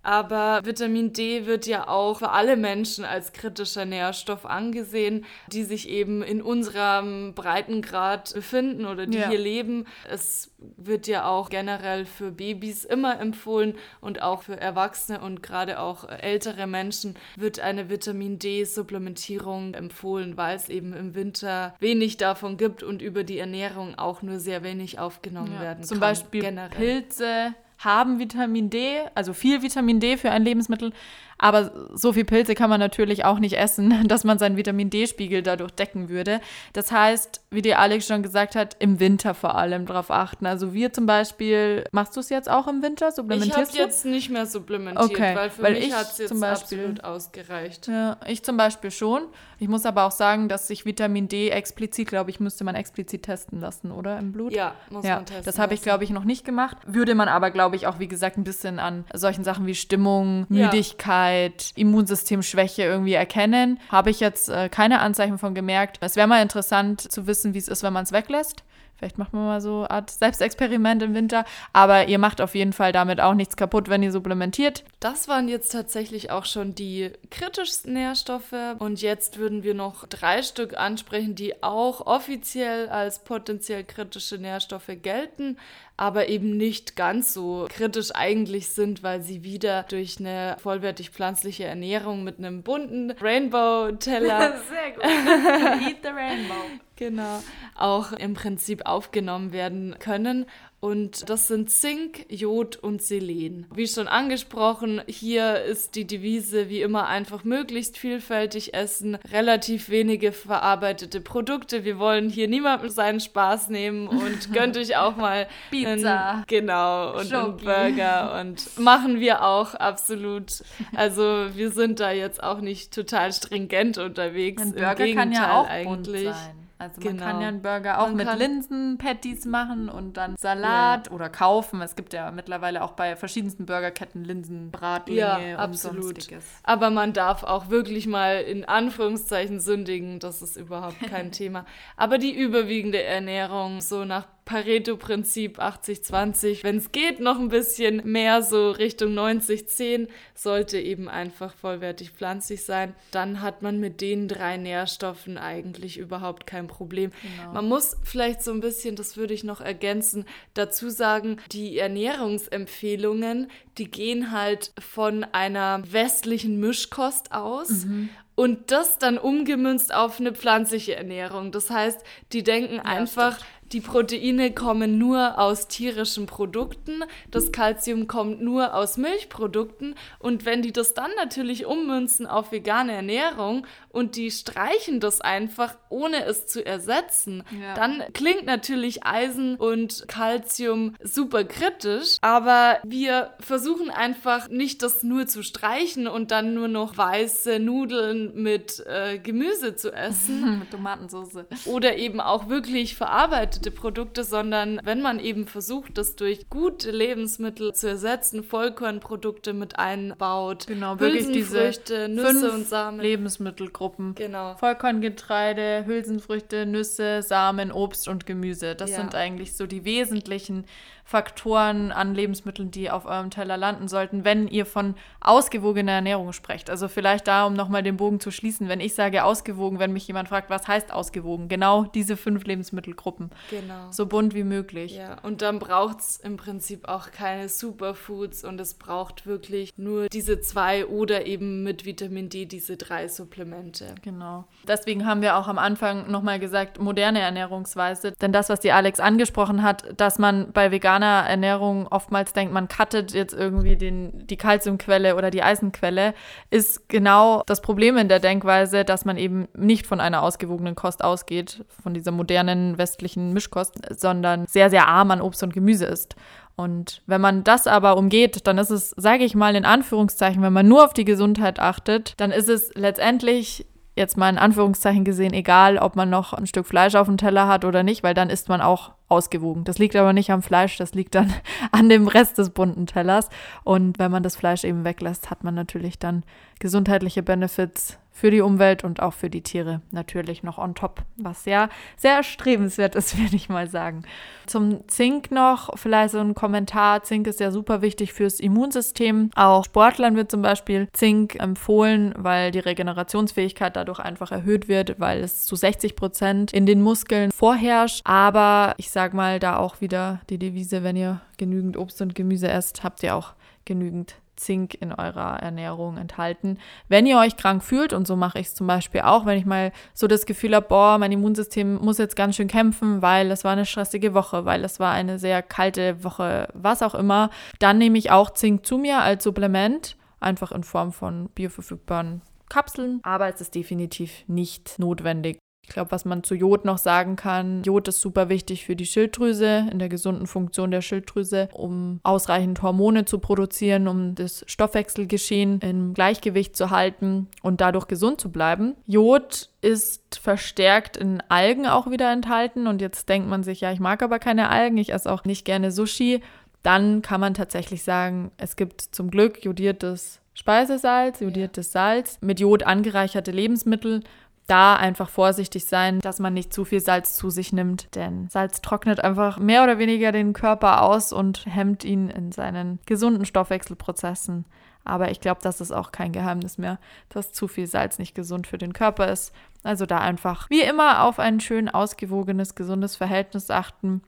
Aber 0.08 0.62
Vitamin 0.64 1.12
D 1.12 1.48
wird 1.48 1.68
ja 1.68 1.90
auch 1.90 2.20
für 2.20 2.30
alle 2.30 2.56
Menschen 2.56 3.04
als 3.04 3.34
kritischer 3.34 3.84
Nährstoff 3.84 4.46
angesehen, 4.46 5.26
die 5.52 5.66
sich 5.66 5.90
eben 5.90 6.22
in 6.24 6.42
unserem 6.42 7.34
Breitengrad 7.34 8.34
befinden 8.34 8.86
oder 8.86 9.06
die 9.06 9.18
ja. 9.18 9.28
hier 9.28 9.38
leben. 9.38 9.84
Es 10.10 10.50
wird 10.78 11.08
ja 11.08 11.28
auch 11.28 11.50
generell 11.50 12.06
für 12.06 12.32
Babys 12.32 12.86
immer 12.86 13.20
empfohlen 13.20 13.76
und 14.00 14.22
auch 14.22 14.44
für 14.44 14.58
Erwachsene 14.58 15.20
und 15.20 15.44
gerade 15.44 15.78
auch 15.78 16.08
ältere 16.08 16.68
Menschen 16.68 17.18
wird 17.36 17.60
eine 17.60 17.90
Vitamin 17.90 18.40
D-Supplementierung 18.40 19.74
empfohlen, 19.74 20.38
weil 20.38 20.56
es 20.56 20.70
eben 20.70 20.94
im 20.94 21.16
Winter 21.16 21.76
wenig 21.82 22.16
davon 22.16 22.56
gibt 22.56 22.82
und 22.82 23.02
über 23.02 23.26
die 23.26 23.40
Ernährung 23.40 23.96
auch 23.96 24.22
nur 24.22 24.40
sehr 24.40 24.64
wenig 24.64 25.00
aufgenommen 25.00 25.56
ja. 25.56 25.62
werden 25.62 25.84
Zum 25.84 26.00
kann. 26.00 26.16
Zum 26.16 26.24
Beispiel 26.24 26.42
generell. 26.44 26.78
Pilze 26.78 27.56
haben 27.80 28.20
Vitamin 28.20 28.70
D, 28.70 29.00
also 29.16 29.34
viel 29.34 29.62
Vitamin 29.62 30.00
D 30.00 30.18
für 30.18 30.32
ein 30.32 30.44
Lebensmittel, 30.44 30.94
aber 31.38 31.72
so 31.94 32.14
viel 32.14 32.26
Pilze 32.26 32.56
kann 32.56 32.70
man 32.70 32.80
natürlich 32.80 33.26
auch 33.26 33.40
nicht 33.40 33.58
essen, 33.58 33.94
dass 34.08 34.24
man 34.24 34.40
seinen 34.40 34.58
Vitamin 34.58 34.90
D-Spiegel 34.90 35.44
dadurch 35.44 35.72
decken 35.72 36.10
würde. 36.10 36.42
Das 36.74 36.92
heißt, 36.92 37.42
wie 37.52 37.62
dir 37.62 37.80
Alex 37.80 38.08
schon 38.08 38.24
gesagt 38.24 38.56
hat, 38.56 38.76
im 38.80 39.00
Winter 39.00 39.34
vor 39.34 39.56
allem 39.56 39.86
darauf 39.86 40.12
achten. 40.12 40.46
Also 40.46 40.74
wir 40.74 40.94
zum 40.94 41.06
Beispiel, 41.06 41.84
machst 41.92 42.16
du 42.16 42.20
es 42.20 42.30
jetzt 42.30 42.50
auch 42.50 42.68
im 42.68 42.82
Winter? 42.82 43.12
Supplementierst 43.12 43.74
ich 43.74 43.80
habe 43.80 43.90
jetzt 43.90 44.06
nicht 44.06 44.30
mehr 44.30 44.46
supplementiert, 44.46 45.12
okay, 45.12 45.36
weil 45.36 45.50
für 45.50 45.64
weil 45.64 45.74
mich 45.74 45.94
hat 45.94 46.12
es 46.12 46.18
jetzt 46.18 46.40
Beispiel, 46.40 46.80
absolut 46.80 47.04
ausgereicht. 47.04 47.88
Ja, 47.88 48.18
ich 48.26 48.44
zum 48.44 48.58
Beispiel 48.58 48.92
schon. 48.92 49.24
Ich 49.60 49.68
muss 49.68 49.86
aber 49.86 50.06
auch 50.06 50.12
sagen, 50.12 50.50
dass 50.50 50.68
sich 50.68 50.86
Vitamin 50.86 51.28
D 51.28 51.50
explizit, 51.50 52.08
glaube 52.08 52.30
ich, 52.30 52.40
müsste 52.40 52.64
man 52.64 52.76
explizit 52.76 53.24
testen 53.24 53.60
lassen, 53.60 53.92
oder? 53.92 54.18
Im 54.20 54.32
Blut? 54.32 54.54
Ja, 54.54 54.76
muss 54.90 55.06
ja, 55.06 55.16
man 55.16 55.26
testen. 55.26 55.46
Das 55.46 55.58
habe 55.58 55.74
ich, 55.74 55.82
glaube 55.82 56.04
ich, 56.04 56.12
noch 56.12 56.24
nicht 56.24 56.46
gemacht. 56.46 56.78
Würde 56.86 57.16
man 57.16 57.28
aber, 57.28 57.50
glaube 57.50 57.76
ich, 57.76 57.88
auch, 57.88 58.00
wie 58.00 58.08
gesagt, 58.08 58.38
ein 58.38 58.44
bisschen 58.44 58.80
an 58.80 59.06
solchen 59.14 59.44
Sachen 59.44 59.66
wie 59.66 59.76
Stimmung, 59.76 60.46
Müdigkeit, 60.50 61.27
Müdigkeit, 61.28 61.72
Immunsystemschwäche 61.76 62.84
irgendwie 62.84 63.14
erkennen. 63.14 63.80
Habe 63.90 64.10
ich 64.10 64.20
jetzt 64.20 64.50
äh, 64.50 64.70
keine 64.70 65.00
Anzeichen 65.00 65.38
von 65.38 65.54
gemerkt. 65.54 65.98
Es 66.02 66.16
wäre 66.16 66.28
mal 66.28 66.42
interessant 66.42 67.02
zu 67.02 67.28
wissen, 67.28 67.54
wie 67.54 67.60
es 67.60 67.68
ist, 67.68 67.84
wenn 67.84 67.94
man 67.94 68.04
es 68.04 68.12
weglässt. 68.12 68.64
Vielleicht 68.98 69.20
machen 69.20 69.34
wir 69.34 69.46
mal 69.46 69.62
so 69.62 69.82
eine 69.82 69.92
Art 69.92 70.10
Selbstexperiment 70.10 71.04
im 71.04 71.14
Winter. 71.14 71.46
Aber 71.72 72.08
ihr 72.08 72.18
macht 72.18 72.42
auf 72.42 72.56
jeden 72.56 72.74
Fall 72.74 72.92
damit 72.92 73.22
auch 73.22 73.36
nichts 73.36 73.56
kaputt, 73.56 73.90
wenn 73.90 74.02
ihr 74.02 74.12
supplementiert. 74.12 74.84
Das 75.00 75.28
waren 75.28 75.48
jetzt 75.48 75.72
tatsächlich 75.72 76.32
auch 76.32 76.46
schon 76.46 76.74
die 76.74 77.12
kritischsten 77.30 77.94
Nährstoffe. 77.94 78.56
Und 78.80 79.00
jetzt 79.04 79.38
würden 79.38 79.62
wir 79.62 79.76
noch 79.76 80.08
drei 80.08 80.42
Stück 80.42 80.76
ansprechen, 80.76 81.36
die 81.36 81.62
auch 81.62 82.08
offiziell 82.08 82.90
als 82.90 83.24
potenziell 83.24 83.84
kritische 83.84 84.40
Nährstoffe 84.40 84.90
gelten 85.04 85.58
aber 85.98 86.30
eben 86.30 86.56
nicht 86.58 86.96
ganz 86.96 87.34
so 87.34 87.68
kritisch 87.70 88.12
eigentlich 88.14 88.70
sind, 88.70 89.02
weil 89.02 89.24
sie 89.24 89.44
wieder 89.44 89.84
durch 89.90 90.20
eine 90.20 90.56
vollwertig 90.62 91.10
pflanzliche 91.10 91.66
Ernährung 91.66 92.24
mit 92.24 92.38
einem 92.38 92.62
bunten 92.62 93.12
Rainbow-Teller. 93.12 94.62
Sehr 94.70 94.92
gut. 94.92 95.04
Eat 95.88 95.98
the 96.04 96.10
Rainbow. 96.10 96.54
Genau. 96.98 97.44
Auch 97.76 98.12
im 98.12 98.36
Prinzip 98.36 98.86
aufgenommen 98.86 99.52
werden 99.52 99.96
können. 100.00 100.46
Und 100.80 101.28
das 101.28 101.48
sind 101.48 101.72
Zink, 101.72 102.28
Jod 102.30 102.76
und 102.76 103.02
Selen. 103.02 103.66
Wie 103.74 103.88
schon 103.88 104.08
angesprochen, 104.08 105.02
hier 105.08 105.64
ist 105.64 105.96
die 105.96 106.06
Devise 106.06 106.70
wie 106.70 106.82
immer 106.82 107.08
einfach 107.08 107.44
möglichst 107.44 107.98
vielfältig 107.98 108.76
essen, 108.76 109.18
relativ 109.32 109.90
wenige 109.90 110.32
verarbeitete 110.32 111.20
Produkte. 111.20 111.84
Wir 111.84 111.98
wollen 111.98 112.30
hier 112.30 112.48
niemandem 112.48 112.90
seinen 112.90 113.20
Spaß 113.20 113.70
nehmen 113.70 114.08
und 114.08 114.54
gönnt 114.54 114.78
euch 114.78 114.96
auch 114.98 115.16
mal 115.16 115.48
Pizza. 115.72 116.30
Einen, 116.30 116.44
genau, 116.46 117.18
und 117.18 117.34
einen 117.34 117.58
Burger 117.58 118.40
und 118.40 118.78
machen 118.78 119.20
wir 119.20 119.44
auch 119.44 119.74
absolut. 119.74 120.64
Also 120.96 121.48
wir 121.56 121.72
sind 121.72 122.00
da 122.00 122.12
jetzt 122.12 122.44
auch 122.44 122.62
nicht 122.62 122.94
total 122.94 123.34
stringent 123.34 123.98
unterwegs. 123.98 124.62
Ein 124.62 124.74
Burger 124.74 125.12
kann 125.16 125.32
ja 125.32 125.60
auch 125.60 125.68
eigentlich. 125.68 126.26
bunt 126.26 126.36
sein. 126.36 126.67
Also 126.80 127.02
man 127.02 127.18
genau. 127.18 127.26
kann 127.26 127.42
ja 127.42 127.48
einen 127.48 127.62
Burger 127.62 128.00
auch 128.00 128.08
man 128.08 128.18
mit 128.18 128.38
Linsen-Patties 128.38 129.46
machen 129.46 129.90
und 129.90 130.18
dann 130.18 130.36
Salat 130.38 131.08
ja. 131.08 131.14
oder 131.14 131.30
kaufen. 131.30 131.82
Es 131.82 131.96
gibt 131.96 132.14
ja 132.14 132.30
mittlerweile 132.30 132.84
auch 132.84 132.92
bei 132.92 133.16
verschiedensten 133.16 133.66
Burgerketten 133.66 134.24
Linsenbratlinge 134.24 135.20
ja, 135.20 135.38
und 135.38 135.56
absolut. 135.56 136.04
sonstiges. 136.04 136.44
Aber 136.64 136.92
man 136.92 137.14
darf 137.14 137.44
auch 137.44 137.70
wirklich 137.70 138.06
mal 138.06 138.42
in 138.42 138.64
Anführungszeichen 138.66 139.60
sündigen. 139.60 140.20
Das 140.20 140.42
ist 140.42 140.56
überhaupt 140.56 141.00
kein 141.02 141.32
Thema. 141.32 141.66
Aber 141.96 142.20
die 142.20 142.36
überwiegende 142.36 143.02
Ernährung 143.02 143.82
so 143.82 144.06
nach 144.06 144.28
Pareto-Prinzip 144.48 145.60
80-20. 145.60 146.64
Wenn 146.64 146.78
es 146.78 146.94
geht, 146.94 147.20
noch 147.20 147.38
ein 147.38 147.50
bisschen 147.50 148.02
mehr 148.10 148.42
so 148.42 148.72
Richtung 148.72 149.14
90-10, 149.14 150.08
sollte 150.34 150.80
eben 150.80 151.10
einfach 151.10 151.54
vollwertig 151.54 152.12
pflanzlich 152.12 152.64
sein. 152.64 152.96
Dann 153.12 153.42
hat 153.42 153.62
man 153.62 153.80
mit 153.80 154.00
den 154.00 154.30
drei 154.30 154.56
Nährstoffen 154.56 155.38
eigentlich 155.38 155.98
überhaupt 155.98 156.48
kein 156.48 156.68
Problem. 156.68 157.12
Genau. 157.22 157.54
Man 157.54 157.68
muss 157.68 157.98
vielleicht 158.04 158.42
so 158.42 158.52
ein 158.52 158.62
bisschen, 158.62 158.96
das 158.96 159.18
würde 159.18 159.34
ich 159.34 159.44
noch 159.44 159.60
ergänzen, 159.60 160.26
dazu 160.54 160.90
sagen, 160.90 161.38
die 161.52 161.78
Ernährungsempfehlungen, 161.78 163.52
die 163.78 163.92
gehen 163.92 164.32
halt 164.32 164.72
von 164.80 165.26
einer 165.26 165.84
westlichen 165.92 166.58
Mischkost 166.60 167.34
aus. 167.34 167.86
Mhm 167.86 168.10
und 168.38 168.70
das 168.70 169.00
dann 169.00 169.18
umgemünzt 169.18 169.92
auf 169.92 170.20
eine 170.20 170.32
pflanzliche 170.32 170.96
Ernährung. 170.96 171.52
Das 171.52 171.72
heißt, 171.72 172.00
die 172.34 172.44
denken 172.44 172.76
ja, 172.76 172.84
einfach, 172.84 173.40
stimmt 173.40 173.57
die 173.72 173.82
Proteine 173.82 174.54
kommen 174.54 174.98
nur 174.98 175.38
aus 175.38 175.68
tierischen 175.68 176.26
Produkten, 176.26 177.04
das 177.32 177.52
Kalzium 177.52 178.08
kommt 178.08 178.42
nur 178.42 178.74
aus 178.74 178.98
Milchprodukten 178.98 179.96
und 180.20 180.46
wenn 180.46 180.62
die 180.62 180.72
das 180.72 180.94
dann 180.94 181.12
natürlich 181.18 181.66
ummünzen 181.66 182.28
auf 182.28 182.52
vegane 182.52 182.94
Ernährung 182.94 183.66
und 183.98 184.16
die 184.16 184.32
streichen 184.32 185.00
das 185.00 185.22
einfach, 185.22 185.76
ohne 185.90 186.26
es 186.26 186.48
zu 186.48 186.66
ersetzen, 186.66 187.44
ja. 187.60 187.74
dann 187.74 188.04
klingt 188.14 188.46
natürlich 188.46 189.06
Eisen 189.06 189.56
und 189.56 190.06
Kalzium 190.08 190.96
super 191.04 191.44
kritisch, 191.44 192.18
aber 192.22 192.78
wir 192.84 193.34
versuchen 193.40 193.90
einfach 193.90 194.50
nicht 194.50 194.84
das 194.84 195.04
nur 195.04 195.28
zu 195.28 195.44
streichen 195.44 196.08
und 196.08 196.32
dann 196.32 196.54
nur 196.54 196.68
noch 196.68 196.98
weiße 196.98 197.60
Nudeln 197.60 198.32
mit 198.36 198.84
äh, 198.86 199.20
Gemüse 199.20 199.76
zu 199.76 199.92
essen. 199.92 200.60
mit 200.60 200.72
Tomatensauce. 200.72 201.46
Oder 201.66 201.98
eben 201.98 202.22
auch 202.22 202.50
wirklich 202.50 202.96
verarbeitet 202.96 203.18
verarbeitete 203.18 203.72
Produkte, 203.72 204.24
sondern 204.24 204.80
wenn 204.84 205.02
man 205.02 205.20
eben 205.20 205.48
versucht, 205.48 205.98
das 205.98 206.16
durch 206.16 206.50
gute 206.50 206.92
Lebensmittel 206.92 207.74
zu 207.74 207.88
ersetzen, 207.88 208.44
Vollkornprodukte 208.44 209.54
mit 209.54 209.80
einbaut, 209.80 210.68
genau, 210.68 211.00
wirklich 211.00 211.28
diese 211.28 211.72
Nüsse 212.10 212.52
und 212.52 212.68
Samen. 212.68 213.00
Lebensmittelgruppen. 213.00 213.87
Genau. 214.16 214.56
Vollkorngetreide, 214.56 215.86
Hülsenfrüchte, 215.86 216.66
Nüsse, 216.66 217.22
Samen, 217.22 217.72
Obst 217.72 218.08
und 218.08 218.26
Gemüse. 218.26 218.76
Das 218.76 218.92
ja. 218.92 218.98
sind 218.98 219.16
eigentlich 219.16 219.56
so 219.56 219.68
die 219.68 219.86
wesentlichen 219.86 220.66
Faktoren 221.08 221.94
an 221.94 222.14
Lebensmitteln, 222.14 222.70
die 222.70 222.92
auf 222.92 223.06
eurem 223.06 223.30
Teller 223.30 223.56
landen 223.56 223.88
sollten, 223.88 224.26
wenn 224.26 224.50
ihr 224.50 224.66
von 224.66 224.96
ausgewogener 225.22 225.94
Ernährung 225.94 226.34
sprecht. 226.34 226.70
Also 226.70 226.90
vielleicht 226.90 227.30
da, 227.30 227.46
um 227.46 227.54
nochmal 227.54 227.82
den 227.82 227.96
Bogen 227.96 228.20
zu 228.20 228.30
schließen, 228.30 228.68
wenn 228.68 228.82
ich 228.82 228.94
sage 228.94 229.24
ausgewogen, 229.24 229.80
wenn 229.80 229.94
mich 229.94 230.06
jemand 230.06 230.28
fragt, 230.28 230.50
was 230.50 230.68
heißt 230.68 230.92
ausgewogen? 230.92 231.48
Genau 231.48 231.86
diese 231.86 232.18
fünf 232.18 232.44
Lebensmittelgruppen. 232.44 233.30
Genau. 233.50 233.90
So 233.90 234.06
bunt 234.06 234.36
wie 234.36 234.44
möglich. 234.44 234.98
Ja, 234.98 235.18
und 235.24 235.42
dann 235.42 235.60
braucht 235.60 236.00
es 236.02 236.18
im 236.18 236.36
Prinzip 236.36 236.90
auch 236.90 237.12
keine 237.12 237.48
Superfoods 237.48 238.44
und 238.44 238.60
es 238.60 238.74
braucht 238.74 239.26
wirklich 239.26 239.72
nur 239.78 240.10
diese 240.10 240.42
zwei 240.42 240.86
oder 240.88 241.26
eben 241.26 241.64
mit 241.64 241.86
Vitamin 241.86 242.28
D 242.28 242.46
diese 242.46 242.76
drei 242.76 243.08
Supplemente. 243.08 243.77
Genau. 244.02 244.46
Deswegen 244.68 245.06
haben 245.06 245.22
wir 245.22 245.38
auch 245.38 245.48
am 245.48 245.58
Anfang 245.58 246.10
nochmal 246.10 246.40
gesagt, 246.40 246.80
moderne 246.80 247.20
Ernährungsweise. 247.20 248.14
Denn 248.22 248.32
das, 248.32 248.50
was 248.50 248.60
die 248.60 248.72
Alex 248.72 249.00
angesprochen 249.00 249.64
hat, 249.64 250.00
dass 250.00 250.20
man 250.20 250.52
bei 250.52 250.72
veganer 250.72 251.26
Ernährung 251.28 251.88
oftmals 251.88 252.34
denkt, 252.34 252.54
man 252.54 252.68
cuttet 252.68 253.14
jetzt 253.14 253.34
irgendwie 253.34 253.76
den, 253.76 254.28
die 254.28 254.38
Kalziumquelle 254.38 255.16
oder 255.16 255.32
die 255.32 255.44
Eisenquelle, 255.44 256.14
ist 256.50 256.90
genau 256.90 257.44
das 257.46 257.62
Problem 257.62 257.98
in 257.98 258.10
der 258.10 258.20
Denkweise, 258.20 258.86
dass 258.86 259.06
man 259.06 259.18
eben 259.18 259.48
nicht 259.56 259.88
von 259.88 260.00
einer 260.00 260.24
ausgewogenen 260.24 260.76
Kost 260.76 261.04
ausgeht, 261.04 261.66
von 261.82 261.94
dieser 261.94 262.12
modernen 262.12 262.78
westlichen 262.78 263.34
Mischkost, 263.34 263.76
sondern 264.00 264.46
sehr, 264.48 264.70
sehr 264.70 264.88
arm 264.88 265.12
an 265.12 265.22
Obst 265.22 265.44
und 265.44 265.54
Gemüse 265.54 265.86
ist. 265.86 266.16
Und 266.58 267.04
wenn 267.06 267.22
man 267.22 267.44
das 267.44 267.68
aber 267.68 267.98
umgeht, 267.98 268.48
dann 268.48 268.58
ist 268.58 268.72
es, 268.72 268.90
sage 268.98 269.24
ich 269.24 269.36
mal 269.36 269.56
in 269.56 269.64
Anführungszeichen, 269.64 270.42
wenn 270.42 270.54
man 270.54 270.68
nur 270.68 270.84
auf 270.84 270.94
die 270.94 271.06
Gesundheit 271.06 271.60
achtet, 271.60 272.16
dann 272.18 272.32
ist 272.32 272.50
es 272.50 272.72
letztendlich 272.74 273.68
jetzt 273.96 274.18
mal 274.18 274.30
in 274.30 274.38
Anführungszeichen 274.38 275.04
gesehen 275.04 275.34
egal, 275.34 275.78
ob 275.78 275.96
man 275.96 276.10
noch 276.10 276.34
ein 276.34 276.48
Stück 276.48 276.66
Fleisch 276.66 276.96
auf 276.96 277.08
dem 277.08 277.18
Teller 277.18 277.48
hat 277.48 277.64
oder 277.64 277.84
nicht, 277.84 278.04
weil 278.04 278.14
dann 278.14 278.30
isst 278.30 278.50
man 278.50 278.62
auch 278.62 278.94
ausgewogen. 279.08 279.64
Das 279.66 279.80
liegt 279.80 279.96
aber 279.96 280.14
nicht 280.14 280.32
am 280.32 280.42
Fleisch, 280.42 280.78
das 280.78 280.94
liegt 280.94 281.16
dann 281.16 281.34
an 281.72 281.90
dem 281.90 282.08
Rest 282.08 282.38
des 282.38 282.50
bunten 282.50 282.88
Tellers. 282.88 283.30
Und 283.64 284.00
wenn 284.00 284.12
man 284.12 284.24
das 284.24 284.36
Fleisch 284.36 284.64
eben 284.64 284.84
weglässt, 284.84 285.30
hat 285.30 285.44
man 285.44 285.56
natürlich 285.56 286.00
dann 286.00 286.24
gesundheitliche 286.60 287.24
Benefits 287.24 288.00
für 288.18 288.32
die 288.32 288.42
Umwelt 288.42 288.84
und 288.84 289.00
auch 289.00 289.14
für 289.14 289.30
die 289.30 289.44
Tiere 289.44 289.82
natürlich 289.92 290.42
noch 290.42 290.58
on 290.58 290.74
top, 290.74 291.04
was 291.18 291.46
ja 291.46 291.70
sehr 291.98 292.16
erstrebenswert 292.16 292.96
ist, 292.96 293.16
würde 293.22 293.36
ich 293.36 293.48
mal 293.48 293.70
sagen. 293.70 294.02
Zum 294.48 294.88
Zink 294.88 295.30
noch 295.30 295.78
vielleicht 295.78 296.14
so 296.14 296.20
ein 296.20 296.34
Kommentar. 296.34 297.04
Zink 297.04 297.28
ist 297.28 297.40
ja 297.40 297.52
super 297.52 297.84
wichtig 297.84 298.14
fürs 298.14 298.40
Immunsystem. 298.40 299.30
Auch 299.36 299.66
Sportlern 299.66 300.16
wird 300.16 300.32
zum 300.32 300.42
Beispiel 300.42 300.88
Zink 300.94 301.36
empfohlen, 301.36 302.16
weil 302.18 302.50
die 302.50 302.58
Regenerationsfähigkeit 302.58 303.76
dadurch 303.76 304.00
einfach 304.00 304.32
erhöht 304.32 304.68
wird, 304.68 305.00
weil 305.00 305.20
es 305.20 305.46
zu 305.46 305.56
60 305.56 305.96
Prozent 305.96 306.54
in 306.54 306.66
den 306.66 306.82
Muskeln 306.82 307.32
vorherrscht. 307.32 308.02
Aber 308.04 308.74
ich 308.78 308.90
sag 308.90 309.14
mal, 309.14 309.40
da 309.40 309.58
auch 309.58 309.80
wieder 309.80 310.22
die 310.32 310.40
Devise, 310.40 310.84
wenn 310.84 310.96
ihr 310.96 311.22
genügend 311.38 311.78
Obst 311.78 312.02
und 312.02 312.16
Gemüse 312.16 312.48
esst, 312.48 312.84
habt 312.84 313.04
ihr 313.04 313.16
auch 313.16 313.34
genügend 313.64 314.16
Zink 314.38 314.76
in 314.76 314.94
eurer 314.94 315.38
Ernährung 315.42 315.98
enthalten. 315.98 316.58
Wenn 316.88 317.06
ihr 317.06 317.18
euch 317.18 317.36
krank 317.36 317.64
fühlt, 317.64 317.94
und 317.94 318.08
so 318.08 318.16
mache 318.16 318.40
ich 318.40 318.48
es 318.48 318.56
zum 318.56 318.68
Beispiel 318.68 319.02
auch, 319.02 319.26
wenn 319.26 319.38
ich 319.38 319.46
mal 319.46 319.72
so 319.94 320.08
das 320.08 320.26
Gefühl 320.26 320.56
habe, 320.56 320.68
boah, 320.68 320.98
mein 320.98 321.12
Immunsystem 321.12 321.76
muss 321.76 321.98
jetzt 321.98 322.16
ganz 322.16 322.36
schön 322.36 322.48
kämpfen, 322.48 323.02
weil 323.02 323.30
es 323.32 323.44
war 323.44 323.52
eine 323.52 323.66
stressige 323.66 324.14
Woche, 324.14 324.46
weil 324.46 324.64
es 324.64 324.80
war 324.80 324.94
eine 324.94 325.20
sehr 325.20 325.42
kalte 325.42 326.04
Woche, 326.04 326.48
was 326.54 326.82
auch 326.82 326.96
immer, 326.96 327.30
dann 327.60 327.78
nehme 327.78 327.98
ich 327.98 328.12
auch 328.12 328.32
Zink 328.32 328.66
zu 328.66 328.78
mir 328.78 329.00
als 329.00 329.24
Supplement, 329.24 329.98
einfach 330.20 330.52
in 330.52 330.64
Form 330.64 330.92
von 330.92 331.30
bioverfügbaren 331.36 332.22
Kapseln, 332.50 333.02
aber 333.04 333.28
es 333.28 333.42
ist 333.42 333.56
definitiv 333.56 334.24
nicht 334.28 334.80
notwendig. 334.80 335.38
Ich 335.68 335.74
glaube, 335.74 335.92
was 335.92 336.06
man 336.06 336.24
zu 336.24 336.34
Jod 336.34 336.64
noch 336.64 336.78
sagen 336.78 337.18
kann, 337.18 337.62
Jod 337.64 337.90
ist 337.90 338.00
super 338.00 338.30
wichtig 338.30 338.66
für 338.66 338.78
die 338.78 338.86
Schilddrüse, 338.86 339.68
in 339.70 339.80
der 339.80 339.90
gesunden 339.90 340.26
Funktion 340.26 340.72
der 340.72 340.82
Schilddrüse, 340.82 341.50
um 341.52 342.00
ausreichend 342.04 342.62
Hormone 342.62 343.04
zu 343.04 343.20
produzieren, 343.20 343.90
um 343.90 344.16
das 344.16 344.46
Stoffwechselgeschehen 344.48 345.60
im 345.60 345.94
Gleichgewicht 345.94 346.56
zu 346.56 346.72
halten 346.72 347.28
und 347.44 347.60
dadurch 347.60 347.88
gesund 347.88 348.22
zu 348.22 348.32
bleiben. 348.32 348.76
Jod 348.86 349.50
ist 349.62 350.18
verstärkt 350.22 350.96
in 350.96 351.22
Algen 351.28 351.68
auch 351.68 351.92
wieder 351.92 352.14
enthalten 352.14 352.66
und 352.68 352.82
jetzt 352.82 353.10
denkt 353.10 353.28
man 353.28 353.44
sich, 353.44 353.60
ja, 353.60 353.72
ich 353.74 353.82
mag 353.82 354.02
aber 354.02 354.20
keine 354.20 354.50
Algen, 354.50 354.78
ich 354.78 354.94
esse 354.94 355.12
auch 355.12 355.26
nicht 355.26 355.44
gerne 355.44 355.72
Sushi. 355.72 356.22
Dann 356.64 357.02
kann 357.02 357.20
man 357.20 357.34
tatsächlich 357.34 357.84
sagen, 357.84 358.32
es 358.38 358.56
gibt 358.56 358.82
zum 358.82 359.12
Glück 359.12 359.44
jodiertes 359.44 360.22
Speisesalz, 360.34 361.20
jodiertes 361.20 361.72
Salz, 361.72 362.20
mit 362.22 362.40
Jod 362.40 362.64
angereicherte 362.64 363.32
Lebensmittel 363.32 364.04
da 364.48 364.78
einfach 364.78 365.10
vorsichtig 365.10 365.66
sein, 365.66 366.00
dass 366.00 366.20
man 366.20 366.34
nicht 366.34 366.54
zu 366.54 366.66
viel 366.66 366.80
Salz 366.80 367.16
zu 367.16 367.30
sich 367.30 367.52
nimmt, 367.54 367.94
denn 367.96 368.30
Salz 368.30 368.62
trocknet 368.62 369.02
einfach 369.02 369.40
mehr 369.40 369.64
oder 369.64 369.78
weniger 369.78 370.12
den 370.12 370.34
Körper 370.34 370.82
aus 370.82 371.14
und 371.14 371.46
hemmt 371.46 371.84
ihn 371.84 372.10
in 372.10 372.32
seinen 372.32 372.80
gesunden 372.86 373.26
Stoffwechselprozessen. 373.26 374.46
Aber 374.86 375.12
ich 375.12 375.20
glaube, 375.20 375.42
das 375.44 375.60
ist 375.60 375.74
auch 375.74 375.92
kein 375.92 376.14
Geheimnis 376.14 376.58
mehr, 376.58 376.80
dass 377.10 377.34
zu 377.34 377.50
viel 377.50 377.68
Salz 377.68 378.00
nicht 378.00 378.16
gesund 378.16 378.48
für 378.48 378.58
den 378.58 378.72
Körper 378.72 379.12
ist. 379.12 379.34
Also 379.64 379.86
da 379.86 380.00
einfach 380.00 380.50
wie 380.50 380.62
immer 380.62 381.04
auf 381.04 381.20
ein 381.20 381.42
schön 381.42 381.68
ausgewogenes, 381.68 382.56
gesundes 382.56 382.96
Verhältnis 382.96 383.52
achten. 383.52 384.02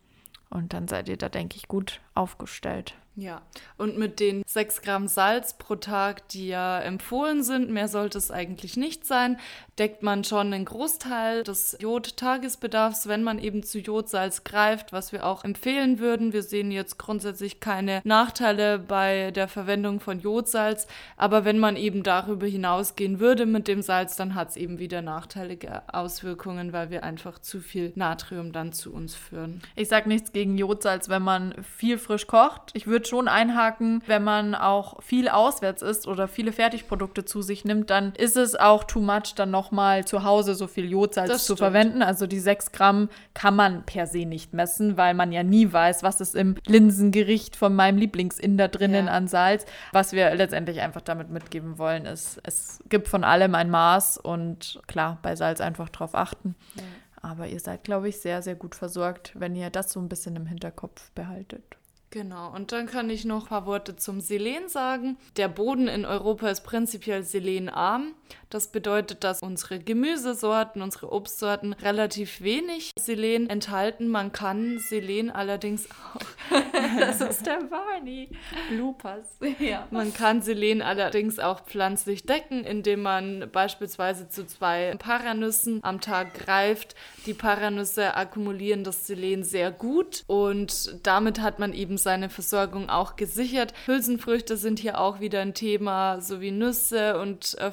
Und 0.49 0.73
dann 0.73 0.87
seid 0.87 1.09
ihr 1.09 1.17
da, 1.17 1.27
denke 1.27 1.57
ich, 1.57 1.67
gut 1.67 1.99
aufgestellt. 2.15 2.95
Ja, 3.20 3.41
und 3.78 3.97
mit 3.97 4.22
den 4.22 4.43
6 4.47 4.82
Gramm 4.82 5.09
Salz 5.09 5.57
pro 5.57 5.76
Tag, 5.76 6.30
die 6.30 6.47
ja 6.47 6.80
empfohlen 6.80 7.43
sind, 7.43 7.70
mehr 7.70 7.89
sollte 7.89 8.17
es 8.17 8.32
eigentlich 8.32 8.78
nicht 8.78 9.05
sein, 9.05 9.38
deckt 9.78 10.03
man 10.03 10.24
schon 10.24 10.53
einen 10.53 10.63
Großteil 10.63 11.43
des 11.43 11.78
Jod-Tagesbedarfs, 11.82 13.07
wenn 13.07 13.24
man 13.24 13.38
eben 13.39 13.63
zu 13.63 13.80
Jodsalz 13.80 14.45
greift, 14.45 14.93
was 14.93 15.11
wir 15.11 15.26
auch 15.26 15.43
empfehlen 15.43 15.99
würden. 15.99 16.32
Wir 16.32 16.43
sehen 16.43 16.72
jetzt 16.72 16.97
grundsätzlich 16.97 17.59
keine 17.59 18.01
Nachteile 18.05 18.80
bei 18.80 19.32
der 19.32 19.49
Verwendung 19.49 19.99
von 19.99 20.20
Jodsalz, 20.20 20.88
aber 21.17 21.43
wenn 21.43 21.59
man 21.59 21.76
eben 21.76 22.03
darüber 22.03 22.47
hinausgehen 22.47 23.20
würde 23.20 23.45
mit 23.45 23.67
dem 23.67 23.82
Salz, 23.82 24.15
dann 24.15 24.34
hat 24.34 24.51
es 24.51 24.55
eben 24.55 24.80
wieder 24.80 25.01
nachteilige 25.01 25.82
Auswirkungen, 25.93 26.72
weil 26.72 26.89
wir 26.89 27.03
einfach 27.03 27.39
zu 27.39 27.59
viel 27.59 27.91
Natrium 27.95 28.53
dann 28.53 28.72
zu 28.72 28.93
uns 28.93 29.15
führen. 29.15 29.61
Ich 29.76 29.89
sage 29.89 30.07
nichts 30.07 30.32
gegen 30.32 30.57
Jodsalz, 30.57 31.09
wenn 31.09 31.24
man 31.24 31.53
viel 31.63 31.97
frisch 31.97 32.28
kocht. 32.28 32.72
Ich 32.74 32.88
würde 32.88 33.09
schon 33.10 33.28
einhaken, 33.28 34.01
wenn 34.05 34.24
man 34.24 34.55
auch 34.55 35.01
viel 35.01 35.28
auswärts 35.28 35.82
isst 35.82 36.07
oder 36.07 36.28
viele 36.28 36.51
Fertigprodukte 36.51 37.26
zu 37.26 37.41
sich 37.41 37.66
nimmt, 37.66 37.89
dann 37.89 38.14
ist 38.16 38.38
es 38.38 38.55
auch 38.55 38.84
too 38.84 39.01
much, 39.01 39.36
dann 39.36 39.51
nochmal 39.51 40.05
zu 40.05 40.24
Hause 40.24 40.55
so 40.55 40.68
viel 40.68 40.89
Jodsalz 40.89 41.30
das 41.30 41.45
zu 41.45 41.55
stimmt. 41.55 41.60
verwenden. 41.60 42.03
Also 42.03 42.28
die 42.28 42.39
6 42.39 42.72
Gramm 42.72 43.10
kann 43.34 43.55
man 43.55 43.84
per 43.86 44.07
se 44.07 44.26
nicht 44.26 44.53
messen, 44.53 44.97
weil 44.97 45.14
man 45.14 45.32
ja 45.32 45.43
nie 45.43 45.72
weiß, 45.72 46.03
was 46.03 46.22
ist 46.22 46.36
im 46.36 46.55
Linsengericht 46.66 47.55
von 47.55 47.76
meinem 47.76 47.97
Lieblingsinder 47.97 48.68
drinnen 48.68 49.07
ja. 49.07 49.12
an 49.12 49.28
Salz. 49.28 49.66
Was 49.91 50.14
wir 50.14 50.34
letztendlich 50.36 50.82
einfach 50.82 51.01
damit 51.01 51.30
mitgeben 51.30 51.78
wollen, 51.78 52.05
ist, 52.05 52.39
es 52.43 52.80
gibt 52.89 53.07
von 53.07 53.24
allem 53.24 53.55
ein 53.55 53.70
Maß 53.70 54.18
und 54.18 54.80
klar, 54.88 55.18
bei 55.22 55.36
Salz 55.36 55.60
einfach 55.60 55.89
drauf 55.89 56.16
achten. 56.16 56.55
Ja. 56.76 56.84
Aber 57.22 57.47
ihr 57.47 57.60
seid, 57.60 57.84
glaube 57.84 58.10
ich, 58.10 58.20
sehr, 58.20 58.41
sehr 58.41 58.55
gut 58.55 58.76
versorgt, 58.76 59.34
wenn 59.36 59.55
ihr 59.55 59.70
das 59.70 59.91
so 59.91 59.99
ein 59.99 60.10
bisschen 60.10 60.36
im 60.36 60.45
Hinterkopf 60.45 61.12
behaltet. 61.12 61.78
Genau, 62.12 62.51
und 62.55 62.72
dann 62.72 62.88
kann 62.88 63.12
ich 63.12 63.24
noch 63.24 63.43
ein 63.43 63.49
paar 63.49 63.66
Worte 63.68 63.95
zum 63.95 64.20
Selen 64.20 64.68
sagen. 64.68 65.18
Der 65.38 65.47
Boden 65.47 65.88
in 65.88 66.05
Europa 66.05 66.49
ist 66.49 66.62
prinzipiell 66.62 67.22
selenarm. 67.22 68.16
Das 68.50 68.70
bedeutet, 68.70 69.24
dass 69.24 69.43
unsere 69.43 69.78
Gemüsesorten, 69.78 70.82
unsere 70.82 71.12
Obstsorten 71.12 71.74
relativ 71.74 72.41
wenig 72.41 72.93
Selen 73.00 73.47
enthalten. 73.47 74.08
Man 74.08 74.32
kann 74.32 74.80
Selen 74.80 75.30
allerdings 75.30 75.88
auch. 75.91 76.20
das 77.00 77.22
ist 77.22 77.45
der 77.45 77.62
Barney. 77.70 78.30
Bloopers. 78.72 79.38
Ja. 79.60 79.88
Man 79.91 80.16
kann 80.16 80.41
Selen 80.41 80.82
allerdings 80.82 81.38
auch 81.38 81.64
pflanzlich 81.64 82.24
decken, 82.26 82.64
indem 82.64 83.04
man 83.04 83.50
beispielsweise 83.52 84.30
zu 84.30 84.47
zwei 84.47 84.95
Paranüssen 84.97 85.84
am 85.84 86.02
Tag 86.02 86.34
greift. 86.34 86.95
Die 87.28 87.36
Paranüsse 87.36 88.16
akkumulieren 88.16 88.84
das 88.84 89.06
Selen 89.06 89.43
sehr 89.43 89.72
gut 89.72 90.24
und 90.26 90.97
damit 91.04 91.39
hat 91.39 91.60
man 91.60 91.74
eben 91.74 92.00
seine 92.00 92.30
Versorgung 92.30 92.89
auch 92.89 93.16
gesichert. 93.16 93.76
Hülsenfrüchte 93.86 94.58
sind 94.58 94.80
hier 94.80 95.00
auch 95.00 95.20
wieder 95.20 95.41
ein 95.41 95.54
Thema, 95.54 96.20
sowie 96.20 96.50
Nüsse 96.50 97.20
und 97.20 97.56
äh, 97.60 97.72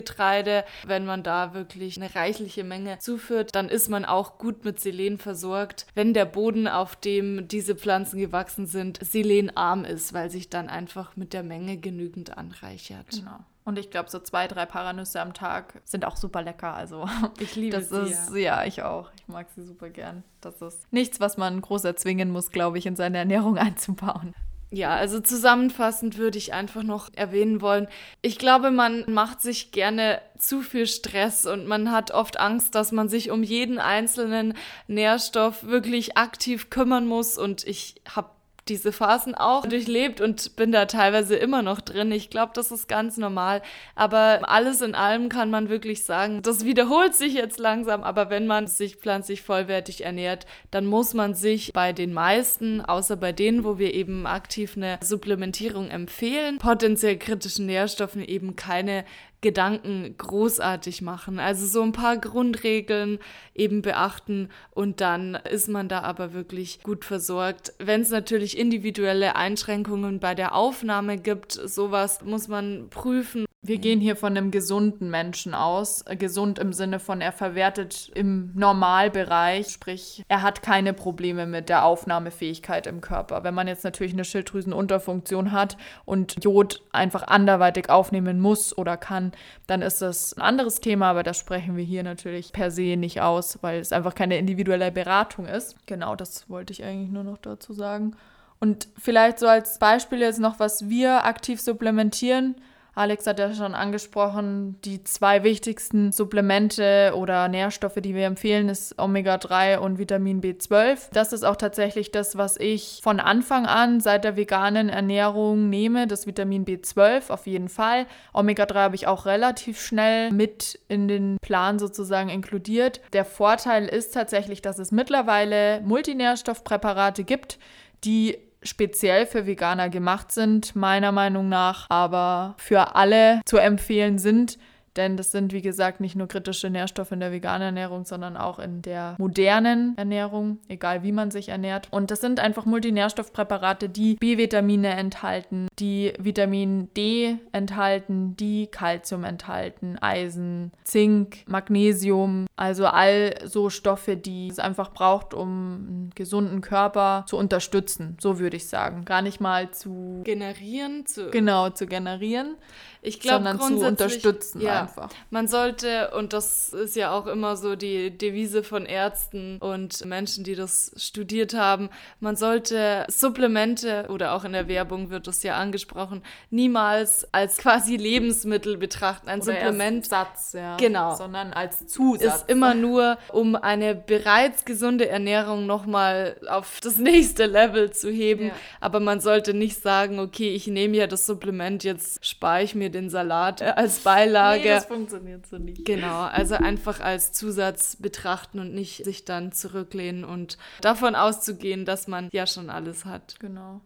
Vollkorngetreide. 0.00 0.64
Wenn 0.86 1.04
man 1.04 1.22
da 1.22 1.54
wirklich 1.54 1.96
eine 1.96 2.14
reichliche 2.14 2.64
Menge 2.64 2.98
zuführt, 2.98 3.54
dann 3.54 3.68
ist 3.68 3.88
man 3.88 4.04
auch 4.04 4.38
gut 4.38 4.64
mit 4.64 4.80
Selen 4.80 5.18
versorgt. 5.18 5.86
Wenn 5.94 6.14
der 6.14 6.24
Boden, 6.24 6.68
auf 6.68 6.96
dem 6.96 7.48
diese 7.48 7.74
Pflanzen 7.74 8.18
gewachsen 8.18 8.66
sind, 8.66 8.98
selenarm 9.02 9.84
ist, 9.84 10.12
weil 10.12 10.30
sich 10.30 10.50
dann 10.50 10.68
einfach 10.68 11.16
mit 11.16 11.32
der 11.32 11.42
Menge 11.42 11.76
genügend 11.76 12.36
anreichert. 12.36 13.10
Genau. 13.10 13.38
Und 13.64 13.78
ich 13.78 13.90
glaube, 13.90 14.10
so 14.10 14.18
zwei, 14.18 14.48
drei 14.48 14.66
Paranüsse 14.66 15.20
am 15.20 15.34
Tag 15.34 15.80
sind 15.84 16.04
auch 16.04 16.16
super 16.16 16.42
lecker. 16.42 16.74
Also 16.74 17.08
ich 17.38 17.54
liebe 17.56 17.76
das 17.76 17.90
sie. 17.90 18.10
Ist, 18.10 18.30
ja. 18.30 18.62
ja, 18.62 18.64
ich 18.64 18.82
auch. 18.82 19.10
Ich 19.16 19.28
mag 19.28 19.48
sie 19.54 19.62
super 19.62 19.90
gern. 19.90 20.24
Das 20.40 20.60
ist 20.62 20.90
nichts, 20.92 21.20
was 21.20 21.36
man 21.36 21.60
groß 21.60 21.84
erzwingen 21.84 22.30
muss, 22.30 22.50
glaube 22.50 22.78
ich, 22.78 22.86
in 22.86 22.96
seine 22.96 23.18
Ernährung 23.18 23.58
einzubauen. 23.58 24.34
Ja, 24.72 24.94
also 24.94 25.18
zusammenfassend 25.18 26.16
würde 26.16 26.38
ich 26.38 26.52
einfach 26.52 26.84
noch 26.84 27.10
erwähnen 27.16 27.60
wollen, 27.60 27.88
ich 28.22 28.38
glaube, 28.38 28.70
man 28.70 29.04
macht 29.12 29.42
sich 29.42 29.72
gerne 29.72 30.22
zu 30.38 30.62
viel 30.62 30.86
Stress 30.86 31.44
und 31.44 31.66
man 31.66 31.90
hat 31.90 32.12
oft 32.12 32.38
Angst, 32.38 32.76
dass 32.76 32.92
man 32.92 33.08
sich 33.08 33.32
um 33.32 33.42
jeden 33.42 33.80
einzelnen 33.80 34.54
Nährstoff 34.86 35.64
wirklich 35.64 36.16
aktiv 36.16 36.70
kümmern 36.70 37.06
muss 37.08 37.36
und 37.36 37.66
ich 37.66 37.96
habe 38.08 38.30
diese 38.68 38.92
Phasen 38.92 39.34
auch 39.34 39.66
durchlebt 39.66 40.20
und 40.20 40.56
bin 40.56 40.72
da 40.72 40.86
teilweise 40.86 41.36
immer 41.36 41.62
noch 41.62 41.80
drin. 41.80 42.12
Ich 42.12 42.30
glaube, 42.30 42.52
das 42.54 42.70
ist 42.70 42.88
ganz 42.88 43.16
normal. 43.16 43.62
Aber 43.94 44.40
alles 44.48 44.80
in 44.82 44.94
allem 44.94 45.28
kann 45.28 45.50
man 45.50 45.68
wirklich 45.68 46.04
sagen, 46.04 46.42
das 46.42 46.64
wiederholt 46.64 47.14
sich 47.14 47.34
jetzt 47.34 47.58
langsam. 47.58 48.02
Aber 48.02 48.30
wenn 48.30 48.46
man 48.46 48.66
sich 48.66 48.96
pflanzlich 48.96 49.42
vollwertig 49.42 50.04
ernährt, 50.04 50.46
dann 50.70 50.86
muss 50.86 51.14
man 51.14 51.34
sich 51.34 51.72
bei 51.72 51.92
den 51.92 52.12
meisten, 52.12 52.80
außer 52.80 53.16
bei 53.16 53.32
denen, 53.32 53.64
wo 53.64 53.78
wir 53.78 53.94
eben 53.94 54.26
aktiv 54.26 54.76
eine 54.76 54.98
Supplementierung 55.02 55.88
empfehlen, 55.88 56.58
potenziell 56.58 57.18
kritischen 57.18 57.66
Nährstoffen 57.66 58.22
eben 58.22 58.56
keine 58.56 59.04
Gedanken 59.40 60.14
großartig 60.18 61.02
machen. 61.02 61.38
Also 61.38 61.66
so 61.66 61.82
ein 61.82 61.92
paar 61.92 62.18
Grundregeln 62.18 63.18
eben 63.54 63.82
beachten 63.82 64.48
und 64.72 65.00
dann 65.00 65.34
ist 65.34 65.68
man 65.68 65.88
da 65.88 66.00
aber 66.00 66.32
wirklich 66.32 66.82
gut 66.82 67.04
versorgt. 67.04 67.72
Wenn 67.78 68.02
es 68.02 68.10
natürlich 68.10 68.58
individuelle 68.58 69.36
Einschränkungen 69.36 70.20
bei 70.20 70.34
der 70.34 70.54
Aufnahme 70.54 71.16
gibt, 71.16 71.52
sowas 71.52 72.22
muss 72.22 72.48
man 72.48 72.88
prüfen. 72.90 73.46
Wir 73.62 73.76
gehen 73.76 74.00
hier 74.00 74.16
von 74.16 74.34
einem 74.34 74.50
gesunden 74.50 75.10
Menschen 75.10 75.54
aus. 75.54 76.02
Gesund 76.18 76.58
im 76.58 76.72
Sinne 76.72 76.98
von, 76.98 77.20
er 77.20 77.30
verwertet 77.30 78.10
im 78.14 78.52
Normalbereich, 78.54 79.68
sprich, 79.68 80.24
er 80.28 80.40
hat 80.40 80.62
keine 80.62 80.94
Probleme 80.94 81.44
mit 81.44 81.68
der 81.68 81.84
Aufnahmefähigkeit 81.84 82.86
im 82.86 83.02
Körper. 83.02 83.44
Wenn 83.44 83.52
man 83.52 83.68
jetzt 83.68 83.84
natürlich 83.84 84.14
eine 84.14 84.24
Schilddrüsenunterfunktion 84.24 85.52
hat 85.52 85.76
und 86.06 86.42
Jod 86.42 86.80
einfach 86.92 87.24
anderweitig 87.24 87.90
aufnehmen 87.90 88.40
muss 88.40 88.76
oder 88.78 88.96
kann, 88.96 89.32
dann 89.66 89.82
ist 89.82 90.00
das 90.00 90.32
ein 90.32 90.40
anderes 90.40 90.80
Thema, 90.80 91.10
aber 91.10 91.22
das 91.22 91.36
sprechen 91.36 91.76
wir 91.76 91.84
hier 91.84 92.02
natürlich 92.02 92.52
per 92.52 92.70
se 92.70 92.96
nicht 92.96 93.20
aus, 93.20 93.58
weil 93.60 93.80
es 93.80 93.92
einfach 93.92 94.14
keine 94.14 94.38
individuelle 94.38 94.90
Beratung 94.90 95.44
ist. 95.44 95.76
Genau, 95.84 96.16
das 96.16 96.48
wollte 96.48 96.72
ich 96.72 96.82
eigentlich 96.82 97.10
nur 97.10 97.24
noch 97.24 97.36
dazu 97.36 97.74
sagen. 97.74 98.16
Und 98.58 98.88
vielleicht 98.96 99.38
so 99.38 99.46
als 99.46 99.78
Beispiel 99.78 100.20
jetzt 100.20 100.40
noch, 100.40 100.58
was 100.58 100.88
wir 100.88 101.26
aktiv 101.26 101.60
supplementieren 101.60 102.56
Alex 102.94 103.26
hat 103.26 103.38
ja 103.38 103.54
schon 103.54 103.74
angesprochen, 103.74 104.76
die 104.84 105.04
zwei 105.04 105.42
wichtigsten 105.42 106.12
Supplemente 106.12 107.12
oder 107.14 107.48
Nährstoffe, 107.48 107.98
die 108.00 108.14
wir 108.14 108.26
empfehlen, 108.26 108.68
ist 108.68 108.98
Omega-3 108.98 109.78
und 109.78 109.98
Vitamin 109.98 110.40
B12. 110.40 111.08
Das 111.12 111.32
ist 111.32 111.44
auch 111.44 111.56
tatsächlich 111.56 112.10
das, 112.10 112.36
was 112.36 112.56
ich 112.56 113.00
von 113.02 113.20
Anfang 113.20 113.66
an 113.66 114.00
seit 114.00 114.24
der 114.24 114.36
veganen 114.36 114.88
Ernährung 114.88 115.68
nehme, 115.68 116.06
das 116.06 116.26
Vitamin 116.26 116.64
B12 116.64 117.30
auf 117.30 117.46
jeden 117.46 117.68
Fall. 117.68 118.06
Omega-3 118.32 118.74
habe 118.74 118.96
ich 118.96 119.06
auch 119.06 119.26
relativ 119.26 119.80
schnell 119.80 120.32
mit 120.32 120.78
in 120.88 121.06
den 121.06 121.36
Plan 121.40 121.78
sozusagen 121.78 122.28
inkludiert. 122.28 123.00
Der 123.12 123.24
Vorteil 123.24 123.86
ist 123.86 124.14
tatsächlich, 124.14 124.62
dass 124.62 124.78
es 124.78 124.90
mittlerweile 124.90 125.80
Multinährstoffpräparate 125.82 127.24
gibt, 127.24 127.58
die 128.04 128.38
speziell 128.62 129.26
für 129.26 129.46
Veganer 129.46 129.88
gemacht 129.88 130.32
sind, 130.32 130.76
meiner 130.76 131.12
Meinung 131.12 131.48
nach, 131.48 131.86
aber 131.88 132.54
für 132.58 132.94
alle 132.94 133.40
zu 133.44 133.56
empfehlen 133.56 134.18
sind. 134.18 134.58
Denn 134.96 135.16
das 135.16 135.30
sind, 135.30 135.52
wie 135.52 135.62
gesagt, 135.62 136.00
nicht 136.00 136.16
nur 136.16 136.26
kritische 136.26 136.68
Nährstoffe 136.68 137.12
in 137.12 137.20
der 137.20 137.32
veganen 137.32 137.62
Ernährung, 137.62 138.04
sondern 138.04 138.36
auch 138.36 138.58
in 138.58 138.82
der 138.82 139.14
modernen 139.18 139.96
Ernährung, 139.96 140.58
egal 140.68 141.02
wie 141.02 141.12
man 141.12 141.30
sich 141.30 141.48
ernährt. 141.48 141.88
Und 141.90 142.10
das 142.10 142.20
sind 142.20 142.40
einfach 142.40 142.66
Multinährstoffpräparate, 142.66 143.88
die 143.88 144.14
B-Vitamine 144.16 144.88
enthalten, 144.88 145.68
die 145.78 146.12
Vitamin 146.18 146.88
D 146.96 147.38
enthalten, 147.52 148.36
die 148.36 148.66
Kalzium 148.66 149.24
enthalten, 149.24 149.96
Eisen, 150.00 150.72
Zink, 150.84 151.44
Magnesium, 151.46 152.46
also 152.56 152.86
all 152.86 153.34
so 153.44 153.70
Stoffe, 153.70 154.16
die 154.16 154.48
es 154.48 154.58
einfach 154.58 154.92
braucht, 154.92 155.34
um 155.34 155.48
einen 155.48 156.10
gesunden 156.14 156.60
Körper 156.60 157.24
zu 157.28 157.36
unterstützen, 157.36 158.16
so 158.20 158.38
würde 158.38 158.56
ich 158.56 158.68
sagen. 158.68 159.04
Gar 159.04 159.22
nicht 159.22 159.40
mal 159.40 159.70
zu 159.70 160.20
generieren, 160.24 161.06
zu 161.06 161.30
genau 161.30 161.70
zu 161.70 161.86
generieren. 161.86 162.56
Ich 163.02 163.20
glaube, 163.20 163.44
sondern 163.44 163.60
zu 163.78 163.86
unterstützen 163.86 164.60
ja, 164.60 164.79
einfach. 164.82 165.10
Man 165.30 165.48
sollte, 165.48 166.10
und 166.16 166.32
das 166.32 166.72
ist 166.72 166.96
ja 166.96 167.12
auch 167.12 167.26
immer 167.26 167.56
so 167.56 167.76
die 167.76 168.16
Devise 168.16 168.62
von 168.62 168.86
Ärzten 168.86 169.58
und 169.58 170.04
Menschen, 170.04 170.44
die 170.44 170.54
das 170.54 170.92
studiert 170.96 171.54
haben, 171.54 171.90
man 172.20 172.36
sollte 172.36 173.04
Supplemente 173.08 174.06
oder 174.08 174.34
auch 174.34 174.44
in 174.44 174.52
der 174.52 174.68
Werbung 174.68 175.10
wird 175.10 175.26
das 175.26 175.42
ja 175.42 175.56
angesprochen, 175.56 176.22
niemals 176.50 177.26
als 177.32 177.58
quasi 177.58 177.96
Lebensmittel 177.96 178.76
betrachten. 178.76 179.28
Ein 179.28 179.40
oder 179.40 179.52
Supplement. 179.52 180.06
Satz, 180.06 180.52
ja. 180.52 180.76
Genau. 180.76 181.14
Sondern 181.14 181.52
als 181.52 181.86
Zusatz. 181.86 182.42
Ist 182.42 182.48
immer 182.48 182.74
nur, 182.74 183.18
um 183.28 183.54
eine 183.54 183.94
bereits 183.94 184.64
gesunde 184.64 185.08
Ernährung 185.08 185.66
nochmal 185.66 186.36
auf 186.48 186.80
das 186.82 186.98
nächste 186.98 187.46
Level 187.46 187.90
zu 187.90 188.10
heben. 188.10 188.46
Ja. 188.46 188.52
Aber 188.80 189.00
man 189.00 189.20
sollte 189.20 189.54
nicht 189.54 189.80
sagen, 189.82 190.18
okay, 190.18 190.50
ich 190.54 190.66
nehme 190.66 190.96
ja 190.96 191.06
das 191.06 191.26
Supplement, 191.26 191.84
jetzt 191.84 192.24
spare 192.24 192.62
ich 192.62 192.74
mir 192.74 192.90
den 192.90 193.10
Salat 193.10 193.60
äh, 193.60 193.72
als 193.76 194.00
Beilage. 194.00 194.62
Nee, 194.62 194.69
das 194.76 194.86
funktioniert 194.86 195.46
so 195.46 195.58
nicht. 195.58 195.84
Genau, 195.84 196.22
also 196.22 196.54
einfach 196.54 197.00
als 197.00 197.32
Zusatz 197.32 197.96
betrachten 197.96 198.58
und 198.58 198.74
nicht 198.74 199.04
sich 199.04 199.24
dann 199.24 199.52
zurücklehnen 199.52 200.24
und 200.24 200.58
davon 200.80 201.14
auszugehen, 201.14 201.84
dass 201.84 202.08
man 202.08 202.28
ja 202.32 202.46
schon 202.46 202.70
alles 202.70 203.04
hat. 203.04 203.36
Genau. 203.40 203.80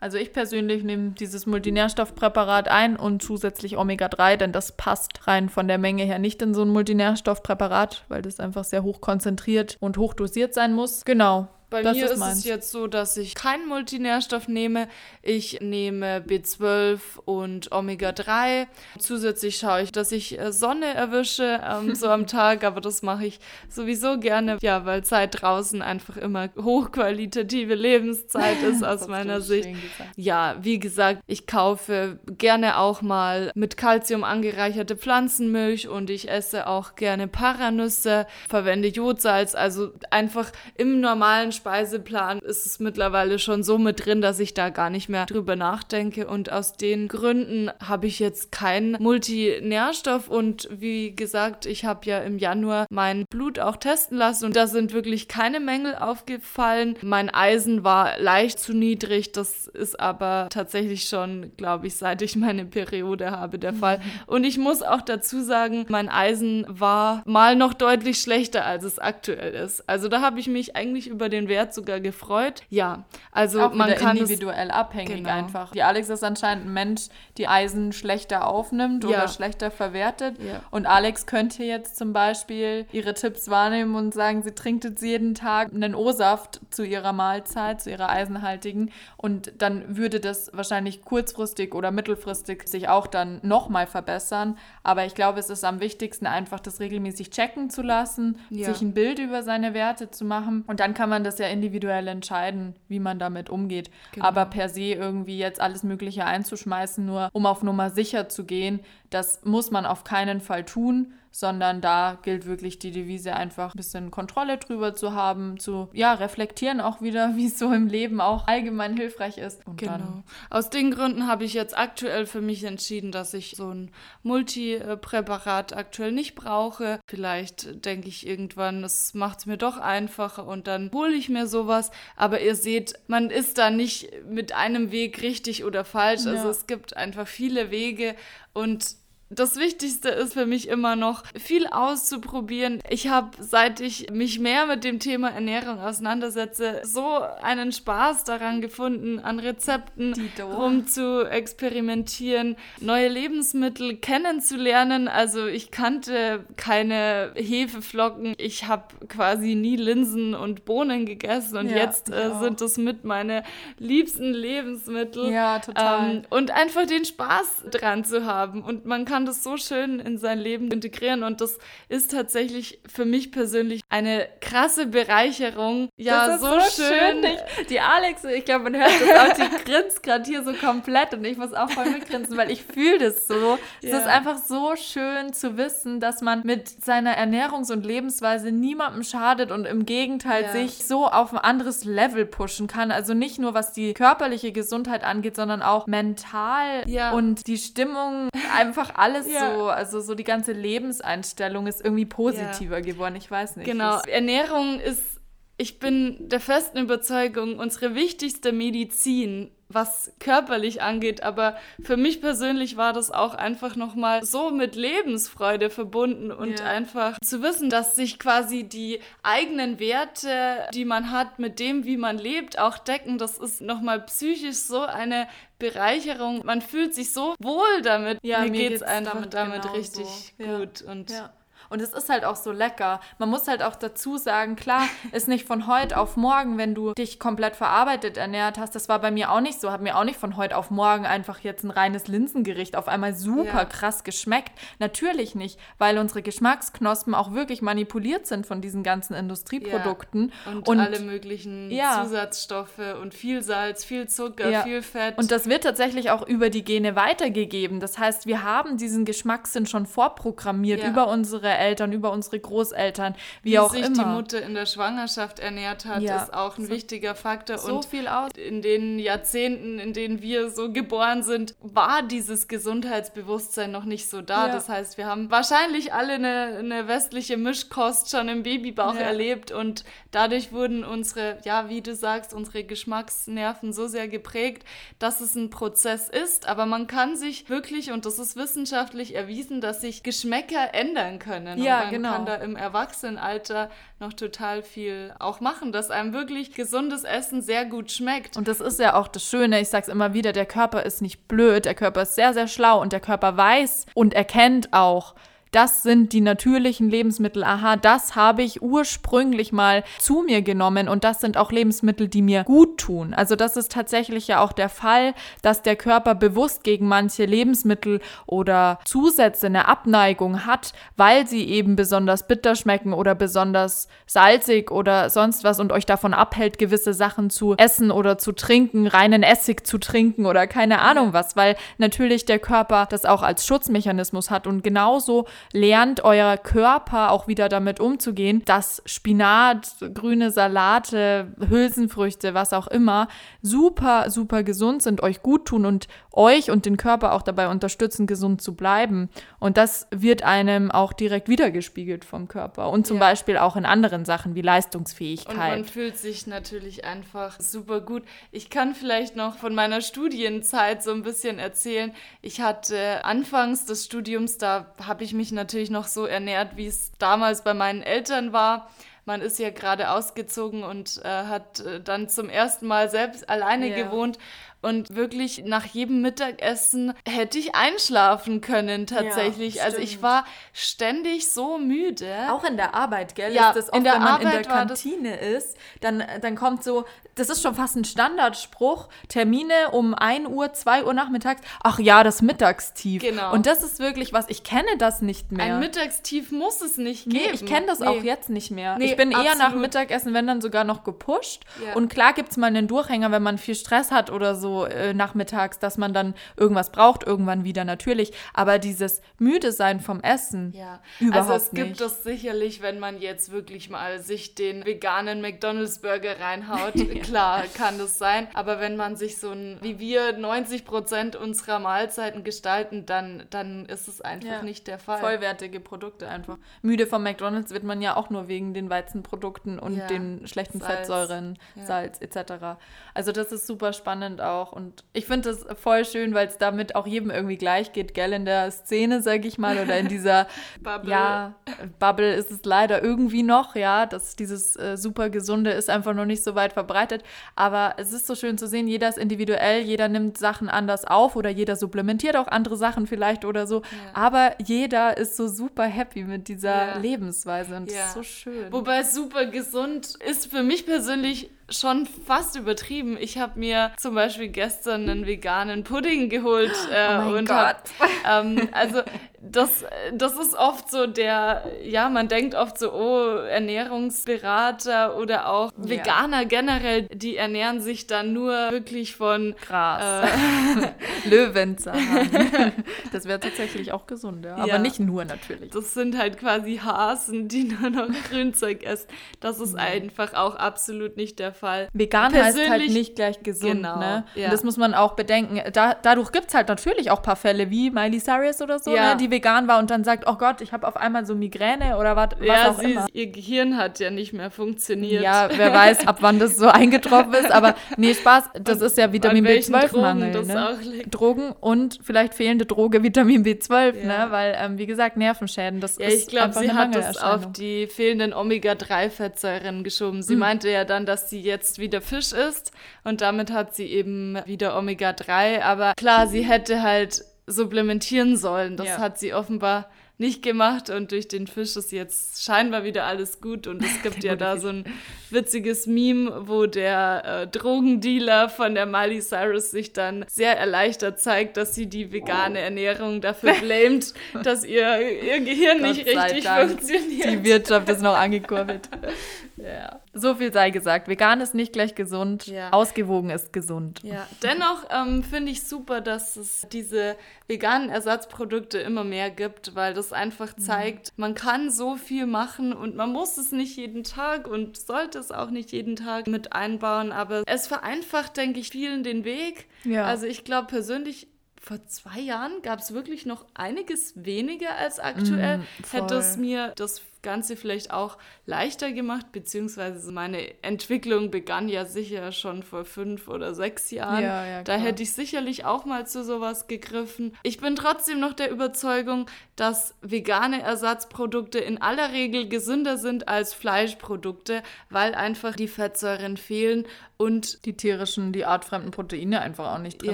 Also 0.00 0.18
ich 0.18 0.34
persönlich 0.34 0.84
nehme 0.84 1.12
dieses 1.12 1.46
Multinährstoffpräparat 1.46 2.68
ein 2.68 2.96
und 2.96 3.22
zusätzlich 3.22 3.78
Omega-3, 3.78 4.36
denn 4.36 4.52
das 4.52 4.72
passt 4.72 5.26
rein 5.26 5.48
von 5.48 5.66
der 5.66 5.78
Menge 5.78 6.04
her 6.04 6.18
nicht 6.18 6.42
in 6.42 6.52
so 6.52 6.60
ein 6.60 6.68
Multinährstoffpräparat, 6.68 8.04
weil 8.08 8.20
das 8.20 8.38
einfach 8.38 8.64
sehr 8.64 8.82
hoch 8.82 9.00
konzentriert 9.00 9.78
und 9.80 9.96
hoch 9.96 10.12
dosiert 10.12 10.52
sein 10.52 10.74
muss. 10.74 11.06
Genau. 11.06 11.48
Bei 11.74 11.82
das 11.82 11.96
mir 11.96 12.04
ist, 12.04 12.12
ist 12.12 12.38
es 12.38 12.44
jetzt 12.44 12.70
so, 12.70 12.86
dass 12.86 13.16
ich 13.16 13.34
keinen 13.34 13.66
Multinährstoff 13.66 14.46
nehme. 14.46 14.86
Ich 15.22 15.58
nehme 15.60 16.18
B12 16.24 17.00
und 17.24 17.72
Omega-3. 17.72 18.68
Zusätzlich 19.00 19.56
schaue 19.56 19.82
ich, 19.82 19.90
dass 19.90 20.12
ich 20.12 20.38
äh, 20.38 20.52
Sonne 20.52 20.94
erwische, 20.94 21.60
ähm, 21.68 21.96
so 21.96 22.10
am 22.10 22.26
Tag, 22.28 22.62
aber 22.62 22.80
das 22.80 23.02
mache 23.02 23.26
ich 23.26 23.40
sowieso 23.68 24.20
gerne, 24.20 24.58
ja, 24.62 24.86
weil 24.86 25.02
Zeit 25.02 25.42
draußen 25.42 25.82
einfach 25.82 26.16
immer 26.16 26.50
hochqualitative 26.56 27.74
Lebenszeit 27.74 28.62
ist 28.62 28.84
aus 28.84 29.08
meiner 29.08 29.40
Sicht. 29.40 29.68
Ja, 30.14 30.54
wie 30.60 30.78
gesagt, 30.78 31.22
ich 31.26 31.48
kaufe 31.48 32.20
gerne 32.38 32.78
auch 32.78 33.02
mal 33.02 33.50
mit 33.56 33.76
Kalzium 33.76 34.22
angereicherte 34.22 34.96
Pflanzenmilch 34.96 35.88
und 35.88 36.08
ich 36.08 36.30
esse 36.30 36.68
auch 36.68 36.94
gerne 36.94 37.26
Paranüsse, 37.26 38.28
verwende 38.48 38.86
Jodsalz, 38.86 39.56
also 39.56 39.90
einfach 40.10 40.52
im 40.76 41.00
normalen 41.00 41.50
Sport 41.50 41.63
Speiseplan 41.64 42.40
ist 42.40 42.66
es 42.66 42.78
mittlerweile 42.78 43.38
schon 43.38 43.62
so 43.62 43.78
mit 43.78 44.04
drin, 44.04 44.20
dass 44.20 44.38
ich 44.38 44.52
da 44.52 44.68
gar 44.68 44.90
nicht 44.90 45.08
mehr 45.08 45.24
drüber 45.24 45.56
nachdenke. 45.56 46.26
Und 46.26 46.52
aus 46.52 46.74
den 46.74 47.08
Gründen 47.08 47.70
habe 47.82 48.06
ich 48.06 48.18
jetzt 48.18 48.52
keinen 48.52 49.02
Multinährstoff. 49.02 50.28
Und 50.28 50.68
wie 50.70 51.16
gesagt, 51.16 51.64
ich 51.64 51.86
habe 51.86 52.04
ja 52.04 52.18
im 52.18 52.36
Januar 52.36 52.86
mein 52.90 53.24
Blut 53.30 53.58
auch 53.58 53.76
testen 53.76 54.18
lassen 54.18 54.44
und 54.44 54.56
da 54.56 54.66
sind 54.66 54.92
wirklich 54.92 55.26
keine 55.26 55.58
Mängel 55.58 55.94
aufgefallen. 55.94 56.96
Mein 57.00 57.30
Eisen 57.30 57.82
war 57.82 58.18
leicht 58.18 58.58
zu 58.58 58.74
niedrig. 58.74 59.32
Das 59.32 59.66
ist 59.66 59.98
aber 59.98 60.48
tatsächlich 60.50 61.04
schon, 61.04 61.52
glaube 61.56 61.86
ich, 61.86 61.96
seit 61.96 62.20
ich 62.20 62.36
meine 62.36 62.66
Periode 62.66 63.30
habe, 63.30 63.58
der 63.58 63.72
Fall. 63.72 64.02
Und 64.26 64.44
ich 64.44 64.58
muss 64.58 64.82
auch 64.82 65.00
dazu 65.00 65.40
sagen, 65.40 65.86
mein 65.88 66.10
Eisen 66.10 66.66
war 66.68 67.22
mal 67.24 67.56
noch 67.56 67.72
deutlich 67.72 68.18
schlechter, 68.18 68.66
als 68.66 68.84
es 68.84 68.98
aktuell 68.98 69.54
ist. 69.54 69.88
Also 69.88 70.08
da 70.08 70.20
habe 70.20 70.40
ich 70.40 70.46
mich 70.46 70.76
eigentlich 70.76 71.06
über 71.06 71.30
den 71.30 71.43
Wert 71.48 71.74
sogar 71.74 72.00
gefreut. 72.00 72.62
Ja, 72.70 73.04
also 73.32 73.62
Auch 73.62 73.74
man 73.74 73.94
kann 73.94 74.16
individuell 74.16 74.70
abhängig 74.70 75.16
genau. 75.16 75.30
einfach. 75.30 75.72
Die 75.72 75.82
Alex 75.82 76.08
ist 76.08 76.24
anscheinend 76.24 76.66
ein 76.66 76.72
Mensch, 76.72 77.08
die 77.36 77.48
Eisen 77.48 77.92
schlechter 77.92 78.46
aufnimmt 78.46 79.04
ja. 79.04 79.10
oder 79.10 79.28
schlechter 79.28 79.70
verwertet. 79.70 80.36
Ja. 80.42 80.60
Und 80.70 80.86
Alex 80.86 81.26
könnte 81.26 81.64
jetzt 81.64 81.96
zum 81.96 82.12
Beispiel 82.12 82.86
ihre 82.92 83.14
Tipps 83.14 83.48
wahrnehmen 83.48 83.94
und 83.94 84.14
sagen, 84.14 84.42
sie 84.42 84.52
trinkt 84.52 84.84
jetzt 84.84 85.02
jeden 85.02 85.34
Tag 85.34 85.72
einen 85.72 85.94
O-Saft 85.94 86.60
zu 86.70 86.84
ihrer 86.84 87.12
Mahlzeit, 87.12 87.80
zu 87.80 87.90
ihrer 87.90 88.08
eisenhaltigen. 88.08 88.90
Und 89.16 89.52
dann 89.58 89.96
würde 89.96 90.20
das 90.20 90.50
wahrscheinlich 90.52 91.02
kurzfristig 91.02 91.74
oder 91.74 91.90
mittelfristig 91.90 92.68
sich 92.68 92.88
auch 92.88 93.06
dann 93.06 93.40
nochmal 93.42 93.86
verbessern. 93.86 94.58
Aber 94.82 95.04
ich 95.04 95.14
glaube, 95.14 95.40
es 95.40 95.50
ist 95.50 95.64
am 95.64 95.80
wichtigsten, 95.80 96.26
einfach 96.26 96.60
das 96.60 96.80
regelmäßig 96.80 97.30
checken 97.30 97.70
zu 97.70 97.82
lassen, 97.82 98.38
ja. 98.50 98.72
sich 98.72 98.82
ein 98.82 98.94
Bild 98.94 99.18
über 99.18 99.42
seine 99.42 99.74
Werte 99.74 100.10
zu 100.10 100.24
machen. 100.24 100.64
Und 100.66 100.80
dann 100.80 100.94
kann 100.94 101.08
man 101.08 101.24
das 101.24 101.33
ja 101.38 101.46
ja 101.46 101.48
individuell 101.48 102.08
entscheiden, 102.08 102.74
wie 102.88 103.00
man 103.00 103.18
damit 103.18 103.50
umgeht. 103.50 103.90
Genau. 104.12 104.26
Aber 104.26 104.46
per 104.46 104.68
se 104.68 104.92
irgendwie 104.92 105.38
jetzt 105.38 105.60
alles 105.60 105.82
Mögliche 105.82 106.24
einzuschmeißen, 106.24 107.04
nur 107.04 107.28
um 107.32 107.46
auf 107.46 107.62
Nummer 107.62 107.90
sicher 107.90 108.28
zu 108.28 108.44
gehen, 108.44 108.80
das 109.14 109.44
muss 109.44 109.70
man 109.70 109.86
auf 109.86 110.02
keinen 110.02 110.40
Fall 110.40 110.64
tun, 110.64 111.14
sondern 111.30 111.80
da 111.80 112.16
gilt 112.22 112.46
wirklich 112.46 112.78
die 112.78 112.92
Devise 112.92 113.34
einfach 113.34 113.74
ein 113.74 113.76
bisschen 113.76 114.12
Kontrolle 114.12 114.56
drüber 114.56 114.94
zu 114.94 115.14
haben, 115.14 115.58
zu 115.58 115.88
ja, 115.92 116.14
reflektieren 116.14 116.80
auch 116.80 117.00
wieder, 117.00 117.32
wie 117.36 117.46
es 117.46 117.58
so 117.58 117.72
im 117.72 117.88
Leben 117.88 118.20
auch 118.20 118.46
allgemein 118.46 118.96
hilfreich 118.96 119.38
ist. 119.38 119.66
Und 119.66 119.78
genau. 119.78 120.22
Aus 120.50 120.70
den 120.70 120.92
Gründen 120.92 121.26
habe 121.26 121.44
ich 121.44 121.54
jetzt 121.54 121.76
aktuell 121.76 122.26
für 122.26 122.40
mich 122.40 122.62
entschieden, 122.64 123.10
dass 123.10 123.34
ich 123.34 123.54
so 123.56 123.68
ein 123.70 123.90
Multipräparat 124.22 125.76
aktuell 125.76 126.12
nicht 126.12 126.36
brauche. 126.36 127.00
Vielleicht 127.08 127.84
denke 127.84 128.08
ich 128.08 128.26
irgendwann, 128.26 128.84
es 128.84 129.14
macht 129.14 129.40
es 129.40 129.46
mir 129.46 129.56
doch 129.56 129.78
einfacher 129.78 130.46
und 130.46 130.68
dann 130.68 130.90
hole 130.92 131.14
ich 131.14 131.28
mir 131.28 131.48
sowas. 131.48 131.90
Aber 132.16 132.40
ihr 132.40 132.54
seht, 132.54 132.94
man 133.08 133.30
ist 133.30 133.58
da 133.58 133.70
nicht 133.70 134.08
mit 134.28 134.54
einem 134.54 134.92
Weg 134.92 135.20
richtig 135.22 135.64
oder 135.64 135.84
falsch. 135.84 136.26
Also 136.26 136.30
ja. 136.30 136.36
Also 136.36 136.50
es 136.50 136.66
gibt 136.66 136.96
einfach 136.96 137.26
viele 137.26 137.72
Wege 137.72 138.14
und 138.52 139.03
das 139.30 139.56
Wichtigste 139.56 140.10
ist 140.10 140.34
für 140.34 140.46
mich 140.46 140.68
immer 140.68 140.96
noch, 140.96 141.22
viel 141.36 141.66
auszuprobieren. 141.66 142.80
Ich 142.88 143.08
habe, 143.08 143.30
seit 143.40 143.80
ich 143.80 144.10
mich 144.10 144.38
mehr 144.38 144.66
mit 144.66 144.84
dem 144.84 144.98
Thema 144.98 145.30
Ernährung 145.30 145.80
auseinandersetze, 145.80 146.82
so 146.84 147.20
einen 147.42 147.72
Spaß 147.72 148.24
daran 148.24 148.60
gefunden, 148.60 149.18
an 149.18 149.38
Rezepten 149.38 150.14
rum 150.40 150.86
zu 150.86 151.26
experimentieren, 151.28 152.56
neue 152.80 153.08
Lebensmittel 153.08 153.96
kennenzulernen. 153.96 155.08
Also 155.08 155.46
ich 155.46 155.70
kannte 155.70 156.44
keine 156.56 157.32
Hefeflocken. 157.34 158.34
Ich 158.36 158.68
habe 158.68 158.84
quasi 159.08 159.54
nie 159.54 159.76
Linsen 159.76 160.34
und 160.34 160.64
Bohnen 160.64 161.06
gegessen 161.06 161.56
und 161.56 161.70
ja, 161.70 161.78
jetzt 161.78 162.10
äh, 162.10 162.30
sind 162.40 162.60
das 162.60 162.76
mit 162.76 163.04
meine 163.04 163.42
liebsten 163.78 164.32
Lebensmittel. 164.32 165.30
Ja, 165.30 165.58
total. 165.58 166.16
Ähm, 166.16 166.22
und 166.30 166.50
einfach 166.50 166.86
den 166.86 167.04
Spaß 167.04 167.64
dran 167.70 168.04
zu 168.04 168.26
haben. 168.26 168.62
Und 168.62 168.84
man 168.84 169.04
kann 169.04 169.13
das 169.24 169.42
so 169.42 169.56
schön 169.56 170.00
in 170.00 170.18
sein 170.18 170.38
Leben 170.38 170.70
integrieren 170.70 171.22
und 171.22 171.40
das 171.40 171.58
ist 171.88 172.10
tatsächlich 172.10 172.80
für 172.86 173.04
mich 173.04 173.32
persönlich 173.32 173.80
eine 173.88 174.28
krasse 174.40 174.86
Bereicherung. 174.86 175.88
Ja, 175.96 176.38
so, 176.38 176.46
so, 176.46 176.60
schön. 176.60 177.22
schön. 177.22 177.24
Ich, 177.24 177.66
die 177.68 177.80
Alex, 177.80 178.24
ich 178.24 178.44
glaube, 178.44 178.64
man 178.64 178.76
hört 178.76 178.90
das 179.00 179.20
auch, 179.20 179.36
die 179.36 179.64
grinst 179.64 180.02
gerade 180.02 180.24
hier 180.24 180.42
so 180.42 180.52
komplett 180.52 181.14
und 181.14 181.24
ich 181.24 181.38
muss 181.38 181.54
auch 181.54 181.70
voll 181.70 181.90
mitgrinsen, 181.90 182.36
weil 182.36 182.50
ich 182.50 182.64
fühle 182.64 182.98
das 182.98 183.28
so. 183.28 183.58
Es 183.82 183.92
ist 183.92 184.06
einfach 184.06 184.38
so 184.38 184.74
schön 184.76 185.32
zu 185.32 185.56
wissen, 185.56 186.00
dass 186.00 186.20
man 186.20 186.42
mit 186.44 186.68
seiner 186.68 187.16
Ernährungs- 187.16 187.72
und 187.72 187.86
Lebensweise 187.86 188.50
niemandem 188.50 189.02
schadet 189.04 189.50
und 189.50 189.66
im 189.66 189.86
Gegenteil 189.86 190.42
ja. 190.44 190.52
sich 190.52 190.86
so 190.86 191.06
auf 191.06 191.32
ein 191.32 191.38
anderes 191.38 191.84
Level 191.84 192.26
pushen 192.26 192.66
kann. 192.66 192.90
Also 192.90 193.14
nicht 193.14 193.38
nur 193.38 193.54
was 193.54 193.72
die 193.72 193.94
körperliche 193.94 194.52
Gesundheit 194.52 195.04
angeht, 195.04 195.36
sondern 195.36 195.62
auch 195.62 195.86
mental 195.86 196.88
ja. 196.88 197.12
und 197.12 197.46
die 197.46 197.58
Stimmung, 197.58 198.28
einfach 198.54 198.94
alles 199.04 199.26
so, 199.26 199.68
also 199.68 200.00
so 200.00 200.14
die 200.14 200.24
ganze 200.24 200.52
Lebenseinstellung 200.52 201.66
ist 201.66 201.84
irgendwie 201.84 202.06
positiver 202.06 202.80
geworden. 202.80 203.16
Ich 203.16 203.30
weiß 203.30 203.56
nicht. 203.56 203.66
Genau. 203.66 204.00
Ernährung 204.00 204.80
ist 204.80 205.20
ich 205.56 205.78
bin 205.78 206.28
der 206.28 206.40
festen 206.40 206.78
Überzeugung, 206.78 207.58
unsere 207.58 207.94
wichtigste 207.94 208.52
Medizin, 208.52 209.50
was 209.68 210.12
körperlich 210.18 210.82
angeht, 210.82 211.22
aber 211.22 211.56
für 211.82 211.96
mich 211.96 212.20
persönlich 212.20 212.76
war 212.76 212.92
das 212.92 213.10
auch 213.10 213.34
einfach 213.34 213.76
nochmal 213.76 214.24
so 214.24 214.50
mit 214.50 214.74
Lebensfreude 214.74 215.70
verbunden 215.70 216.30
und 216.30 216.60
ja. 216.60 216.66
einfach 216.66 217.18
zu 217.24 217.42
wissen, 217.42 217.70
dass 217.70 217.96
sich 217.96 218.18
quasi 218.18 218.64
die 218.64 219.00
eigenen 219.22 219.78
Werte, 219.78 220.68
die 220.74 220.84
man 220.84 221.10
hat, 221.10 221.38
mit 221.38 221.60
dem, 221.60 221.84
wie 221.84 221.96
man 221.96 222.18
lebt, 222.18 222.58
auch 222.58 222.78
decken. 222.78 223.18
Das 223.18 223.38
ist 223.38 223.60
nochmal 223.60 224.00
psychisch 224.02 224.56
so 224.56 224.80
eine 224.82 225.28
Bereicherung. 225.58 226.44
Man 226.44 226.62
fühlt 226.62 226.94
sich 226.94 227.12
so 227.12 227.34
wohl 227.38 227.82
damit. 227.82 228.18
Ja, 228.22 228.40
mir, 228.40 228.50
mir 228.50 228.58
geht's, 228.58 228.80
geht's 228.80 228.82
einfach 228.82 229.26
damit, 229.26 229.64
damit 229.64 229.74
richtig 229.74 230.34
so. 230.38 230.44
gut 230.44 230.82
ja. 230.82 230.92
und 230.92 231.10
ja. 231.10 231.32
Und 231.74 231.80
es 231.80 231.92
ist 231.92 232.08
halt 232.08 232.24
auch 232.24 232.36
so 232.36 232.52
lecker. 232.52 233.00
Man 233.18 233.28
muss 233.28 233.48
halt 233.48 233.60
auch 233.60 233.74
dazu 233.74 234.16
sagen, 234.16 234.54
klar, 234.54 234.82
ist 235.10 235.26
nicht 235.26 235.44
von 235.44 235.66
heute 235.66 235.98
auf 235.98 236.16
morgen, 236.16 236.56
wenn 236.56 236.72
du 236.72 236.92
dich 236.92 237.18
komplett 237.18 237.56
verarbeitet 237.56 238.16
ernährt 238.16 238.58
hast. 238.58 238.76
Das 238.76 238.88
war 238.88 239.00
bei 239.00 239.10
mir 239.10 239.32
auch 239.32 239.40
nicht 239.40 239.60
so. 239.60 239.72
Hat 239.72 239.80
mir 239.80 239.98
auch 239.98 240.04
nicht 240.04 240.16
von 240.16 240.36
heute 240.36 240.56
auf 240.56 240.70
morgen 240.70 241.04
einfach 241.04 241.40
jetzt 241.40 241.64
ein 241.64 241.72
reines 241.72 242.06
Linsengericht 242.06 242.76
auf 242.76 242.86
einmal 242.86 243.16
super 243.16 243.44
ja. 243.44 243.64
krass 243.64 244.04
geschmeckt. 244.04 244.52
Natürlich 244.78 245.34
nicht, 245.34 245.58
weil 245.78 245.98
unsere 245.98 246.22
Geschmacksknospen 246.22 247.12
auch 247.12 247.32
wirklich 247.32 247.60
manipuliert 247.60 248.28
sind 248.28 248.46
von 248.46 248.60
diesen 248.60 248.84
ganzen 248.84 249.14
Industrieprodukten. 249.14 250.30
Ja. 250.46 250.52
Und, 250.52 250.68
und, 250.68 250.78
alle 250.78 251.00
möglichen 251.00 251.72
ja. 251.72 252.04
Zusatzstoffe 252.04 252.78
und 253.02 253.14
viel 253.14 253.42
Salz, 253.42 253.84
viel 253.84 254.06
Zucker, 254.06 254.62
viel 254.62 254.80
Fett. 254.80 255.18
Und 255.18 255.32
das 255.32 255.48
wird 255.48 255.64
tatsächlich 255.64 256.12
auch 256.12 256.24
über 256.24 256.50
die 256.50 256.62
Gene 256.62 256.94
weitergegeben. 256.94 257.80
Das 257.80 257.98
heißt, 257.98 258.26
wir 258.26 258.44
haben 258.44 258.76
diesen 258.76 259.04
Geschmackssinn 259.04 259.66
schon 259.66 259.86
vorprogrammiert 259.86 260.84
über 260.84 261.08
unsere 261.08 261.63
Eltern, 261.64 261.92
über 261.92 262.10
unsere 262.12 262.38
Großeltern, 262.38 263.14
wie, 263.42 263.52
wie 263.52 263.58
auch 263.58 263.72
sich 263.72 263.86
immer. 263.86 264.04
die 264.04 264.04
Mutter 264.04 264.42
in 264.42 264.54
der 264.54 264.66
Schwangerschaft 264.66 265.38
ernährt 265.38 265.84
hat, 265.84 266.02
ja. 266.02 266.22
ist 266.22 266.34
auch 266.34 266.58
ein 266.58 266.66
so, 266.66 266.70
wichtiger 266.70 267.14
Faktor. 267.14 267.58
So 267.58 267.76
und 267.76 267.84
viel 267.86 268.08
aus. 268.08 268.30
In 268.36 268.62
den 268.62 268.98
Jahrzehnten, 268.98 269.78
in 269.78 269.92
denen 269.92 270.22
wir 270.22 270.50
so 270.50 270.72
geboren 270.72 271.22
sind, 271.22 271.54
war 271.60 272.02
dieses 272.02 272.48
Gesundheitsbewusstsein 272.48 273.70
noch 273.70 273.84
nicht 273.84 274.08
so 274.08 274.20
da. 274.20 274.48
Ja. 274.48 274.52
Das 274.52 274.68
heißt, 274.68 274.98
wir 274.98 275.06
haben 275.06 275.30
wahrscheinlich 275.30 275.92
alle 275.92 276.14
eine, 276.14 276.56
eine 276.58 276.88
westliche 276.88 277.36
Mischkost 277.36 278.10
schon 278.10 278.28
im 278.28 278.42
Babybauch 278.42 278.94
ja. 278.94 279.00
erlebt 279.00 279.50
und 279.50 279.84
dadurch 280.10 280.52
wurden 280.52 280.84
unsere, 280.84 281.38
ja, 281.44 281.68
wie 281.68 281.82
du 281.82 281.94
sagst, 281.94 282.34
unsere 282.34 282.64
Geschmacksnerven 282.64 283.72
so 283.72 283.86
sehr 283.86 284.08
geprägt, 284.08 284.64
dass 284.98 285.20
es 285.20 285.34
ein 285.34 285.50
Prozess 285.50 286.08
ist. 286.08 286.46
Aber 286.48 286.66
man 286.66 286.86
kann 286.86 287.16
sich 287.16 287.48
wirklich, 287.48 287.92
und 287.92 288.06
das 288.06 288.18
ist 288.18 288.36
wissenschaftlich 288.36 289.14
erwiesen, 289.14 289.60
dass 289.60 289.80
sich 289.80 290.02
Geschmäcker 290.02 290.74
ändern 290.74 291.18
können 291.18 291.43
können. 291.44 291.62
Ja, 291.62 291.78
und 291.78 291.84
man 291.84 291.94
genau. 291.94 292.12
kann 292.12 292.26
da 292.26 292.34
im 292.36 292.56
Erwachsenenalter 292.56 293.70
noch 294.00 294.12
total 294.12 294.62
viel 294.62 295.14
auch 295.18 295.40
machen, 295.40 295.72
dass 295.72 295.90
einem 295.90 296.12
wirklich 296.12 296.54
gesundes 296.54 297.04
Essen 297.04 297.42
sehr 297.42 297.64
gut 297.64 297.90
schmeckt. 297.90 298.36
Und 298.36 298.48
das 298.48 298.60
ist 298.60 298.78
ja 298.80 298.94
auch 298.94 299.08
das 299.08 299.24
Schöne, 299.24 299.60
ich 299.60 299.68
sag's 299.68 299.88
immer 299.88 300.14
wieder, 300.14 300.32
der 300.32 300.46
Körper 300.46 300.82
ist 300.82 301.02
nicht 301.02 301.28
blöd, 301.28 301.64
der 301.64 301.74
Körper 301.74 302.02
ist 302.02 302.14
sehr, 302.14 302.34
sehr 302.34 302.48
schlau 302.48 302.80
und 302.80 302.92
der 302.92 303.00
Körper 303.00 303.36
weiß 303.36 303.86
und 303.94 304.14
erkennt 304.14 304.72
auch, 304.72 305.14
das 305.54 305.82
sind 305.84 306.12
die 306.12 306.20
natürlichen 306.20 306.90
Lebensmittel. 306.90 307.44
Aha, 307.44 307.76
das 307.76 308.16
habe 308.16 308.42
ich 308.42 308.60
ursprünglich 308.60 309.52
mal 309.52 309.84
zu 309.98 310.22
mir 310.22 310.42
genommen 310.42 310.88
und 310.88 311.04
das 311.04 311.20
sind 311.20 311.36
auch 311.36 311.52
Lebensmittel, 311.52 312.08
die 312.08 312.22
mir 312.22 312.42
gut 312.42 312.78
tun. 312.78 313.14
Also 313.14 313.36
das 313.36 313.56
ist 313.56 313.70
tatsächlich 313.70 314.26
ja 314.26 314.40
auch 314.40 314.52
der 314.52 314.68
Fall, 314.68 315.14
dass 315.42 315.62
der 315.62 315.76
Körper 315.76 316.16
bewusst 316.16 316.64
gegen 316.64 316.88
manche 316.88 317.24
Lebensmittel 317.24 318.00
oder 318.26 318.80
Zusätze 318.84 319.46
eine 319.46 319.68
Abneigung 319.68 320.44
hat, 320.44 320.72
weil 320.96 321.28
sie 321.28 321.44
eben 321.48 321.76
besonders 321.76 322.26
bitter 322.26 322.56
schmecken 322.56 322.92
oder 322.92 323.14
besonders 323.14 323.86
salzig 324.06 324.72
oder 324.72 325.08
sonst 325.08 325.44
was 325.44 325.60
und 325.60 325.70
euch 325.70 325.86
davon 325.86 326.14
abhält, 326.14 326.58
gewisse 326.58 326.94
Sachen 326.94 327.30
zu 327.30 327.54
essen 327.58 327.92
oder 327.92 328.18
zu 328.18 328.32
trinken, 328.32 328.88
reinen 328.88 329.22
Essig 329.22 329.66
zu 329.66 329.78
trinken 329.78 330.26
oder 330.26 330.48
keine 330.48 330.80
Ahnung 330.80 331.12
was, 331.12 331.36
weil 331.36 331.54
natürlich 331.78 332.24
der 332.24 332.40
Körper 332.40 332.86
das 332.90 333.04
auch 333.04 333.22
als 333.22 333.46
Schutzmechanismus 333.46 334.30
hat 334.30 334.48
und 334.48 334.64
genauso 334.64 335.26
lernt 335.52 336.04
euer 336.04 336.36
Körper 336.36 337.10
auch 337.10 337.28
wieder 337.28 337.48
damit 337.48 337.80
umzugehen, 337.80 338.42
dass 338.44 338.82
Spinat, 338.86 339.76
grüne 339.94 340.30
Salate, 340.30 341.32
Hülsenfrüchte, 341.48 342.34
was 342.34 342.52
auch 342.52 342.66
immer, 342.66 343.08
super, 343.42 344.10
super 344.10 344.42
gesund 344.42 344.82
sind, 344.82 345.02
euch 345.02 345.22
gut 345.22 345.46
tun 345.46 345.66
und 345.66 345.88
euch 346.12 346.50
und 346.50 346.66
den 346.66 346.76
Körper 346.76 347.12
auch 347.12 347.22
dabei 347.22 347.48
unterstützen, 347.48 348.06
gesund 348.06 348.40
zu 348.40 348.54
bleiben. 348.54 349.08
Und 349.38 349.56
das 349.56 349.86
wird 349.90 350.22
einem 350.22 350.70
auch 350.70 350.92
direkt 350.92 351.28
wiedergespiegelt 351.28 352.04
vom 352.04 352.28
Körper 352.28 352.70
und 352.70 352.86
zum 352.86 352.96
ja. 352.96 353.00
Beispiel 353.00 353.36
auch 353.36 353.56
in 353.56 353.66
anderen 353.66 354.04
Sachen 354.04 354.34
wie 354.34 354.42
Leistungsfähigkeit. 354.42 355.34
Und 355.34 355.38
man 355.38 355.64
fühlt 355.64 355.96
sich 355.96 356.26
natürlich 356.26 356.84
einfach 356.84 357.40
super 357.40 357.80
gut. 357.80 358.04
Ich 358.30 358.50
kann 358.50 358.74
vielleicht 358.74 359.16
noch 359.16 359.36
von 359.36 359.54
meiner 359.54 359.80
Studienzeit 359.80 360.82
so 360.82 360.92
ein 360.92 361.02
bisschen 361.02 361.38
erzählen. 361.38 361.92
Ich 362.22 362.40
hatte 362.40 363.04
anfangs 363.04 363.64
des 363.66 363.84
Studiums, 363.84 364.38
da 364.38 364.74
habe 364.84 365.04
ich 365.04 365.12
mich 365.12 365.32
natürlich 365.34 365.70
noch 365.70 365.86
so 365.86 366.06
ernährt, 366.06 366.56
wie 366.56 366.66
es 366.66 366.92
damals 366.98 367.44
bei 367.44 367.54
meinen 367.54 367.82
Eltern 367.82 368.32
war 368.32 368.68
man 369.06 369.20
ist 369.20 369.38
ja 369.38 369.50
gerade 369.50 369.90
ausgezogen 369.90 370.62
und 370.62 371.00
äh, 371.04 371.08
hat 371.08 371.60
äh, 371.60 371.80
dann 371.80 372.08
zum 372.08 372.28
ersten 372.28 372.66
Mal 372.66 372.90
selbst 372.90 373.28
alleine 373.28 373.68
yeah. 373.68 373.84
gewohnt. 373.84 374.18
Und 374.62 374.96
wirklich 374.96 375.44
nach 375.44 375.66
jedem 375.66 376.00
Mittagessen 376.00 376.94
hätte 377.06 377.38
ich 377.38 377.54
einschlafen 377.54 378.40
können 378.40 378.86
tatsächlich. 378.86 379.56
Ja, 379.56 379.64
also 379.64 379.76
ich 379.76 380.00
war 380.00 380.24
ständig 380.54 381.30
so 381.30 381.58
müde. 381.58 382.10
Auch 382.30 382.44
in 382.44 382.56
der 382.56 382.74
Arbeit, 382.74 383.14
gell? 383.14 383.34
Ja, 383.34 383.50
ist 383.50 383.56
das 383.56 383.66
oft, 383.66 383.76
in 383.76 383.84
der 383.84 383.94
wenn 383.94 384.02
man 384.02 384.08
Arbeit 384.08 384.24
in 384.24 384.30
der 384.30 384.42
Kantine 384.50 385.16
ist, 385.20 385.58
dann, 385.82 386.02
dann 386.22 386.34
kommt 386.34 386.64
so, 386.64 386.86
das 387.14 387.28
ist 387.28 387.42
schon 387.42 387.54
fast 387.54 387.76
ein 387.76 387.84
Standardspruch, 387.84 388.88
Termine 389.08 389.70
um 389.72 389.94
1 389.94 390.28
Uhr, 390.28 390.52
2 390.52 390.84
Uhr 390.84 390.94
nachmittags. 390.94 391.40
Ach 391.62 391.78
ja, 391.78 392.02
das 392.02 392.22
Mittagstief. 392.22 393.02
Genau. 393.02 393.32
Und 393.32 393.46
das 393.46 393.62
ist 393.62 393.78
wirklich 393.78 394.12
was, 394.12 394.28
ich 394.28 394.42
kenne 394.42 394.76
das 394.78 395.02
nicht 395.02 395.32
mehr. 395.32 395.54
Ein 395.54 395.60
Mittagstief 395.60 396.32
muss 396.32 396.60
es 396.60 396.76
nicht 396.76 397.04
geben. 397.04 397.16
Nee, 397.16 397.30
ich 397.32 397.46
kenne 397.46 397.66
das 397.66 397.80
nee. 397.80 397.86
auch 397.86 398.02
jetzt 398.02 398.30
nicht 398.30 398.50
mehr. 398.50 398.78
Nee, 398.78 398.86
ich 398.86 398.96
bin 398.96 399.14
absolut. 399.14 399.32
eher 399.32 399.38
nach 399.38 399.54
Mittagessen, 399.54 400.14
wenn 400.14 400.26
dann 400.26 400.40
sogar 400.40 400.64
noch 400.64 400.84
gepusht. 400.84 401.44
Ja. 401.64 401.74
Und 401.74 401.88
klar 401.88 402.12
gibt 402.12 402.30
es 402.30 402.36
mal 402.36 402.46
einen 402.46 402.68
Durchhänger, 402.68 403.10
wenn 403.10 403.22
man 403.22 403.38
viel 403.38 403.54
Stress 403.54 403.90
hat 403.90 404.10
oder 404.10 404.34
so 404.34 404.64
äh, 404.64 404.94
nachmittags, 404.94 405.58
dass 405.58 405.78
man 405.78 405.92
dann 405.92 406.14
irgendwas 406.36 406.70
braucht, 406.70 407.04
irgendwann 407.04 407.44
wieder 407.44 407.64
natürlich. 407.64 408.12
Aber 408.32 408.58
dieses 408.58 409.00
müde 409.18 409.52
sein 409.52 409.80
vom 409.80 410.00
Essen, 410.00 410.52
ja. 410.52 410.80
überhaupt 411.00 411.30
Also 411.30 411.44
es 411.44 411.52
nicht. 411.52 411.64
gibt 411.64 411.80
es 411.80 412.02
sicherlich, 412.02 412.62
wenn 412.62 412.78
man 412.78 413.00
jetzt 413.00 413.30
wirklich 413.30 413.70
mal 413.70 414.00
sich 414.00 414.34
den 414.34 414.64
veganen 414.64 415.20
McDonalds-Burger 415.20 416.20
reinhaut. 416.20 416.74
Klar, 417.04 417.44
kann 417.54 417.78
das 417.78 417.98
sein. 417.98 418.28
Aber 418.34 418.60
wenn 418.60 418.76
man 418.76 418.96
sich 418.96 419.18
so 419.18 419.30
ein, 419.30 419.58
wie 419.60 419.78
wir 419.78 420.16
90 420.16 420.64
Prozent 420.64 421.16
unserer 421.16 421.58
Mahlzeiten 421.58 422.24
gestalten, 422.24 422.86
dann, 422.86 423.24
dann 423.30 423.66
ist 423.66 423.88
es 423.88 424.00
einfach 424.00 424.28
ja. 424.28 424.42
nicht 424.42 424.66
der 424.66 424.78
Fall. 424.78 425.00
Vollwertige 425.00 425.60
Produkte 425.60 426.08
einfach. 426.08 426.38
Müde 426.62 426.86
vom 426.86 427.02
McDonalds 427.02 427.52
wird 427.52 427.64
man 427.64 427.82
ja 427.82 427.96
auch 427.96 428.10
nur 428.10 428.28
wegen 428.28 428.54
den 428.54 428.70
Weizenprodukten 428.70 429.58
und 429.58 429.76
Ja, 429.76 429.86
den 429.86 430.26
schlechten 430.26 430.60
Salz. 430.60 430.74
Fettsäuren, 430.74 431.38
Ja. 431.54 431.66
Salz 431.66 432.00
etc. 432.00 432.58
Also 432.94 433.12
das 433.12 433.32
ist 433.32 433.46
super 433.46 433.72
spannend 433.72 434.20
auch 434.20 434.52
und 434.52 434.84
ich 434.92 435.06
finde 435.06 435.30
das 435.30 435.44
voll 435.60 435.84
schön, 435.84 436.14
weil 436.14 436.28
es 436.28 436.38
damit 436.38 436.74
auch 436.74 436.86
jedem 436.86 437.10
irgendwie 437.10 437.36
gleich 437.36 437.72
geht, 437.72 437.94
gell, 437.94 438.12
in 438.12 438.24
der 438.24 438.50
Szene, 438.50 439.02
sag 439.02 439.24
ich 439.24 439.38
mal, 439.38 439.58
oder 439.58 439.76
in 439.78 439.88
dieser 439.88 440.26
Bubble. 440.62 440.90
ja, 440.90 441.34
Bubble 441.78 442.14
ist 442.14 442.30
es 442.30 442.44
leider 442.44 442.82
irgendwie 442.82 443.22
noch, 443.22 443.56
ja, 443.56 443.86
dass 443.86 444.16
dieses 444.16 444.56
äh, 444.56 444.76
super 444.76 445.10
gesunde 445.10 445.50
ist 445.50 445.70
einfach 445.70 445.94
noch 445.94 446.04
nicht 446.04 446.22
so 446.22 446.34
weit 446.34 446.52
verbreitet, 446.52 446.93
aber 447.34 447.74
es 447.78 447.92
ist 447.92 448.06
so 448.06 448.14
schön 448.14 448.38
zu 448.38 448.46
sehen, 448.46 448.68
jeder 448.68 448.88
ist 448.88 448.98
individuell, 448.98 449.62
jeder 449.62 449.88
nimmt 449.88 450.18
Sachen 450.18 450.48
anders 450.48 450.84
auf 450.84 451.16
oder 451.16 451.30
jeder 451.30 451.56
supplementiert 451.56 452.16
auch 452.16 452.28
andere 452.28 452.56
Sachen 452.56 452.86
vielleicht 452.86 453.24
oder 453.24 453.46
so, 453.46 453.62
aber 453.92 454.36
jeder 454.44 454.96
ist 454.96 455.16
so 455.16 455.26
super 455.28 455.64
happy 455.64 456.04
mit 456.04 456.28
dieser 456.28 456.74
Ja. 456.74 456.78
Lebensweise 456.78 457.56
und 457.56 457.68
das 457.68 457.74
Ja. 457.76 457.84
ist 457.86 457.94
so 457.94 458.02
schön. 458.02 458.52
Wobei 458.52 458.82
super 458.82 459.26
gesund 459.26 459.96
ist 460.06 460.30
für 460.30 460.42
mich 460.42 460.66
persönlich 460.66 461.30
schon 461.50 461.86
fast 462.06 462.36
übertrieben. 462.36 462.96
Ich 462.98 463.18
habe 463.18 463.38
mir 463.38 463.72
zum 463.78 463.94
Beispiel 463.94 464.28
gestern 464.28 464.88
einen 464.88 465.06
veganen 465.06 465.62
Pudding 465.64 466.08
geholt 466.08 466.52
äh, 466.72 466.96
Oh 466.98 467.00
mein 467.02 467.14
und 467.14 467.28
Gott. 467.28 467.36
hab, 467.36 467.64
ähm, 468.24 468.48
also 468.52 468.82
das, 469.26 469.64
das 469.94 470.18
ist 470.18 470.34
oft 470.34 470.70
so 470.70 470.86
der, 470.86 471.44
ja, 471.64 471.88
man 471.88 472.08
denkt 472.08 472.34
oft 472.34 472.58
so, 472.58 472.72
oh, 472.74 473.16
Ernährungsberater 473.16 474.96
oder 474.96 475.28
auch 475.28 475.50
Ja. 475.56 475.68
Veganer 475.70 476.24
generell, 476.26 476.82
die 476.92 477.16
ernähren 477.16 477.60
sich 477.60 477.86
dann 477.86 478.12
nur 478.12 478.32
wirklich 478.50 478.94
von 478.96 479.34
Gras. 479.46 480.08
äh, 480.08 480.68
Löwenzahn. 481.08 481.78
das 482.92 483.06
wäre 483.06 483.20
tatsächlich 483.20 483.72
auch 483.72 483.86
gesund, 483.86 484.24
ja. 484.24 484.36
aber 484.36 484.46
Ja. 484.46 484.58
nicht 484.58 484.80
nur 484.80 485.04
natürlich. 485.04 485.50
Das 485.50 485.74
sind 485.74 485.96
halt 485.98 486.18
quasi 486.18 486.58
Hasen, 486.62 487.28
die 487.28 487.44
nur 487.44 487.70
noch 487.70 487.88
Grünzeug 488.10 488.62
essen. 488.64 488.88
Das 489.20 489.40
ist 489.40 489.54
einfach 489.56 490.14
auch 490.14 490.36
absolut 490.36 490.96
nicht 490.96 491.18
der 491.18 491.32
Fall. 491.34 491.68
Vegan 491.72 492.14
heißt 492.14 492.48
halt 492.48 492.70
nicht 492.70 492.96
gleich 492.96 493.22
gesund, 493.22 493.56
Genau, 493.56 493.78
ne? 493.78 494.04
ja. 494.14 494.26
Und 494.26 494.32
das 494.32 494.42
muss 494.44 494.56
man 494.56 494.72
auch 494.74 494.94
bedenken. 494.94 495.40
Da, 495.52 495.74
dadurch 495.82 496.12
gibt 496.12 496.28
es 496.28 496.34
halt 496.34 496.48
natürlich 496.48 496.90
auch 496.90 496.98
ein 496.98 497.02
paar 497.02 497.16
Fälle, 497.16 497.50
wie 497.50 497.70
Miley 497.70 498.00
Cyrus 498.00 498.40
oder 498.40 498.58
so, 498.58 498.74
Ja. 498.74 498.90
ne? 498.92 498.96
die 498.96 499.10
vegan 499.10 499.46
war 499.48 499.58
und 499.58 499.70
dann 499.70 499.84
sagt, 499.84 500.04
oh 500.06 500.14
Gott, 500.14 500.40
ich 500.40 500.52
habe 500.52 500.66
auf 500.66 500.76
einmal 500.76 501.04
so 501.04 501.14
Migräne 501.14 501.76
oder 501.78 501.96
wat, 501.96 502.16
was 502.20 502.26
ja, 502.26 502.50
auch 502.50 502.58
sie, 502.58 502.72
immer. 502.72 502.86
ihr 502.92 503.08
Gehirn 503.08 503.56
hat 503.56 503.80
ja 503.80 503.90
nicht 503.90 504.12
mehr 504.12 504.30
funktioniert. 504.30 505.02
Ja, 505.02 505.28
wer 505.34 505.52
weiß, 505.52 505.86
ab 505.86 505.98
wann 506.00 506.18
das 506.18 506.36
so 506.36 506.46
eingetroffen 506.48 507.12
ist. 507.14 507.30
Aber 507.30 507.54
nee, 507.76 507.92
Spaß, 507.94 508.30
das 508.40 508.60
ist 508.60 508.78
ja 508.78 508.92
Vitamin 508.92 509.24
An 509.26 509.32
welchen 509.32 509.54
B12-Mangel. 509.54 510.12
Drogen 510.12 510.26
Ne? 510.28 510.82
Drogen 510.90 511.32
und 511.40 511.78
vielleicht 511.82 512.14
fehlende 512.14 512.46
Droge 512.46 512.82
Vitamin 512.82 513.24
B12, 513.24 513.76
Ja. 513.76 514.06
ne? 514.06 514.06
Weil, 514.10 514.36
ähm, 514.38 514.58
wie 514.58 514.66
gesagt, 514.66 514.96
Nervenschäden, 514.96 515.60
das 515.60 515.78
Ja, 515.78 515.86
ist 515.88 516.02
ich 516.02 516.06
glaube, 516.06 516.32
sie 516.34 516.52
hat 516.52 516.74
das 516.74 516.96
auf 516.96 517.32
die 517.32 517.66
fehlenden 517.66 518.12
Omega-3-Fettsäuren 518.12 519.64
geschoben. 519.64 520.02
Sie 520.02 520.16
meinte 520.16 520.48
ja 520.50 520.64
dann, 520.64 520.86
dass 520.86 521.10
sie 521.10 521.20
jetzt 521.24 521.58
wieder 521.58 521.80
Fisch 521.80 522.12
isst 522.12 522.52
und 522.84 523.00
damit 523.00 523.30
hat 523.32 523.54
sie 523.54 523.66
eben 523.66 524.18
wieder 524.26 524.56
Omega-3. 524.58 525.42
Aber 525.42 525.72
klar, 525.76 526.06
sie 526.06 526.22
hätte 526.22 526.62
halt 526.62 527.04
supplementieren 527.26 528.16
sollen. 528.16 528.56
Das 528.56 528.66
Ja. 528.68 528.78
hat 528.78 528.98
sie 528.98 529.14
offenbar 529.14 529.68
nicht 529.96 530.22
gemacht 530.22 530.70
und 530.70 530.90
durch 530.90 531.06
den 531.06 531.28
Fisch 531.28 531.54
ist 531.56 531.70
jetzt 531.70 532.24
scheinbar 532.24 532.64
wieder 532.64 532.84
alles 532.84 533.20
gut 533.20 533.46
und 533.46 533.62
es 533.64 533.80
gibt 533.82 534.02
ja 534.04 534.16
da 534.16 534.38
so 534.38 534.48
ein 534.48 534.64
witziges 535.10 535.68
Meme, 535.68 536.26
wo 536.26 536.46
der 536.46 537.02
äh, 537.22 537.26
Drogendealer 537.28 538.28
von 538.28 538.56
der 538.56 538.66
Miley 538.66 539.00
Cyrus 539.00 539.52
sich 539.52 539.72
dann 539.72 540.04
sehr 540.08 540.36
erleichtert 540.36 540.98
zeigt, 540.98 541.36
dass 541.36 541.54
sie 541.54 541.68
die 541.68 541.92
vegane 541.92 542.40
Ernährung 542.40 543.00
dafür 543.00 543.34
blamet, 543.40 543.94
dass 544.24 544.42
ihr, 544.44 544.80
ihr 544.80 545.20
Gehirn 545.20 545.62
nicht 545.62 545.86
richtig 545.86 546.24
Dank. 546.24 546.50
funktioniert. 546.50 547.10
Die 547.10 547.24
Wirtschaft 547.24 547.68
ist 547.68 547.80
noch 547.80 547.96
angekurbelt. 547.96 548.68
ja. 549.44 549.80
So 549.92 550.14
viel 550.14 550.32
sei 550.32 550.50
gesagt. 550.50 550.88
Vegan 550.88 551.20
ist 551.20 551.34
nicht 551.34 551.52
gleich 551.52 551.74
gesund. 551.74 552.26
Ja. 552.26 552.50
Ausgewogen 552.50 553.10
ist 553.10 553.32
gesund. 553.32 553.80
Ja, 553.82 554.06
dennoch 554.22 554.64
ähm, 554.70 555.02
finde 555.02 555.32
ich 555.32 555.46
super, 555.46 555.80
dass 555.80 556.16
es 556.16 556.46
diese 556.52 556.96
veganen 557.28 557.68
Ersatzprodukte 557.68 558.58
immer 558.58 558.84
mehr 558.84 559.10
gibt, 559.10 559.54
weil 559.54 559.74
das 559.74 559.92
einfach 559.92 560.34
zeigt, 560.36 560.92
man 560.96 561.14
kann 561.14 561.50
so 561.50 561.76
viel 561.76 562.06
machen 562.06 562.52
und 562.52 562.74
man 562.76 562.92
muss 562.92 563.18
es 563.18 563.32
nicht 563.32 563.56
jeden 563.56 563.84
Tag 563.84 564.26
und 564.26 564.56
sollte 564.56 564.98
es 564.98 565.10
auch 565.10 565.30
nicht 565.30 565.52
jeden 565.52 565.76
Tag 565.76 566.06
mit 566.06 566.32
einbauen, 566.32 566.92
aber 566.92 567.22
es 567.26 567.46
vereinfacht, 567.46 568.16
denke 568.16 568.40
ich, 568.40 568.50
vielen 568.50 568.82
den 568.82 569.04
Weg. 569.04 569.46
Ja. 569.64 569.84
Also 569.84 570.06
ich 570.06 570.24
glaube 570.24 570.46
persönlich, 570.48 571.08
vor 571.40 571.62
zwei 571.66 572.00
Jahren 572.00 572.40
gab 572.42 572.60
es 572.60 572.72
wirklich 572.72 573.04
noch 573.04 573.26
einiges 573.34 573.92
weniger 573.96 574.56
als 574.56 574.80
aktuell. 574.80 575.38
Mm. 575.38 575.44
Hätte 575.70 575.96
es 575.96 576.16
mir 576.16 576.52
das 576.56 576.80
Ganze 577.04 577.36
vielleicht 577.36 577.70
auch 577.70 577.96
leichter 578.26 578.72
gemacht, 578.72 579.12
beziehungsweise 579.12 579.92
meine 579.92 580.42
Entwicklung 580.42 581.12
begann 581.12 581.48
ja 581.48 581.64
sicher 581.64 582.10
schon 582.10 582.42
vor 582.42 582.64
fünf 582.64 583.06
oder 583.06 583.32
sechs 583.36 583.70
Jahren. 583.70 584.02
Ja, 584.02 584.26
ja, 584.26 584.42
da 584.42 584.56
hätte 584.56 584.82
ich 584.82 584.92
sicherlich 584.92 585.44
auch 585.44 585.64
mal 585.64 585.86
zu 585.86 586.02
sowas 586.02 586.48
gegriffen. 586.48 587.14
Ich 587.22 587.38
bin 587.38 587.54
trotzdem 587.54 588.00
noch 588.00 588.14
der 588.14 588.32
Überzeugung, 588.32 589.06
dass 589.36 589.74
vegane 589.82 590.42
Ersatzprodukte 590.42 591.38
in 591.38 591.62
aller 591.62 591.92
Regel 591.92 592.28
gesünder 592.28 592.76
sind 592.78 593.06
als 593.06 593.32
Fleischprodukte, 593.34 594.42
weil 594.70 594.94
einfach 594.96 595.36
die 595.36 595.46
Fettsäuren 595.48 596.16
fehlen 596.16 596.66
und 596.96 597.44
Die 597.44 597.56
tierischen, 597.56 598.12
die 598.12 598.24
artfremden 598.24 598.70
Proteine 598.70 599.20
einfach 599.20 599.52
auch 599.54 599.58
nicht 599.58 599.82
drinnen 599.82 599.92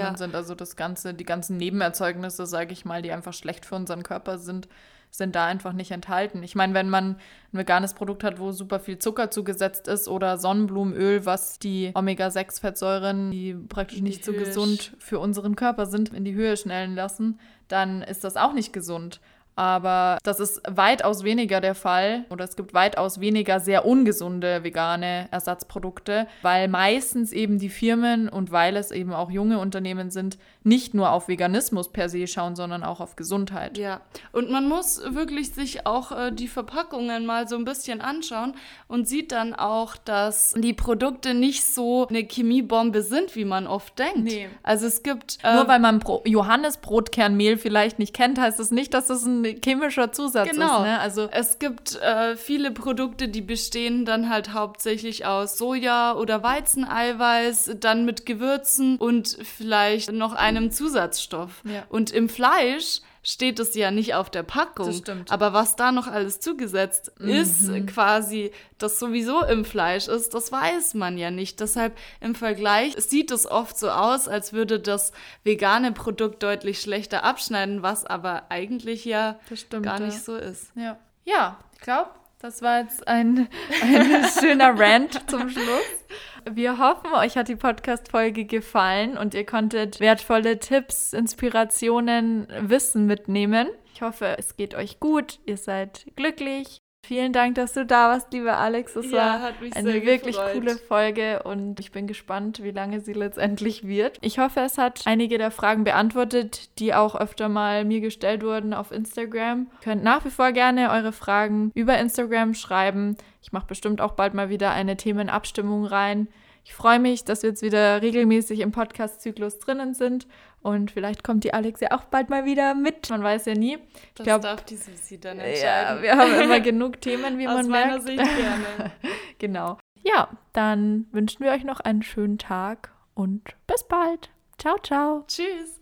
Ja. 0.00 0.16
sind. 0.16 0.34
Also 0.36 0.54
das 0.54 0.76
Ganze, 0.76 1.12
die 1.14 1.24
ganzen 1.24 1.56
Nebenerzeugnisse, 1.56 2.46
sage 2.46 2.72
ich 2.72 2.84
mal, 2.84 3.02
die 3.02 3.10
einfach 3.10 3.32
schlecht 3.32 3.66
für 3.66 3.74
unseren 3.74 4.02
Körper 4.04 4.38
sind, 4.38 4.68
sind 5.10 5.34
da 5.34 5.46
einfach 5.46 5.72
nicht 5.72 5.90
enthalten. 5.90 6.42
Ich 6.42 6.54
meine, 6.54 6.74
wenn 6.74 6.88
man 6.88 7.16
ein 7.52 7.58
veganes 7.58 7.94
Produkt 7.94 8.24
hat, 8.24 8.38
wo 8.38 8.52
super 8.52 8.80
viel 8.80 8.98
Zucker 8.98 9.30
zugesetzt 9.30 9.88
ist 9.88 10.08
oder 10.08 10.38
Sonnenblumenöl, 10.38 11.26
was 11.26 11.58
die 11.58 11.90
Omega-6-Fettsäuren, 11.94 13.30
die 13.30 13.54
praktisch 13.54 13.98
die 13.98 14.02
nicht 14.02 14.24
so 14.24 14.32
Höhe 14.32 14.44
gesund 14.44 14.94
für 14.98 15.18
unseren 15.18 15.56
Körper 15.56 15.86
sind, 15.86 16.10
in 16.10 16.24
die 16.24 16.34
Höhe 16.34 16.56
schnellen 16.56 16.94
lassen, 16.94 17.38
dann 17.68 18.02
ist 18.02 18.24
das 18.24 18.36
auch 18.36 18.52
nicht 18.52 18.72
gesund. 18.72 19.20
Aber 19.60 20.16
das 20.22 20.40
ist 20.40 20.62
weitaus 20.66 21.22
weniger 21.22 21.60
der 21.60 21.74
Fall 21.74 22.24
oder 22.30 22.46
es 22.46 22.56
gibt 22.56 22.72
weitaus 22.72 23.20
weniger 23.20 23.60
sehr 23.60 23.84
ungesunde 23.84 24.64
vegane 24.64 25.28
Ersatzprodukte, 25.32 26.26
weil 26.40 26.66
meistens 26.66 27.30
eben 27.30 27.58
die 27.58 27.68
Firmen 27.68 28.30
und 28.30 28.52
weil 28.52 28.74
es 28.76 28.90
eben 28.90 29.12
auch 29.12 29.30
junge 29.30 29.58
Unternehmen 29.58 30.10
sind, 30.10 30.38
nicht 30.62 30.94
nur 30.94 31.12
auf 31.12 31.28
Veganismus 31.28 31.92
per 31.92 32.08
se 32.08 32.26
schauen, 32.26 32.56
sondern 32.56 32.82
auch 32.82 33.00
auf 33.00 33.16
Gesundheit. 33.16 33.76
Ja, 33.76 34.00
und 34.32 34.50
man 34.50 34.66
muss 34.66 35.02
wirklich 35.10 35.52
sich 35.52 35.86
auch 35.86 36.10
äh, 36.12 36.32
die 36.32 36.48
Verpackungen 36.48 37.26
mal 37.26 37.46
so 37.46 37.56
ein 37.56 37.66
bisschen 37.66 38.00
anschauen 38.00 38.54
und 38.88 39.08
sieht 39.08 39.30
dann 39.30 39.54
auch, 39.54 39.96
dass 39.96 40.54
die 40.56 40.72
Produkte 40.72 41.34
nicht 41.34 41.66
so 41.66 42.08
eine 42.08 42.20
Chemiebombe 42.20 43.02
sind, 43.02 43.36
wie 43.36 43.44
man 43.44 43.66
oft 43.66 43.98
denkt. 43.98 44.24
Nee. 44.24 44.48
Also 44.62 44.86
es 44.86 45.02
gibt 45.02 45.36
äh, 45.42 45.54
Nur 45.54 45.68
weil 45.68 45.80
man 45.80 45.98
Pro 45.98 46.22
Johannesbrotkernmehl 46.24 47.58
vielleicht 47.58 47.98
nicht 47.98 48.14
kennt, 48.14 48.38
heißt 48.38 48.58
das 48.58 48.70
nicht, 48.70 48.94
dass 48.94 49.10
es 49.10 49.26
ein 49.26 49.49
chemischer 49.62 50.12
Zusatz 50.12 50.50
Genau. 50.50 50.78
ist. 50.78 50.86
Ne? 50.88 51.00
Also 51.00 51.28
es 51.32 51.58
gibt 51.58 51.96
äh, 51.96 52.36
viele 52.36 52.70
Produkte, 52.70 53.28
die 53.28 53.42
bestehen 53.42 54.04
dann 54.04 54.28
halt 54.30 54.52
hauptsächlich 54.52 55.26
aus 55.26 55.58
Soja- 55.60 56.14
oder 56.14 56.42
Weizeneiweiß, 56.42 57.72
dann 57.80 58.04
mit 58.04 58.26
Gewürzen 58.26 58.96
und 58.96 59.36
vielleicht 59.42 60.12
noch 60.12 60.32
einem 60.34 60.70
Zusatzstoff. 60.70 61.62
Ja. 61.64 61.84
Und 61.88 62.10
im 62.12 62.28
Fleisch 62.28 63.00
steht 63.22 63.58
es 63.58 63.74
ja 63.74 63.90
nicht 63.90 64.14
auf 64.14 64.30
der 64.30 64.42
Packung. 64.42 64.86
Das 64.86 64.98
stimmt. 64.98 65.30
Aber 65.30 65.52
was 65.52 65.76
da 65.76 65.92
noch 65.92 66.06
alles 66.06 66.40
zugesetzt 66.40 67.12
ist, 67.18 67.70
quasi, 67.86 68.50
das 68.78 68.98
sowieso 68.98 69.44
im 69.44 69.64
Fleisch 69.64 70.08
ist, 70.08 70.32
das 70.34 70.50
weiß 70.50 70.94
man 70.94 71.18
ja 71.18 71.30
nicht. 71.30 71.60
Deshalb 71.60 71.96
im 72.20 72.34
Vergleich 72.34 72.94
sieht 72.96 73.30
es 73.30 73.46
oft 73.46 73.78
so 73.78 73.90
aus, 73.90 74.26
als 74.28 74.52
würde 74.52 74.80
das 74.80 75.12
vegane 75.44 75.92
Produkt 75.92 76.42
deutlich 76.42 76.80
schlechter 76.80 77.24
abschneiden, 77.24 77.82
was 77.82 78.06
aber 78.06 78.44
eigentlich 78.48 79.04
ja 79.04 79.38
stimmt, 79.54 79.84
gar 79.84 80.00
ja. 80.00 80.06
nicht 80.06 80.24
so 80.24 80.36
ist. 80.36 80.72
Ja, 80.74 80.98
ja 81.24 81.58
ich 81.74 81.80
glaube, 81.80 82.10
das 82.40 82.62
war 82.62 82.80
jetzt 82.80 83.06
ein, 83.06 83.48
ein 83.82 84.26
schöner 84.40 84.78
Rant 84.78 85.28
zum 85.28 85.50
Schluss. 85.50 85.66
Wir 86.48 86.78
hoffen, 86.78 87.12
euch 87.14 87.36
hat 87.36 87.48
die 87.48 87.56
Podcast-Folge 87.56 88.44
gefallen 88.44 89.18
und 89.18 89.34
ihr 89.34 89.44
konntet 89.44 90.00
wertvolle 90.00 90.58
Tipps, 90.58 91.12
Inspirationen, 91.12 92.46
Wissen 92.60 93.06
mitnehmen. 93.06 93.68
Ich 93.92 94.02
hoffe, 94.02 94.36
es 94.38 94.56
geht 94.56 94.74
euch 94.74 95.00
gut, 95.00 95.40
ihr 95.44 95.56
seid 95.56 96.06
glücklich. 96.16 96.80
Vielen 97.02 97.32
Dank, 97.32 97.56
dass 97.56 97.72
du 97.72 97.84
da 97.84 98.10
warst, 98.10 98.32
lieber 98.32 98.58
Alex. 98.58 98.94
Es 98.94 99.10
Ja, 99.10 99.40
war 99.42 99.52
eine 99.74 99.94
wirklich 100.04 100.36
gefreut. 100.36 100.52
coole 100.54 100.76
Folge 100.76 101.42
und 101.42 101.80
ich 101.80 101.90
bin 101.92 102.06
gespannt, 102.06 102.62
wie 102.62 102.70
lange 102.70 103.00
sie 103.00 103.14
letztendlich 103.14 103.86
wird. 103.86 104.18
Ich 104.20 104.38
hoffe, 104.38 104.60
es 104.60 104.78
hat 104.78 105.02
einige 105.06 105.38
der 105.38 105.50
Fragen 105.50 105.82
beantwortet, 105.82 106.78
die 106.78 106.94
auch 106.94 107.16
öfter 107.16 107.48
mal 107.48 107.84
mir 107.84 108.00
gestellt 108.00 108.44
wurden 108.44 108.74
auf 108.74 108.92
Instagram. 108.92 109.66
Ihr 109.72 109.84
könnt 109.84 110.04
nach 110.04 110.24
wie 110.24 110.30
vor 110.30 110.52
gerne 110.52 110.90
eure 110.90 111.12
Fragen 111.12 111.72
über 111.74 111.98
Instagram 111.98 112.54
schreiben. 112.54 113.16
Ich 113.42 113.50
mache 113.50 113.66
bestimmt 113.66 114.00
auch 114.00 114.12
bald 114.12 114.34
mal 114.34 114.50
wieder 114.50 114.70
eine 114.70 114.96
Themenabstimmung 114.96 115.86
rein. 115.86 116.28
Ich 116.64 116.74
freue 116.74 116.98
mich, 117.00 117.24
dass 117.24 117.42
wir 117.42 117.50
jetzt 117.50 117.62
wieder 117.62 118.02
regelmäßig 118.02 118.60
im 118.60 118.70
Podcast-Zyklus 118.70 119.58
drinnen 119.58 119.94
sind. 119.94 120.28
Und 120.62 120.90
vielleicht 120.90 121.24
kommt 121.24 121.44
die 121.44 121.54
Alex 121.54 121.80
ja 121.80 121.92
auch 121.92 122.04
bald 122.04 122.28
mal 122.28 122.44
wieder 122.44 122.74
mit. 122.74 123.08
Man 123.08 123.22
weiß 123.22 123.46
ja 123.46 123.54
nie. 123.54 123.74
Ich 123.76 124.14
das 124.14 124.24
glaub, 124.24 124.42
darf 124.42 124.62
die 124.64 124.76
Susi 124.76 125.18
dann 125.18 125.38
entscheiden. 125.38 125.96
Ja, 125.96 126.02
wir 126.02 126.16
haben 126.16 126.34
immer 126.34 126.60
genug 126.60 127.00
Themen, 127.00 127.38
wie 127.38 127.48
Aus 127.48 127.54
man 127.54 127.68
meiner 127.68 128.02
merkt. 128.02 128.04
Sicht 128.04 128.18
gerne. 128.18 128.92
genau. 129.38 129.78
Ja, 130.02 130.28
dann 130.52 131.06
wünschen 131.12 131.44
wir 131.44 131.52
euch 131.52 131.64
noch 131.64 131.80
einen 131.80 132.02
schönen 132.02 132.38
Tag 132.38 132.92
und 133.14 133.42
bis 133.66 133.84
bald. 133.84 134.30
Ciao, 134.58 134.76
ciao. 134.82 135.24
Tschüss. 135.26 135.79